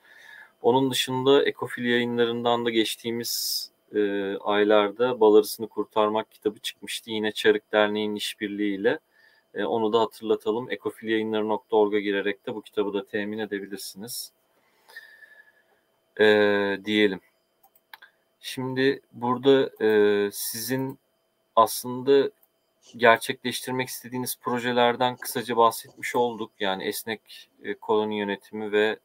Onun 0.63 0.91
dışında 0.91 1.45
Ekofil 1.45 1.85
yayınlarından 1.85 2.65
da 2.65 2.71
geçtiğimiz 2.71 3.71
e, 3.95 4.37
aylarda 4.39 5.21
Balarısını 5.21 5.69
Kurtarmak 5.69 6.31
kitabı 6.31 6.59
çıkmıştı. 6.59 7.11
Yine 7.11 7.33
Çarık 7.33 7.73
Derneği'nin 7.73 8.17
işbirliğiyle. 8.17 8.99
E, 9.55 9.65
onu 9.65 9.93
da 9.93 10.01
hatırlatalım. 10.01 10.71
Ekofilyayınları.org'a 10.71 12.01
girerek 12.01 12.47
de 12.47 12.55
bu 12.55 12.63
kitabı 12.63 12.95
da 12.95 13.07
temin 13.07 13.39
edebilirsiniz 13.39 14.33
e, 16.21 16.25
diyelim. 16.85 17.21
Şimdi 18.41 19.01
burada 19.13 19.85
e, 19.85 20.31
sizin 20.33 20.99
aslında 21.57 22.31
gerçekleştirmek 22.97 23.89
istediğiniz 23.89 24.39
projelerden 24.41 25.17
kısaca 25.17 25.57
bahsetmiş 25.57 26.17
olduk. 26.17 26.51
Yani 26.61 26.85
esnek 26.85 27.51
e, 27.63 27.75
koloni 27.75 28.19
yönetimi 28.19 28.73
ve 28.73 28.99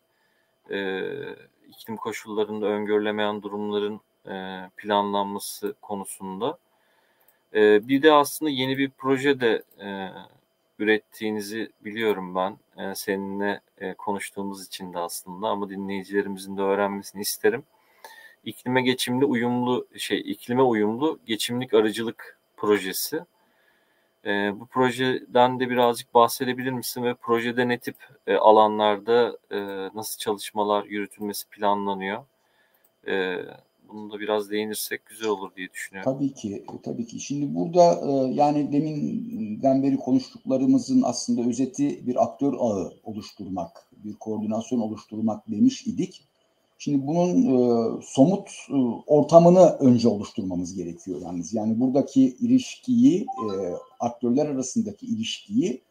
e, 0.71 1.01
iklim 1.67 1.97
koşullarında 1.97 2.65
öngörülemeyen 2.65 3.41
durumların 3.41 4.01
planlanması 4.77 5.73
konusunda. 5.81 6.57
E, 7.53 7.87
bir 7.87 8.01
de 8.01 8.13
aslında 8.13 8.51
yeni 8.51 8.77
bir 8.77 8.89
proje 8.97 9.39
de 9.39 9.63
e, 9.81 10.09
ürettiğinizi 10.79 11.71
biliyorum 11.85 12.35
ben. 12.35 12.57
E, 12.83 12.95
seninle 12.95 13.61
e, 13.77 13.93
konuştuğumuz 13.93 14.67
için 14.67 14.93
de 14.93 14.99
aslında 14.99 15.47
ama 15.47 15.69
dinleyicilerimizin 15.69 16.57
de 16.57 16.61
öğrenmesini 16.61 17.21
isterim. 17.21 17.63
İklime 18.45 18.81
geçimli 18.81 19.25
uyumlu 19.25 19.87
şey 19.97 20.19
iklime 20.19 20.61
uyumlu 20.61 21.19
geçimlik 21.25 21.73
arıcılık 21.73 22.37
projesi. 22.57 23.21
E, 24.25 24.59
bu 24.59 24.65
projeden 24.65 25.59
de 25.59 25.69
birazcık 25.69 26.13
bahsedebilir 26.13 26.71
misin 26.71 27.03
ve 27.03 27.13
projede 27.13 27.67
ne 27.67 27.77
tip 27.77 27.95
e, 28.27 28.35
alanlarda 28.35 29.37
e, 29.51 29.59
nasıl 29.95 30.19
çalışmalar 30.19 30.85
yürütülmesi 30.85 31.47
planlanıyor? 31.49 32.25
E, 33.07 33.37
bunu 33.93 34.11
da 34.11 34.19
biraz 34.19 34.49
değinirsek 34.49 35.05
güzel 35.05 35.27
olur 35.27 35.55
diye 35.55 35.69
düşünüyorum. 35.69 36.13
Tabii 36.13 36.33
ki, 36.33 36.65
tabii 36.83 37.05
ki. 37.05 37.19
Şimdi 37.19 37.55
burada 37.55 38.01
e, 38.07 38.33
yani 38.33 38.71
deminden 38.71 39.83
beri 39.83 39.97
konuştuklarımızın 39.97 41.01
aslında 41.01 41.49
özeti 41.49 42.07
bir 42.07 42.23
aktör 42.23 42.53
ağı 42.59 42.93
oluşturmak, 43.03 43.87
bir 43.91 44.13
koordinasyon 44.13 44.79
oluşturmak 44.79 45.51
demiş 45.51 45.87
idik. 45.87 46.25
Şimdi 46.77 47.07
bunun 47.07 47.43
e, 47.45 48.01
somut 48.03 48.49
e, 48.69 48.75
ortamını 49.07 49.65
önce 49.79 50.07
oluşturmamız 50.07 50.75
gerekiyor 50.75 51.21
yalnız. 51.21 51.53
Yani 51.53 51.79
buradaki 51.79 52.21
ilişkiyi, 52.21 53.25
aktörler 53.99 54.45
arasındaki 54.45 55.05
ilişkiyi 55.05 55.81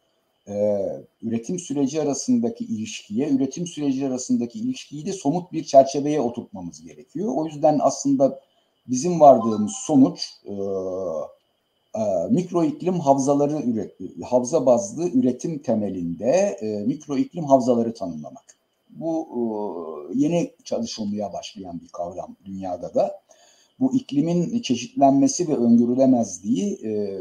e, 0.49 0.85
üretim 1.21 1.59
süreci 1.59 2.01
arasındaki 2.01 2.63
ilişkiye, 2.65 3.29
üretim 3.29 3.67
süreci 3.67 4.07
arasındaki 4.07 4.59
ilişkiyi 4.59 5.05
de 5.05 5.13
somut 5.13 5.53
bir 5.53 5.63
çerçeveye 5.63 6.21
oturtmamız 6.21 6.81
gerekiyor. 6.81 7.33
O 7.35 7.45
yüzden 7.45 7.79
aslında 7.81 8.39
bizim 8.87 9.19
vardığımız 9.19 9.71
sonuç 9.71 10.29
e, 10.45 10.53
e, 11.95 12.03
mikro 12.29 12.63
iklim 12.63 12.99
havzaları 12.99 13.61
üret, 13.61 13.95
havza 14.23 14.65
bazlı 14.65 15.09
üretim 15.09 15.59
temelinde 15.59 16.57
e, 16.61 16.67
mikro 16.85 17.17
iklim 17.17 17.43
havzaları 17.43 17.93
tanımlamak. 17.93 18.55
Bu 18.89 19.27
e, 19.29 19.41
yeni 20.19 20.51
çalışılmaya 20.63 21.33
başlayan 21.33 21.81
bir 21.81 21.87
kavram 21.87 22.35
dünyada 22.45 22.93
da. 22.93 23.21
Bu 23.79 23.93
iklimin 23.93 24.61
çeşitlenmesi 24.61 25.47
ve 25.47 25.55
öngörülemezliği 25.55 26.79
e, 26.85 27.19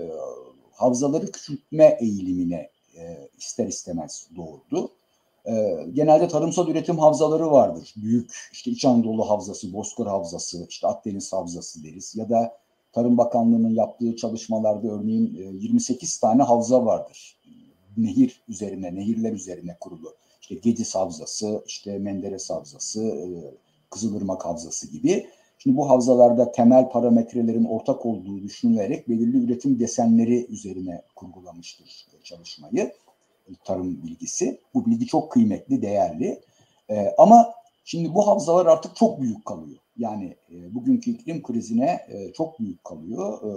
havzaları 0.72 1.32
küçültme 1.32 1.98
eğilimine 2.00 2.70
e, 2.98 3.28
ister 3.38 3.66
istemez 3.66 4.28
doğurdu. 4.36 4.90
E, 5.46 5.86
genelde 5.92 6.28
tarımsal 6.28 6.68
üretim 6.68 6.98
havzaları 6.98 7.50
vardır. 7.50 7.94
Büyük 7.96 8.30
işte 8.52 8.70
İç 8.70 8.84
Anadolu 8.84 9.30
Havzası, 9.30 9.72
Bozkır 9.72 10.06
Havzası, 10.06 10.66
işte 10.68 10.86
Akdeniz 10.86 11.32
Havzası 11.32 11.84
deriz. 11.84 12.16
Ya 12.16 12.28
da 12.28 12.58
Tarım 12.92 13.18
Bakanlığı'nın 13.18 13.74
yaptığı 13.74 14.16
çalışmalarda 14.16 14.88
örneğin 14.88 15.34
e, 15.34 15.56
28 15.56 16.18
tane 16.18 16.42
havza 16.42 16.84
vardır. 16.84 17.38
Nehir 17.96 18.42
üzerine, 18.48 18.94
nehirler 18.94 19.32
üzerine 19.32 19.76
kurulu. 19.80 20.14
İşte 20.40 20.54
Gediz 20.54 20.94
Havzası, 20.94 21.62
işte 21.66 21.98
Menderes 21.98 22.50
Havzası, 22.50 23.02
e, 23.02 23.26
Kızılırmak 23.90 24.44
Havzası 24.44 24.90
gibi. 24.90 25.26
Şimdi 25.58 25.76
bu 25.76 25.90
havzalarda 25.90 26.52
temel 26.52 26.88
parametrelerin 26.88 27.64
ortak 27.64 28.06
olduğu 28.06 28.42
düşünülerek 28.42 29.08
belirli 29.08 29.44
üretim 29.44 29.78
desenleri 29.78 30.46
üzerine 30.46 31.02
kurgulamıştır 31.16 32.06
çalışmayı, 32.24 32.92
tarım 33.64 34.02
bilgisi. 34.02 34.60
Bu 34.74 34.86
bilgi 34.86 35.06
çok 35.06 35.32
kıymetli, 35.32 35.82
değerli. 35.82 36.40
Ee, 36.90 37.14
ama 37.18 37.54
şimdi 37.84 38.14
bu 38.14 38.26
havzalar 38.26 38.66
artık 38.66 38.96
çok 38.96 39.20
büyük 39.20 39.44
kalıyor. 39.44 39.78
Yani 39.96 40.36
e, 40.50 40.74
bugünkü 40.74 41.10
iklim 41.10 41.42
krizine 41.42 42.06
e, 42.08 42.32
çok 42.32 42.60
büyük 42.60 42.84
kalıyor 42.84 43.42
e, 43.42 43.50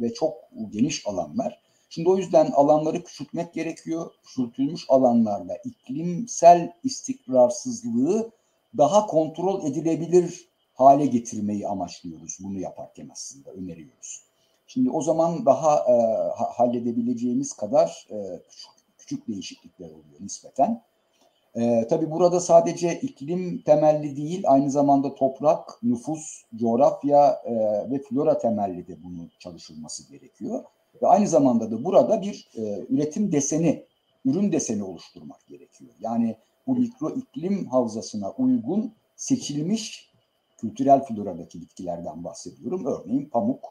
ve 0.00 0.14
çok 0.14 0.34
geniş 0.70 1.06
alanlar. 1.06 1.60
Şimdi 1.88 2.08
o 2.08 2.16
yüzden 2.16 2.50
alanları 2.50 3.04
küçültmek 3.04 3.54
gerekiyor. 3.54 4.10
Küçültülmüş 4.22 4.84
alanlarda 4.88 5.56
iklimsel 5.64 6.72
istikrarsızlığı 6.84 8.30
daha 8.76 9.06
kontrol 9.06 9.64
edilebilir 9.64 10.49
hale 10.80 11.06
getirmeyi 11.06 11.68
amaçlıyoruz 11.68 12.38
bunu 12.40 12.58
yaparken 12.58 13.08
aslında 13.12 13.50
öneriyoruz. 13.50 14.22
Şimdi 14.66 14.90
o 14.90 15.02
zaman 15.02 15.46
daha 15.46 15.76
e, 15.76 15.94
halledebileceğimiz 16.56 17.52
kadar 17.52 18.06
e, 18.10 18.42
küçük, 18.48 18.70
küçük 18.98 19.28
değişiklikler 19.28 19.86
oluyor 19.86 20.20
nispeten. 20.20 20.82
E, 21.54 21.86
tabii 21.90 22.10
burada 22.10 22.40
sadece 22.40 23.00
iklim 23.00 23.62
temelli 23.62 24.16
değil, 24.16 24.44
aynı 24.46 24.70
zamanda 24.70 25.14
toprak, 25.14 25.82
nüfus, 25.82 26.42
coğrafya 26.56 27.42
e, 27.44 27.54
ve 27.90 27.98
flora 27.98 28.38
temelli 28.38 28.86
de 28.86 29.02
bunun 29.02 29.30
çalışılması 29.38 30.12
gerekiyor. 30.12 30.64
Ve 31.02 31.06
aynı 31.06 31.28
zamanda 31.28 31.70
da 31.70 31.84
burada 31.84 32.22
bir 32.22 32.48
e, 32.56 32.86
üretim 32.88 33.32
deseni, 33.32 33.84
ürün 34.24 34.52
deseni 34.52 34.84
oluşturmak 34.84 35.46
gerekiyor. 35.46 35.90
Yani 36.00 36.36
bu 36.66 36.74
mikro 36.74 37.10
iklim 37.10 37.66
havzasına 37.66 38.30
uygun 38.30 38.92
seçilmiş 39.16 40.09
kültürel 40.60 41.04
floradaki 41.04 41.60
bitkilerden 41.60 42.24
bahsediyorum. 42.24 42.86
Örneğin 42.86 43.24
pamuk, 43.24 43.64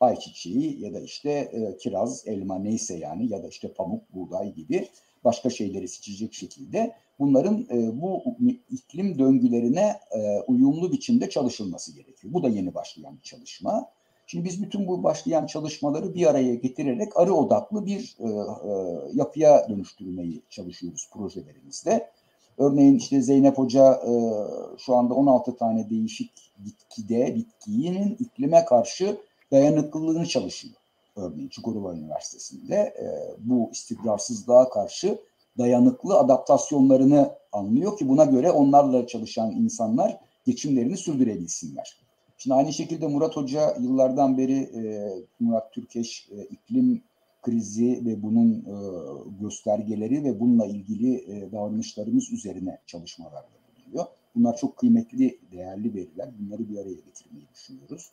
ayçiçeği 0.00 0.82
ya 0.82 0.94
da 0.94 1.00
işte 1.00 1.30
e, 1.30 1.76
kiraz, 1.76 2.28
elma 2.28 2.58
neyse 2.58 2.98
yani 2.98 3.32
ya 3.32 3.42
da 3.42 3.48
işte 3.48 3.72
pamuk, 3.72 4.14
buğday 4.14 4.54
gibi 4.54 4.88
başka 5.24 5.50
şeyleri 5.50 5.88
seçecek 5.88 6.34
şekilde 6.34 6.94
bunların 7.18 7.66
e, 7.70 8.02
bu 8.02 8.22
iklim 8.70 9.18
döngülerine 9.18 10.00
e, 10.10 10.40
uyumlu 10.40 10.92
biçimde 10.92 11.30
çalışılması 11.30 11.94
gerekiyor. 11.94 12.34
Bu 12.34 12.42
da 12.42 12.48
yeni 12.48 12.74
başlayan 12.74 13.16
bir 13.16 13.22
çalışma. 13.22 13.90
Şimdi 14.26 14.44
biz 14.44 14.62
bütün 14.62 14.86
bu 14.86 15.02
başlayan 15.02 15.46
çalışmaları 15.46 16.14
bir 16.14 16.26
araya 16.26 16.54
getirerek 16.54 17.16
arı 17.16 17.34
odaklı 17.34 17.86
bir 17.86 18.16
e, 18.20 18.28
e, 18.28 18.72
yapıya 19.12 19.68
dönüştürmeyi 19.68 20.42
çalışıyoruz 20.50 21.08
projelerimizde. 21.12 22.10
Örneğin 22.58 22.98
işte 22.98 23.22
Zeynep 23.22 23.58
Hoca 23.58 23.92
e, 23.92 24.12
şu 24.78 24.96
anda 24.96 25.14
16 25.14 25.56
tane 25.56 25.90
değişik 25.90 26.32
bitkide, 26.58 27.34
bitkinin 27.34 28.16
iklime 28.20 28.64
karşı 28.64 29.16
dayanıklılığını 29.52 30.26
çalışıyor. 30.26 30.74
Örneğin 31.16 31.48
Çukurova 31.48 31.94
Üniversitesi'nde 31.94 32.74
e, 32.74 33.06
bu 33.38 33.70
istikrarsızlığa 33.72 34.70
karşı 34.70 35.18
dayanıklı 35.58 36.18
adaptasyonlarını 36.18 37.30
anlıyor 37.52 37.98
ki 37.98 38.08
buna 38.08 38.24
göre 38.24 38.50
onlarla 38.50 39.06
çalışan 39.06 39.50
insanlar 39.50 40.20
geçimlerini 40.46 40.96
sürdürebilsinler. 40.96 41.96
Şimdi 42.38 42.54
aynı 42.54 42.72
şekilde 42.72 43.06
Murat 43.06 43.36
Hoca 43.36 43.76
yıllardan 43.80 44.38
beri 44.38 44.58
e, 44.58 45.12
Murat 45.40 45.72
Türkeş 45.72 46.28
e, 46.32 46.42
iklim 46.44 47.02
krizi 47.42 48.02
ve 48.06 48.22
bunun 48.22 48.52
e, 48.52 48.74
göstergeleri 49.40 50.24
ve 50.24 50.40
bununla 50.40 50.66
ilgili 50.66 51.14
e, 51.16 51.52
davranışlarımız 51.52 52.32
üzerine 52.32 52.78
çalışmalarda 52.86 53.48
bulunuyor. 53.76 54.06
Bunlar 54.34 54.56
çok 54.56 54.76
kıymetli, 54.76 55.38
değerli 55.52 55.94
veriler. 55.94 56.28
Bunları 56.38 56.68
bir 56.68 56.78
araya 56.78 56.94
getirmeyi 56.94 57.46
düşünüyoruz. 57.54 58.10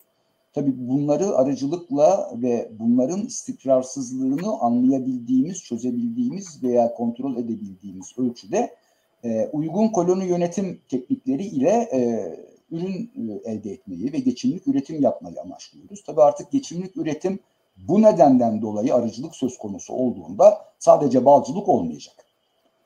Tabii 0.53 0.73
bunları 0.77 1.35
aracılıkla 1.35 2.31
ve 2.41 2.71
bunların 2.79 3.21
istikrarsızlığını 3.21 4.59
anlayabildiğimiz, 4.59 5.63
çözebildiğimiz 5.63 6.63
veya 6.63 6.93
kontrol 6.93 7.37
edebildiğimiz 7.37 8.13
ölçüde 8.17 8.75
e, 9.23 9.49
uygun 9.53 9.87
koloni 9.87 10.27
yönetim 10.27 10.79
teknikleri 10.89 11.45
ile 11.45 11.89
ürün 12.71 13.11
elde 13.45 13.71
etmeyi 13.71 14.13
ve 14.13 14.19
geçimlik 14.19 14.67
üretim 14.67 15.01
yapmayı 15.01 15.41
amaçlıyoruz. 15.41 16.03
Tabii 16.03 16.21
artık 16.21 16.51
geçimlik 16.51 16.97
üretim 16.97 17.39
bu 17.77 18.01
nedenden 18.01 18.61
dolayı 18.61 18.95
arıcılık 18.95 19.35
söz 19.35 19.57
konusu 19.57 19.93
olduğunda 19.93 20.65
sadece 20.79 21.25
balcılık 21.25 21.69
olmayacak. 21.69 22.15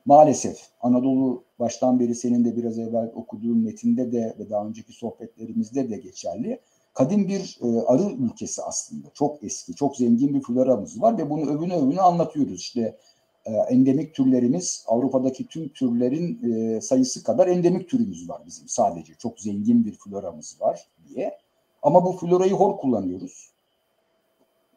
Maalesef 0.06 0.60
Anadolu 0.82 1.44
baştan 1.60 2.00
beri 2.00 2.16
senin 2.16 2.46
de 2.46 2.56
biraz 2.56 2.80
evvel 2.80 3.12
okuduğun 3.16 3.58
metinde 3.58 4.12
de 4.12 4.36
ve 4.40 4.50
daha 4.50 4.66
önceki 4.66 4.94
sohbetlerimizde 4.94 5.90
de 5.90 5.98
geçerli. 5.98 6.60
Kadim 6.94 7.28
bir 7.28 7.60
e, 7.64 7.82
arı 7.82 8.04
ülkesi 8.04 8.62
aslında. 8.64 9.08
Çok 9.14 9.44
eski, 9.44 9.76
çok 9.76 9.98
zengin 9.98 10.34
bir 10.34 10.42
floramız 10.42 11.02
var 11.02 11.18
ve 11.18 11.30
bunu 11.30 11.42
övünü 11.42 11.74
övünü 11.74 12.02
anlatıyoruz. 12.02 12.60
İşte 12.60 12.98
e, 13.46 13.54
endemik 13.54 14.16
türlerimiz 14.16 14.86
Avrupa'daki 14.88 15.48
tüm 15.48 15.70
türlerin 15.70 16.52
e, 16.52 16.82
sayısı 16.82 17.24
kadar 17.24 17.48
endemik 17.48 17.90
türümüz 17.90 18.30
var 18.30 18.42
bizim 18.46 18.68
sadece. 18.68 19.14
Çok 19.14 19.40
zengin 19.40 19.86
bir 19.86 19.94
floramız 19.94 20.58
var 20.62 20.88
diye. 21.08 21.38
Ama 21.82 22.06
bu 22.06 22.12
florayı 22.12 22.54
hor 22.54 22.78
kullanıyoruz. 22.78 23.52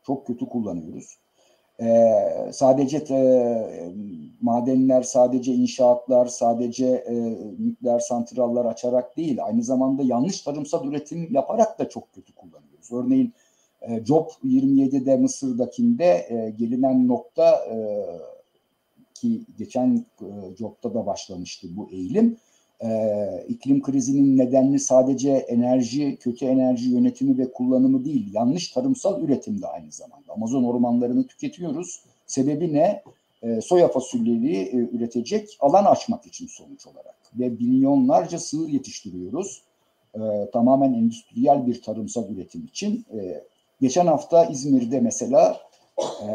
Çok 0.03 0.27
kötü 0.27 0.47
kullanıyoruz. 0.47 1.19
Ee, 1.81 2.51
sadece 2.53 2.97
e, 3.11 3.95
madenler, 4.41 5.03
sadece 5.03 5.53
inşaatlar, 5.53 6.27
sadece 6.27 6.87
e, 6.87 7.15
nükleer 7.59 7.99
santrallar 7.99 8.65
açarak 8.65 9.17
değil, 9.17 9.45
aynı 9.45 9.63
zamanda 9.63 10.03
yanlış 10.03 10.41
tarımsal 10.41 10.87
üretim 10.87 11.29
yaparak 11.35 11.79
da 11.79 11.89
çok 11.89 12.13
kötü 12.13 12.35
kullanıyoruz. 12.35 12.93
Örneğin 12.93 13.33
e, 13.83 14.05
Job 14.05 14.29
27'de 14.45 15.17
Mısır'dakinde 15.17 16.27
e, 16.29 16.51
gelinen 16.59 17.09
nokta 17.09 17.67
e, 17.71 17.77
ki 19.15 19.43
geçen 19.59 20.07
e, 20.21 20.57
Job'da 20.57 20.95
da 20.95 21.07
başlamıştı 21.07 21.69
bu 21.71 21.89
eğilim. 21.91 22.37
E, 22.83 23.45
iklim 23.49 23.83
krizinin 23.83 24.39
nedenli 24.39 24.79
sadece 24.79 25.31
enerji, 25.31 26.17
kötü 26.17 26.47
enerji 26.47 26.89
yönetimi 26.89 27.39
ve 27.39 27.53
kullanımı 27.53 28.05
değil, 28.05 28.35
yanlış 28.35 28.69
tarımsal 28.69 29.23
üretim 29.23 29.63
de 29.63 29.67
aynı 29.67 29.93
zamanda. 29.93 30.33
Amazon 30.33 30.65
ormanlarını 30.65 31.27
tüketiyoruz. 31.27 32.01
Sebebi 32.27 32.73
ne? 32.73 33.03
E, 33.43 33.61
soya 33.61 33.89
fasulyeleri 33.89 34.57
e, 34.57 34.77
üretecek 34.77 35.57
alan 35.61 35.85
açmak 35.85 36.27
için 36.27 36.47
sonuç 36.47 36.87
olarak. 36.87 37.17
Ve 37.39 37.49
milyonlarca 37.49 38.39
sığır 38.39 38.69
yetiştiriyoruz. 38.69 39.63
E, 40.15 40.21
tamamen 40.53 40.93
endüstriyel 40.93 41.67
bir 41.67 41.83
tarımsal 41.83 42.31
üretim 42.31 42.65
için. 42.65 43.05
E, 43.15 43.45
geçen 43.81 44.07
hafta 44.07 44.45
İzmir'de 44.45 45.01
mesela 45.01 45.61
e, 46.01 46.29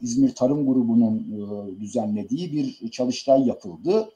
İzmir 0.00 0.34
Tarım 0.34 0.66
Grubu'nun 0.66 1.18
e, 1.18 1.80
düzenlediği 1.80 2.52
bir 2.52 2.90
çalıştay 2.90 3.46
yapıldı. 3.46 4.08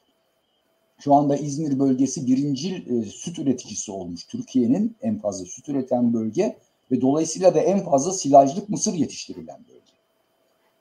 Şu 0.99 1.13
anda 1.13 1.37
İzmir 1.37 1.79
bölgesi 1.79 2.27
birincil 2.27 3.01
e, 3.01 3.05
süt 3.05 3.39
üreticisi 3.39 3.91
olmuş. 3.91 4.23
Türkiye'nin 4.27 4.95
en 5.01 5.17
fazla 5.19 5.45
süt 5.45 5.69
üreten 5.69 6.13
bölge 6.13 6.57
ve 6.91 7.01
dolayısıyla 7.01 7.55
da 7.55 7.59
en 7.59 7.83
fazla 7.83 8.13
silajlık 8.13 8.69
mısır 8.69 8.93
yetiştirilen 8.93 9.59
bölge. 9.67 9.79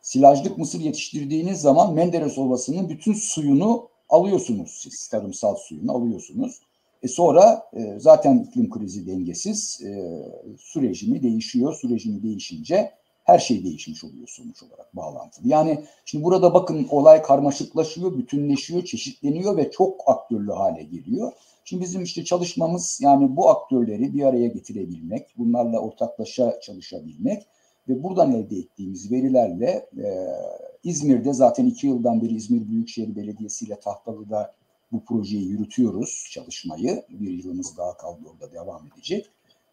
Silajlık 0.03 0.59
mısır 0.59 0.81
yetiştirdiğiniz 0.81 1.61
zaman 1.61 1.95
Menderes 1.95 2.39
Ovası'nın 2.39 2.89
bütün 2.89 3.13
suyunu 3.13 3.89
alıyorsunuz 4.09 4.71
siz. 4.71 5.09
Tarımsal 5.09 5.57
suyunu 5.57 5.93
alıyorsunuz. 5.93 6.61
E 7.03 7.09
sonra 7.09 7.63
e, 7.77 7.95
zaten 7.99 8.39
iklim 8.39 8.71
krizi 8.71 9.07
dengesiz. 9.07 9.81
E, 9.85 10.23
su 10.59 10.83
rejimi 10.83 11.23
değişiyor. 11.23 11.75
Su 11.75 11.91
rejimi 11.91 12.23
değişince 12.23 12.93
her 13.29 13.39
şey 13.39 13.65
değişmiş 13.65 14.05
oluyor 14.05 14.29
sonuç 14.29 14.63
olarak 14.63 14.97
bağlantılı. 14.97 15.49
Yani 15.49 15.85
şimdi 16.05 16.25
burada 16.25 16.55
bakın 16.55 16.89
olay 16.91 17.23
karmaşıklaşıyor, 17.23 18.19
bütünleşiyor, 18.19 18.85
çeşitleniyor 18.85 19.57
ve 19.57 19.71
çok 19.71 20.01
aktörlü 20.07 20.53
hale 20.53 20.83
geliyor. 20.83 21.33
Şimdi 21.65 21.83
bizim 21.83 22.03
işte 22.03 22.25
çalışmamız 22.25 23.01
yani 23.03 23.37
bu 23.37 23.49
aktörleri 23.49 24.15
bir 24.15 24.23
araya 24.23 24.47
getirebilmek, 24.47 25.35
bunlarla 25.39 25.79
ortaklaşa 25.79 26.61
çalışabilmek 26.61 27.43
ve 27.89 28.03
buradan 28.03 28.33
elde 28.33 28.57
ettiğimiz 28.57 29.13
verilerle 29.13 29.87
e, 29.99 30.27
İzmir'de 30.85 31.33
zaten 31.33 31.67
iki 31.67 31.87
yıldan 31.87 32.23
beri 32.23 32.35
İzmir 32.35 32.69
Büyükşehir 32.69 33.17
Belediyesi 33.17 33.65
ile 33.65 33.81
Tahtalı'da 33.81 34.55
bu 34.93 35.05
projeyi 35.05 35.49
yürütüyoruz 35.49 36.29
çalışmayı. 36.31 37.05
Bir 37.09 37.31
yılımız 37.31 37.77
daha 37.77 37.97
kaldı 37.97 38.21
orada 38.33 38.53
devam 38.53 38.87
edecek. 38.87 39.31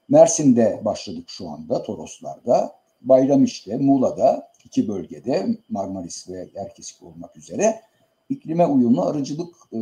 Mersin'de 0.10 0.82
başladık 0.86 1.30
şu 1.30 1.50
anda 1.50 1.84
Toroslar'da. 1.84 2.85
Bayramiş'te, 3.06 3.78
Muğla'da 3.78 4.52
iki 4.66 4.88
bölgede 4.88 5.58
Marmaris 5.70 6.30
ve 6.30 6.50
Erkesik 6.56 7.04
olmak 7.04 7.38
üzere 7.38 7.82
iklime 8.30 8.66
uyumlu 8.66 9.02
arıcılık 9.02 9.56
e, 9.72 9.80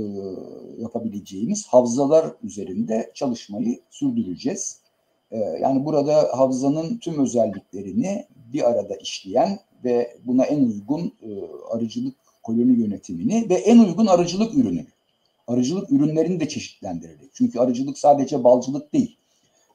yapabileceğimiz 0.81 1.67
havzalar 1.67 2.25
üzerinde 2.43 3.11
çalışmayı 3.13 3.79
sürdüreceğiz. 3.89 4.79
E, 5.31 5.37
yani 5.39 5.85
burada 5.85 6.29
havzanın 6.37 6.97
tüm 6.97 7.21
özelliklerini 7.21 8.25
bir 8.53 8.69
arada 8.69 8.95
işleyen 8.95 9.59
ve 9.83 10.17
buna 10.25 10.45
en 10.45 10.63
uygun 10.63 11.13
e, 11.21 11.29
arıcılık 11.71 12.15
koloni 12.43 12.79
yönetimini 12.79 13.49
ve 13.49 13.53
en 13.53 13.79
uygun 13.79 14.07
arıcılık 14.07 14.57
ürünü. 14.57 14.85
Arıcılık 15.47 15.91
ürünlerini 15.91 16.39
de 16.39 16.47
çeşitlendirerek. 16.47 17.29
Çünkü 17.33 17.59
arıcılık 17.59 17.97
sadece 17.97 18.43
balcılık 18.43 18.93
değil. 18.93 19.17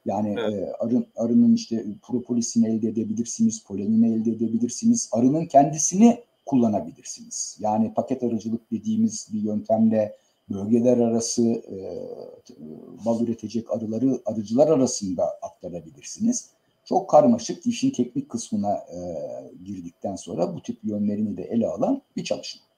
Yani 0.09 0.35
evet. 0.39 0.53
e, 0.53 0.73
arın, 0.79 1.07
arının 1.15 1.53
işte 1.53 1.85
propolisini 2.01 2.67
elde 2.67 2.87
edebilirsiniz, 2.87 3.63
polenini 3.63 4.13
elde 4.15 4.31
edebilirsiniz. 4.31 5.09
Arının 5.11 5.45
kendisini 5.45 6.23
kullanabilirsiniz. 6.45 7.57
Yani 7.59 7.93
paket 7.93 8.23
arıcılık 8.23 8.71
dediğimiz 8.71 9.27
bir 9.33 9.41
yöntemle 9.41 10.15
bölgeler 10.49 10.97
arası 10.97 11.43
e, 11.43 11.77
bal 13.05 13.21
üretecek 13.21 13.71
arıları 13.71 14.21
arıcılar 14.25 14.67
arasında 14.67 15.23
aktarabilirsiniz. 15.41 16.49
Çok 16.85 17.09
karmaşık 17.09 17.65
işin 17.65 17.91
teknik 17.91 18.29
kısmına 18.29 18.73
e, 18.73 18.99
girdikten 19.63 20.15
sonra 20.15 20.55
bu 20.55 20.61
tip 20.61 20.83
yönlerini 20.83 21.37
de 21.37 21.43
ele 21.43 21.67
alan 21.67 22.01
bir 22.15 22.23
çalışma. 22.23 22.68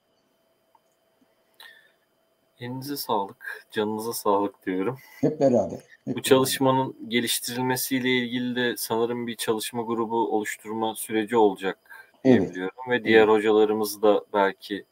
Elinize 2.62 2.96
sağlık, 2.96 3.66
canınıza 3.70 4.12
sağlık 4.12 4.66
diyorum. 4.66 4.98
Hep 5.20 5.40
beraber. 5.40 5.78
Hep 6.04 6.16
Bu 6.16 6.22
çalışmanın 6.22 6.94
beraber. 6.94 7.10
geliştirilmesiyle 7.10 8.08
ilgili 8.08 8.56
de 8.56 8.74
sanırım 8.76 9.26
bir 9.26 9.36
çalışma 9.36 9.82
grubu 9.82 10.36
oluşturma 10.36 10.94
süreci 10.94 11.36
olacak 11.36 11.78
diye 12.24 12.34
evet. 12.34 12.50
biliyorum. 12.50 12.74
Ve 12.90 13.04
diğer 13.04 13.18
evet. 13.18 13.28
hocalarımız 13.28 14.02
da 14.02 14.24
belki 14.32 14.84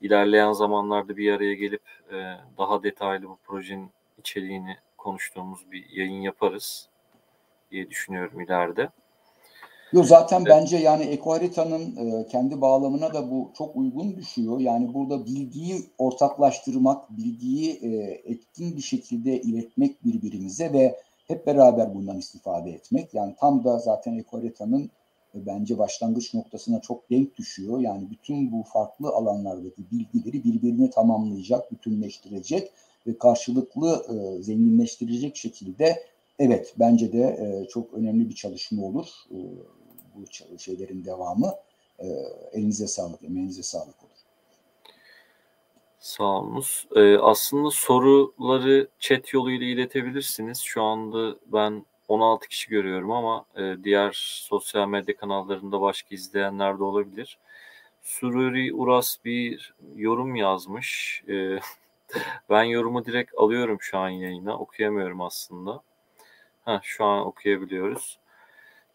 ilerleyen 0.00 0.52
zamanlarda 0.52 1.16
bir 1.16 1.32
araya 1.32 1.54
gelip 1.54 1.82
e, 2.12 2.36
daha 2.58 2.82
detaylı 2.82 3.28
bu 3.28 3.38
projenin 3.44 3.90
içeriğini 4.18 4.76
konuştuğumuz 4.98 5.70
bir 5.72 5.90
yayın 5.90 6.20
yaparız 6.20 6.88
diye 7.70 7.90
düşünüyorum 7.90 8.40
ileride. 8.40 8.90
Yo 9.92 10.02
zaten 10.02 10.38
evet. 10.38 10.48
bence 10.50 10.76
yani 10.76 11.04
ekoharitanın 11.04 11.96
e, 11.96 12.26
kendi 12.26 12.60
bağlamına 12.60 13.14
da 13.14 13.30
bu 13.30 13.50
çok 13.58 13.76
uygun 13.76 14.16
düşüyor. 14.16 14.60
Yani 14.60 14.94
burada 14.94 15.26
bilgiyi 15.26 15.76
ortaklaştırmak, 15.98 17.16
bilgiyi 17.16 17.72
e, 17.82 18.20
etkin 18.24 18.76
bir 18.76 18.82
şekilde 18.82 19.40
iletmek 19.40 20.04
birbirimize 20.04 20.72
ve 20.72 21.00
hep 21.28 21.46
beraber 21.46 21.94
bundan 21.94 22.18
istifade 22.18 22.70
etmek. 22.70 23.14
Yani 23.14 23.34
tam 23.38 23.64
da 23.64 23.78
zaten 23.78 24.18
ekoharitanın 24.18 24.90
e, 25.34 25.46
bence 25.46 25.78
başlangıç 25.78 26.34
noktasına 26.34 26.80
çok 26.80 27.10
denk 27.10 27.36
düşüyor. 27.36 27.80
Yani 27.80 28.10
bütün 28.10 28.52
bu 28.52 28.62
farklı 28.62 29.08
alanlardaki 29.08 29.82
bilgileri 29.90 30.44
birbirini 30.44 30.90
tamamlayacak, 30.90 31.72
bütünleştirecek 31.72 32.72
ve 33.06 33.18
karşılıklı 33.18 34.06
e, 34.08 34.42
zenginleştirecek 34.42 35.36
şekilde 35.36 36.02
evet 36.38 36.74
bence 36.78 37.12
de 37.12 37.22
e, 37.22 37.68
çok 37.68 37.94
önemli 37.94 38.28
bir 38.28 38.34
çalışma 38.34 38.84
olur. 38.86 39.06
E, 39.30 39.38
bu 40.16 40.58
şeylerin 40.58 41.04
devamı. 41.04 41.54
E, 41.98 42.06
elinize 42.52 42.86
sağlık, 42.86 43.22
emeğinize 43.22 43.62
sağlık 43.62 44.04
olur. 44.04 44.16
Sağ 46.06 46.24
olunuz. 46.24 46.86
Ee, 46.96 47.16
aslında 47.16 47.70
soruları 47.70 48.88
chat 48.98 49.32
yoluyla 49.34 49.66
iletebilirsiniz. 49.66 50.60
Şu 50.60 50.82
anda 50.82 51.36
ben 51.46 51.86
16 52.08 52.48
kişi 52.48 52.70
görüyorum 52.70 53.10
ama 53.10 53.44
e, 53.56 53.76
diğer 53.84 54.12
sosyal 54.48 54.88
medya 54.88 55.16
kanallarında 55.16 55.80
başka 55.80 56.14
izleyenler 56.14 56.78
de 56.78 56.84
olabilir. 56.84 57.38
Sururi 58.02 58.74
Uras 58.74 59.16
bir 59.24 59.74
yorum 59.96 60.36
yazmış. 60.36 61.22
E, 61.28 61.58
ben 62.50 62.64
yorumu 62.64 63.04
direkt 63.04 63.34
alıyorum 63.38 63.78
şu 63.80 63.98
an 63.98 64.08
yayına. 64.08 64.58
Okuyamıyorum 64.58 65.20
aslında. 65.20 65.82
Heh, 66.64 66.80
şu 66.82 67.04
an 67.04 67.26
okuyabiliyoruz. 67.26 68.18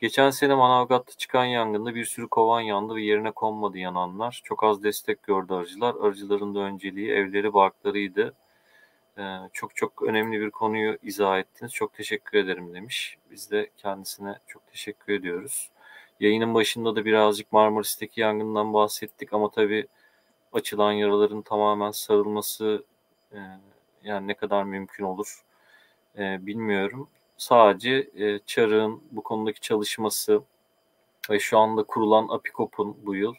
Geçen 0.02 0.30
sene 0.30 0.56
Manavgat'ta 0.56 1.14
çıkan 1.14 1.46
yangında 1.46 1.96
bir 1.96 2.06
sürü 2.06 2.28
kovan 2.28 2.62
yandı 2.62 2.96
ve 2.96 3.02
yerine 3.02 3.32
konmadı 3.32 3.78
yananlar. 3.78 4.42
Çok 4.44 4.64
az 4.64 4.84
destek 4.84 5.24
gördü 5.24 5.54
arıcılar. 5.54 5.96
Arıcıların 5.96 6.56
da 6.56 6.60
önceliği 6.60 7.12
evleri 7.12 7.54
barklarıydı. 7.54 8.34
Ee, 9.18 9.38
çok 9.54 9.76
çok 9.76 10.02
önemli 10.04 10.42
bir 10.42 10.52
konuyu 10.52 10.98
izah 11.04 11.40
ettiniz. 11.40 11.74
Çok 11.74 11.94
teşekkür 11.94 12.38
ederim 12.38 12.74
demiş. 12.74 13.18
Biz 13.32 13.52
de 13.52 13.70
kendisine 13.78 14.36
çok 14.48 14.68
teşekkür 14.68 15.14
ediyoruz. 15.14 15.70
Yayının 16.20 16.54
başında 16.54 16.96
da 16.96 17.06
birazcık 17.06 17.52
Marmaris'teki 17.52 18.22
yangından 18.22 18.74
bahsettik 18.74 19.34
ama 19.34 19.52
tabii 19.52 19.88
açılan 20.54 20.92
yaraların 20.92 21.42
tamamen 21.42 21.92
sarılması 21.92 22.86
e, 23.34 23.38
yani 24.04 24.28
ne 24.28 24.34
kadar 24.34 24.64
mümkün 24.64 25.04
olur 25.04 25.44
e, 26.18 26.46
bilmiyorum. 26.46 27.10
Sadece 27.42 28.10
e, 28.16 28.40
Çarık'ın 28.46 29.04
bu 29.12 29.24
konudaki 29.24 29.60
çalışması 29.60 30.44
ve 31.30 31.40
şu 31.40 31.60
anda 31.60 31.84
kurulan 31.84 32.28
Apikop'un 32.30 32.98
bu 33.06 33.16
yıl 33.16 33.36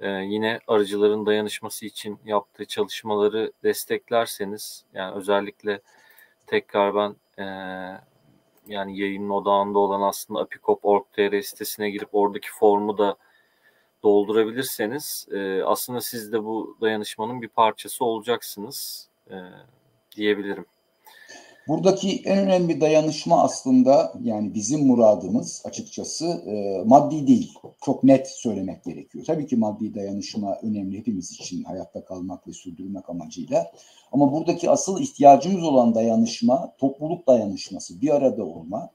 e, 0.00 0.08
yine 0.08 0.60
arıcıların 0.66 1.26
dayanışması 1.26 1.86
için 1.86 2.18
yaptığı 2.24 2.64
çalışmaları 2.64 3.52
desteklerseniz 3.62 4.84
yani 4.94 5.14
özellikle 5.14 5.80
tekrar 6.46 6.94
ben 6.94 7.16
e, 7.38 7.44
yani 8.66 8.98
yayının 8.98 9.30
odağında 9.30 9.78
olan 9.78 10.02
aslında 10.02 10.40
apikop.org.tr 10.40 11.42
sitesine 11.42 11.90
girip 11.90 12.08
oradaki 12.12 12.48
formu 12.52 12.98
da 12.98 13.16
doldurabilirseniz 14.02 15.28
e, 15.32 15.62
aslında 15.64 16.00
siz 16.00 16.32
de 16.32 16.44
bu 16.44 16.76
dayanışmanın 16.80 17.42
bir 17.42 17.48
parçası 17.48 18.04
olacaksınız 18.04 19.08
e, 19.30 19.36
diyebilirim. 20.16 20.66
Buradaki 21.68 22.22
en 22.24 22.38
önemli 22.38 22.80
dayanışma 22.80 23.42
aslında 23.42 24.12
yani 24.22 24.54
bizim 24.54 24.86
muradımız 24.86 25.62
açıkçası 25.64 26.26
e, 26.26 26.82
maddi 26.84 27.26
değil. 27.26 27.52
Çok 27.84 28.04
net 28.04 28.28
söylemek 28.28 28.84
gerekiyor. 28.84 29.24
Tabii 29.24 29.46
ki 29.46 29.56
maddi 29.56 29.94
dayanışma 29.94 30.58
önemli 30.62 30.98
hepimiz 30.98 31.32
için 31.32 31.64
hayatta 31.64 32.04
kalmak 32.04 32.48
ve 32.48 32.52
sürdürmek 32.52 33.10
amacıyla. 33.10 33.72
Ama 34.12 34.32
buradaki 34.32 34.70
asıl 34.70 35.00
ihtiyacımız 35.00 35.64
olan 35.64 35.94
dayanışma 35.94 36.72
topluluk 36.78 37.26
dayanışması, 37.26 38.00
bir 38.00 38.14
arada 38.14 38.44
olma, 38.44 38.90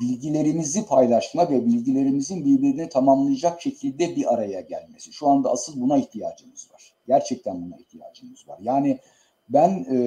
bilgilerimizi 0.00 0.86
paylaşma 0.86 1.50
ve 1.50 1.66
bilgilerimizin 1.66 2.44
birbirini 2.44 2.88
tamamlayacak 2.88 3.62
şekilde 3.62 4.16
bir 4.16 4.34
araya 4.34 4.60
gelmesi. 4.60 5.12
Şu 5.12 5.28
anda 5.28 5.50
asıl 5.50 5.80
buna 5.80 5.98
ihtiyacımız 5.98 6.68
var. 6.72 6.92
Gerçekten 7.06 7.62
buna 7.62 7.76
ihtiyacımız 7.76 8.48
var. 8.48 8.58
Yani 8.62 8.98
ben 9.48 9.86
e, 9.90 9.98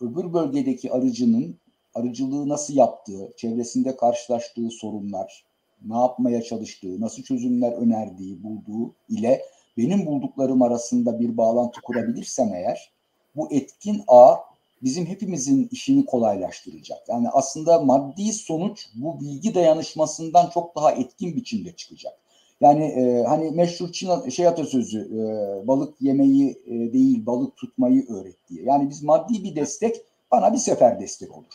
öbür 0.00 0.32
bölgedeki 0.32 0.92
arıcının 0.92 1.56
arıcılığı 1.94 2.48
nasıl 2.48 2.74
yaptığı, 2.74 3.32
çevresinde 3.36 3.96
karşılaştığı 3.96 4.70
sorunlar, 4.70 5.44
ne 5.86 5.96
yapmaya 5.96 6.42
çalıştığı, 6.42 7.00
nasıl 7.00 7.22
çözümler 7.22 7.72
önerdiği, 7.72 8.42
bulduğu 8.42 8.94
ile 9.08 9.42
benim 9.76 10.06
bulduklarım 10.06 10.62
arasında 10.62 11.20
bir 11.20 11.36
bağlantı 11.36 11.80
kurabilirsem 11.80 12.54
eğer 12.54 12.90
bu 13.36 13.52
etkin 13.52 14.02
ağ 14.08 14.36
bizim 14.82 15.06
hepimizin 15.06 15.68
işini 15.70 16.06
kolaylaştıracak. 16.06 17.08
Yani 17.08 17.28
aslında 17.28 17.80
maddi 17.80 18.32
sonuç 18.32 18.88
bu 18.94 19.20
bilgi 19.20 19.54
dayanışmasından 19.54 20.50
çok 20.50 20.76
daha 20.76 20.92
etkin 20.92 21.36
biçimde 21.36 21.76
çıkacak. 21.76 22.18
Yani 22.60 22.84
e, 22.84 23.22
hani 23.22 23.50
meşhur 23.50 23.92
Çin 23.92 24.28
şey 24.28 24.46
atasözü 24.46 25.00
e, 25.00 25.18
balık 25.66 26.02
yemeyi 26.02 26.62
e, 26.66 26.92
değil 26.92 27.26
balık 27.26 27.56
tutmayı 27.56 28.06
öğret 28.08 28.36
diye. 28.48 28.62
Yani 28.62 28.90
biz 28.90 29.02
maddi 29.02 29.44
bir 29.44 29.56
destek 29.56 29.96
bana 30.30 30.52
bir 30.52 30.58
sefer 30.58 31.00
destek 31.00 31.36
olur. 31.36 31.54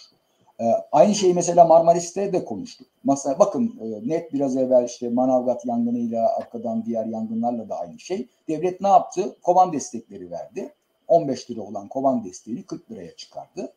E, 0.60 0.66
aynı 0.92 1.16
şeyi 1.16 1.34
mesela 1.34 1.66
Marmaris'te 1.66 2.34
de 2.34 2.46
konuştuk. 2.46 2.88
Mesela 3.04 3.40
bakın 3.40 3.80
e, 3.82 4.10
net 4.10 4.34
biraz 4.34 4.58
evvel 4.58 4.86
işte 4.86 5.10
Manavgat 5.10 5.66
yangınıyla 5.66 6.38
arkadan 6.38 6.86
diğer 6.86 7.06
yangınlarla 7.06 7.70
da 7.70 7.80
aynı 7.80 8.00
şey. 8.00 8.28
Devlet 8.48 8.82
ne 8.82 8.88
yaptı? 8.88 9.36
Kovan 9.42 9.74
destekleri 9.74 10.32
verdi. 10.32 10.74
15 11.08 11.52
lira 11.52 11.62
olan 11.62 11.88
kovan 11.88 12.26
desteğini 12.26 12.64
40 12.64 12.92
liraya 12.92 13.16
çıkardı. 13.16 13.74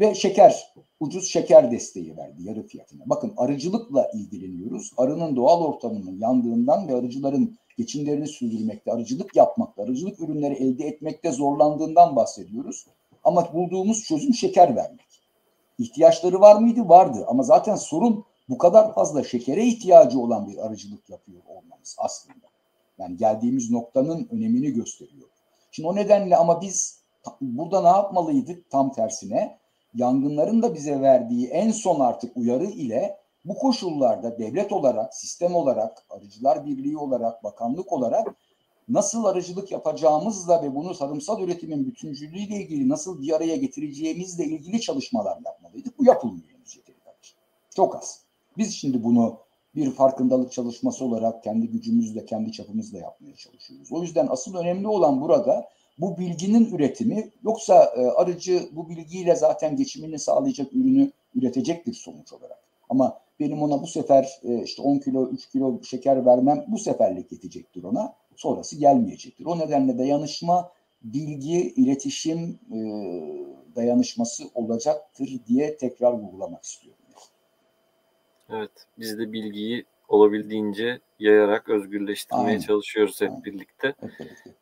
Ve 0.00 0.14
şeker, 0.14 0.74
ucuz 1.00 1.28
şeker 1.28 1.70
desteği 1.70 2.16
verdi 2.16 2.42
yarı 2.42 2.66
fiyatına. 2.66 3.02
Bakın 3.06 3.34
arıcılıkla 3.36 4.10
ilgileniyoruz. 4.14 4.92
Arının 4.96 5.36
doğal 5.36 5.64
ortamının 5.64 6.18
yandığından 6.18 6.88
ve 6.88 6.94
arıcıların 6.94 7.58
geçimlerini 7.76 8.28
sürdürmekte, 8.28 8.92
arıcılık 8.92 9.36
yapmakta, 9.36 9.82
arıcılık 9.82 10.20
ürünleri 10.20 10.54
elde 10.54 10.84
etmekte 10.84 11.32
zorlandığından 11.32 12.16
bahsediyoruz. 12.16 12.86
Ama 13.24 13.52
bulduğumuz 13.54 14.04
çözüm 14.04 14.34
şeker 14.34 14.76
vermek. 14.76 15.08
İhtiyaçları 15.78 16.40
var 16.40 16.60
mıydı? 16.60 16.88
Vardı. 16.88 17.24
Ama 17.28 17.42
zaten 17.42 17.76
sorun 17.76 18.24
bu 18.48 18.58
kadar 18.58 18.94
fazla 18.94 19.24
şekere 19.24 19.64
ihtiyacı 19.64 20.20
olan 20.20 20.48
bir 20.48 20.66
arıcılık 20.66 21.10
yapıyor 21.10 21.42
olmamız 21.46 21.96
aslında. 21.98 22.46
Yani 22.98 23.16
geldiğimiz 23.16 23.70
noktanın 23.70 24.28
önemini 24.30 24.70
gösteriyor. 24.70 25.28
Şimdi 25.70 25.88
o 25.88 25.96
nedenle 25.96 26.36
ama 26.36 26.60
biz 26.60 26.98
burada 27.40 27.82
ne 27.82 27.88
yapmalıydık 27.88 28.70
tam 28.70 28.92
tersine? 28.92 29.58
Yangınların 29.94 30.62
da 30.62 30.74
bize 30.74 31.00
verdiği 31.00 31.46
en 31.46 31.70
son 31.70 32.00
artık 32.00 32.36
uyarı 32.36 32.66
ile 32.66 33.16
bu 33.44 33.54
koşullarda 33.54 34.38
devlet 34.38 34.72
olarak, 34.72 35.14
sistem 35.14 35.54
olarak, 35.54 36.06
arıcılar 36.10 36.66
birliği 36.66 36.98
olarak, 36.98 37.44
bakanlık 37.44 37.92
olarak 37.92 38.34
nasıl 38.88 39.24
arıcılık 39.24 39.72
yapacağımızla 39.72 40.62
ve 40.62 40.74
bunu 40.74 40.94
tarımsal 40.94 41.42
üretimin 41.42 41.86
bütüncülüğüyle 41.86 42.56
ilgili 42.56 42.88
nasıl 42.88 43.22
bir 43.22 43.32
araya 43.32 43.56
getireceğimizle 43.56 44.44
ilgili 44.44 44.80
çalışmalar 44.80 45.38
yapmalıydık. 45.44 45.98
Bu 45.98 46.04
yapılmıyor. 46.04 46.58
Çok 47.78 47.96
az. 47.96 48.20
Biz 48.56 48.74
şimdi 48.74 49.04
bunu 49.04 49.38
bir 49.74 49.90
farkındalık 49.90 50.52
çalışması 50.52 51.04
olarak 51.04 51.44
kendi 51.44 51.68
gücümüzle, 51.68 52.26
kendi 52.26 52.52
çapımızla 52.52 52.98
yapmaya 52.98 53.36
çalışıyoruz. 53.36 53.92
O 53.92 54.02
yüzden 54.02 54.26
asıl 54.30 54.54
önemli 54.54 54.88
olan 54.88 55.20
burada 55.20 55.68
bu 55.98 56.18
bilginin 56.18 56.74
üretimi 56.74 57.30
yoksa 57.44 57.84
e, 57.96 58.00
arıcı 58.00 58.68
bu 58.72 58.88
bilgiyle 58.88 59.36
zaten 59.36 59.76
geçimini 59.76 60.18
sağlayacak 60.18 60.72
ürünü 60.72 61.10
üretecektir 61.34 61.94
sonuç 61.94 62.32
olarak. 62.32 62.58
Ama 62.88 63.20
benim 63.40 63.62
ona 63.62 63.82
bu 63.82 63.86
sefer 63.86 64.40
e, 64.42 64.62
işte 64.62 64.82
10 64.82 64.98
kilo 64.98 65.28
3 65.28 65.48
kilo 65.48 65.82
şeker 65.82 66.26
vermem 66.26 66.64
bu 66.68 66.78
seferlik 66.78 67.32
yetecektir 67.32 67.84
ona. 67.84 68.14
Sonrası 68.36 68.78
gelmeyecektir. 68.78 69.46
O 69.46 69.58
nedenle 69.58 69.98
dayanışma, 69.98 70.70
bilgi, 71.02 71.72
iletişim 71.76 72.58
e, 72.72 72.78
dayanışması 73.76 74.44
olacaktır 74.54 75.30
diye 75.48 75.76
tekrar 75.76 76.12
vurgulamak 76.12 76.64
istiyorum. 76.64 76.98
Evet, 78.50 78.70
biz 78.98 79.18
de 79.18 79.32
bilgiyi 79.32 79.84
olabildiğince 80.08 81.00
yayarak 81.18 81.68
özgürleştirmeye 81.68 82.46
Aynen. 82.46 82.60
çalışıyoruz 82.60 83.20
hep 83.20 83.30
Aynen. 83.30 83.44
birlikte. 83.44 83.94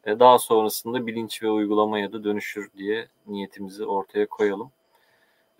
Evet. 0.04 0.20
Daha 0.20 0.38
sonrasında 0.38 1.06
bilinç 1.06 1.42
ve 1.42 1.50
uygulamaya 1.50 2.12
da 2.12 2.24
dönüşür 2.24 2.70
diye 2.76 3.08
niyetimizi 3.26 3.84
ortaya 3.84 4.26
koyalım. 4.26 4.70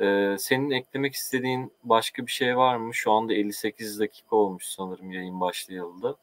Ee, 0.00 0.36
senin 0.38 0.70
eklemek 0.70 1.14
istediğin 1.14 1.72
başka 1.84 2.26
bir 2.26 2.32
şey 2.32 2.56
var 2.56 2.76
mı? 2.76 2.94
Şu 2.94 3.12
anda 3.12 3.34
58 3.34 4.00
dakika 4.00 4.36
olmuş 4.36 4.64
sanırım 4.64 5.12
yayın 5.12 5.40
başlayalı 5.40 6.02
da. 6.02 6.16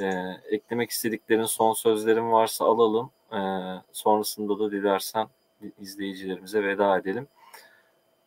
Ee, 0.00 0.56
eklemek 0.56 0.90
istediklerin 0.90 1.44
son 1.44 1.72
sözlerin 1.72 2.32
varsa 2.32 2.64
alalım. 2.64 3.10
Ee, 3.32 3.38
sonrasında 3.92 4.58
da 4.58 4.72
dilersen 4.72 5.28
izleyicilerimize 5.80 6.62
veda 6.62 6.98
edelim. 6.98 7.28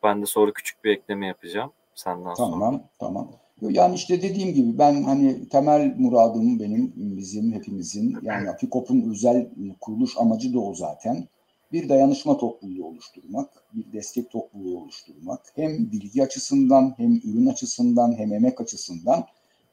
Ben 0.02 0.22
de 0.22 0.26
sonra 0.26 0.52
küçük 0.52 0.84
bir 0.84 0.90
ekleme 0.90 1.26
yapacağım 1.26 1.72
senden 1.94 2.34
tamam, 2.34 2.52
sonra. 2.52 2.64
Tamam, 2.64 2.82
tamam. 2.98 3.28
Yani 3.70 3.94
işte 3.94 4.22
dediğim 4.22 4.54
gibi 4.54 4.78
ben 4.78 5.02
hani 5.02 5.48
temel 5.48 5.94
muradım 5.98 6.60
benim, 6.60 6.92
bizim, 6.96 7.52
hepimizin 7.52 8.16
yani 8.22 8.50
Apikop'un 8.50 9.10
özel 9.10 9.48
kuruluş 9.80 10.18
amacı 10.18 10.54
da 10.54 10.60
o 10.60 10.74
zaten. 10.74 11.28
Bir 11.72 11.88
dayanışma 11.88 12.38
topluluğu 12.38 12.86
oluşturmak, 12.86 13.50
bir 13.72 13.92
destek 13.92 14.30
topluluğu 14.30 14.78
oluşturmak. 14.78 15.40
Hem 15.54 15.92
bilgi 15.92 16.22
açısından, 16.22 16.94
hem 16.96 17.12
ürün 17.16 17.46
açısından, 17.46 18.18
hem 18.18 18.32
emek 18.32 18.60
açısından. 18.60 19.26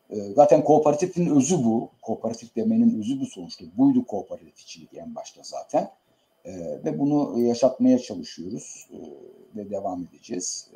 Ee, 0.09 0.15
zaten 0.35 0.63
kooperatifin 0.63 1.25
özü 1.25 1.57
bu. 1.57 1.89
Kooperatif 2.01 2.55
demenin 2.55 2.99
özü 2.99 3.19
bu 3.19 3.25
sonuçta. 3.25 3.65
Buydu 3.77 4.05
kooperatifçilik 4.05 4.93
en 4.93 5.15
başta 5.15 5.41
zaten. 5.43 5.89
Ee, 6.45 6.51
ve 6.85 6.99
bunu 6.99 7.39
yaşatmaya 7.39 7.99
çalışıyoruz 7.99 8.87
ee, 8.93 8.97
ve 9.55 9.69
devam 9.69 10.03
edeceğiz. 10.03 10.67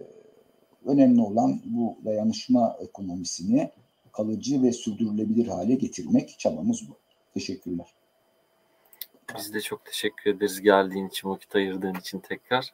Önemli 0.86 1.21
olan 1.21 1.61
bu 1.65 1.97
dayanışma 2.05 2.77
ekonomisini 2.79 3.71
kalıcı 4.11 4.63
ve 4.63 4.71
sürdürülebilir 4.71 5.47
hale 5.47 5.75
getirmek 5.75 6.39
çabamız 6.39 6.89
bu. 6.89 6.97
Teşekkürler. 7.33 7.88
Biz 9.38 9.53
de 9.53 9.61
çok 9.61 9.86
teşekkür 9.86 10.31
ederiz 10.31 10.61
geldiğin 10.61 11.07
için, 11.07 11.29
vakit 11.29 11.55
ayırdığın 11.55 11.93
için 11.93 12.19
tekrar. 12.19 12.73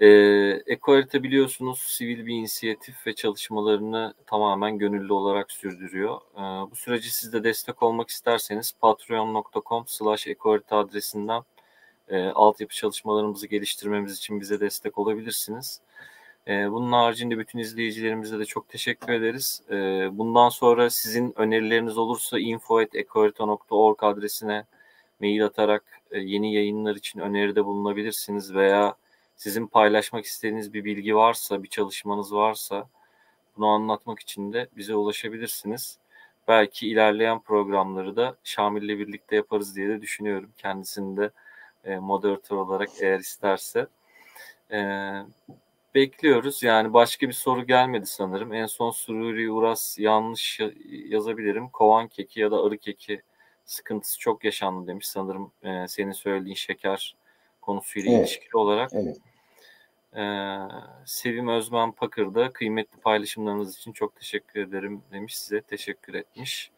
E, 0.00 0.06
Ekoharita 0.66 1.22
biliyorsunuz 1.22 1.78
sivil 1.78 2.26
bir 2.26 2.34
inisiyatif 2.34 3.06
ve 3.06 3.14
çalışmalarını 3.14 4.14
tamamen 4.26 4.78
gönüllü 4.78 5.12
olarak 5.12 5.52
sürdürüyor. 5.52 6.20
E, 6.34 6.70
bu 6.70 6.76
süreci 6.76 7.14
siz 7.14 7.32
de 7.32 7.44
destek 7.44 7.82
olmak 7.82 8.08
isterseniz 8.08 8.72
patreon.com 8.80 9.84
slash 9.86 10.26
ekoharita 10.26 10.76
adresinden 10.76 11.42
e, 12.08 12.26
altyapı 12.26 12.74
çalışmalarımızı 12.74 13.46
geliştirmemiz 13.46 14.16
için 14.16 14.40
bize 14.40 14.60
destek 14.60 14.98
olabilirsiniz. 14.98 15.80
E, 16.48 16.72
bunun 16.72 16.92
haricinde 16.92 17.38
bütün 17.38 17.58
izleyicilerimize 17.58 18.38
de 18.38 18.44
çok 18.44 18.68
teşekkür 18.68 19.12
ederiz. 19.12 19.62
E, 19.70 19.74
bundan 20.18 20.48
sonra 20.48 20.90
sizin 20.90 21.34
önerileriniz 21.38 21.98
olursa 21.98 22.38
info.ekoharita.org 22.38 24.04
adresine 24.04 24.64
mail 25.20 25.44
atarak 25.44 25.84
e, 26.10 26.18
yeni 26.18 26.54
yayınlar 26.54 26.96
için 26.96 27.20
öneride 27.20 27.64
bulunabilirsiniz 27.64 28.54
veya 28.54 28.96
sizin 29.36 29.66
paylaşmak 29.66 30.24
istediğiniz 30.24 30.74
bir 30.74 30.84
bilgi 30.84 31.16
varsa, 31.16 31.62
bir 31.62 31.68
çalışmanız 31.68 32.34
varsa 32.34 32.88
bunu 33.56 33.66
anlatmak 33.66 34.20
için 34.20 34.52
de 34.52 34.68
bize 34.76 34.94
ulaşabilirsiniz. 34.94 35.98
Belki 36.48 36.88
ilerleyen 36.88 37.40
programları 37.40 38.16
da 38.16 38.36
Şamil'le 38.44 38.98
birlikte 38.98 39.36
yaparız 39.36 39.76
diye 39.76 39.88
de 39.88 40.02
düşünüyorum. 40.02 40.50
Kendisini 40.58 41.16
de 41.16 41.30
e, 41.84 41.98
moderatör 41.98 42.56
olarak 42.56 42.88
eğer 43.00 43.18
isterse. 43.18 43.86
E, 44.72 44.78
bekliyoruz. 45.96 46.62
Yani 46.62 46.92
başka 46.92 47.28
bir 47.28 47.32
soru 47.32 47.66
gelmedi 47.66 48.06
sanırım. 48.06 48.52
En 48.52 48.66
son 48.66 48.90
Sururi 48.90 49.50
Uras 49.50 49.98
yanlış 49.98 50.60
yazabilirim. 50.88 51.68
Kovan 51.68 52.08
keki 52.08 52.40
ya 52.40 52.50
da 52.50 52.62
arı 52.62 52.78
keki 52.78 53.22
sıkıntısı 53.64 54.18
çok 54.18 54.44
yaşandı 54.44 54.86
demiş 54.86 55.08
sanırım 55.08 55.52
e, 55.62 55.88
senin 55.88 56.12
söylediğin 56.12 56.54
şeker 56.54 57.16
konusuyla 57.60 58.12
evet. 58.12 58.20
ilişkili 58.20 58.56
olarak. 58.56 58.90
Evet. 58.92 59.16
Ee, 60.16 60.58
Sevim 61.04 61.48
Özmen 61.48 61.92
Pakır'da 61.92 62.52
kıymetli 62.52 63.00
paylaşımlarınız 63.00 63.76
için 63.76 63.92
çok 63.92 64.16
teşekkür 64.16 64.60
ederim 64.60 65.02
demiş. 65.12 65.38
Size 65.38 65.60
teşekkür 65.60 66.14
etmiş. 66.14 66.70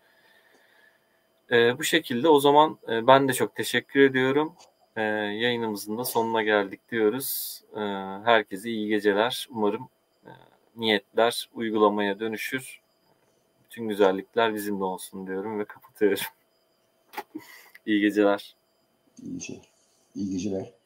Ee, 1.50 1.78
bu 1.78 1.84
şekilde 1.84 2.28
o 2.28 2.40
zaman 2.40 2.78
e, 2.88 3.06
ben 3.06 3.28
de 3.28 3.32
çok 3.32 3.56
teşekkür 3.56 4.00
ediyorum. 4.00 4.54
Ee, 4.98 5.02
yayınımızın 5.02 5.98
da 5.98 6.04
sonuna 6.04 6.42
geldik 6.42 6.80
diyoruz. 6.90 7.60
Ee, 7.76 7.80
herkese 8.24 8.70
iyi 8.70 8.88
geceler. 8.88 9.48
Umarım 9.50 9.88
e, 10.24 10.30
niyetler 10.76 11.48
uygulamaya 11.54 12.20
dönüşür. 12.20 12.80
Bütün 13.64 13.88
güzellikler 13.88 14.54
bizimle 14.54 14.84
olsun 14.84 15.26
diyorum 15.26 15.58
ve 15.58 15.64
kapatıyorum. 15.64 16.24
iyi 17.86 18.00
geceler. 18.00 18.56
İyi, 19.22 19.40
şey. 19.40 19.60
iyi 20.14 20.30
geceler. 20.30 20.77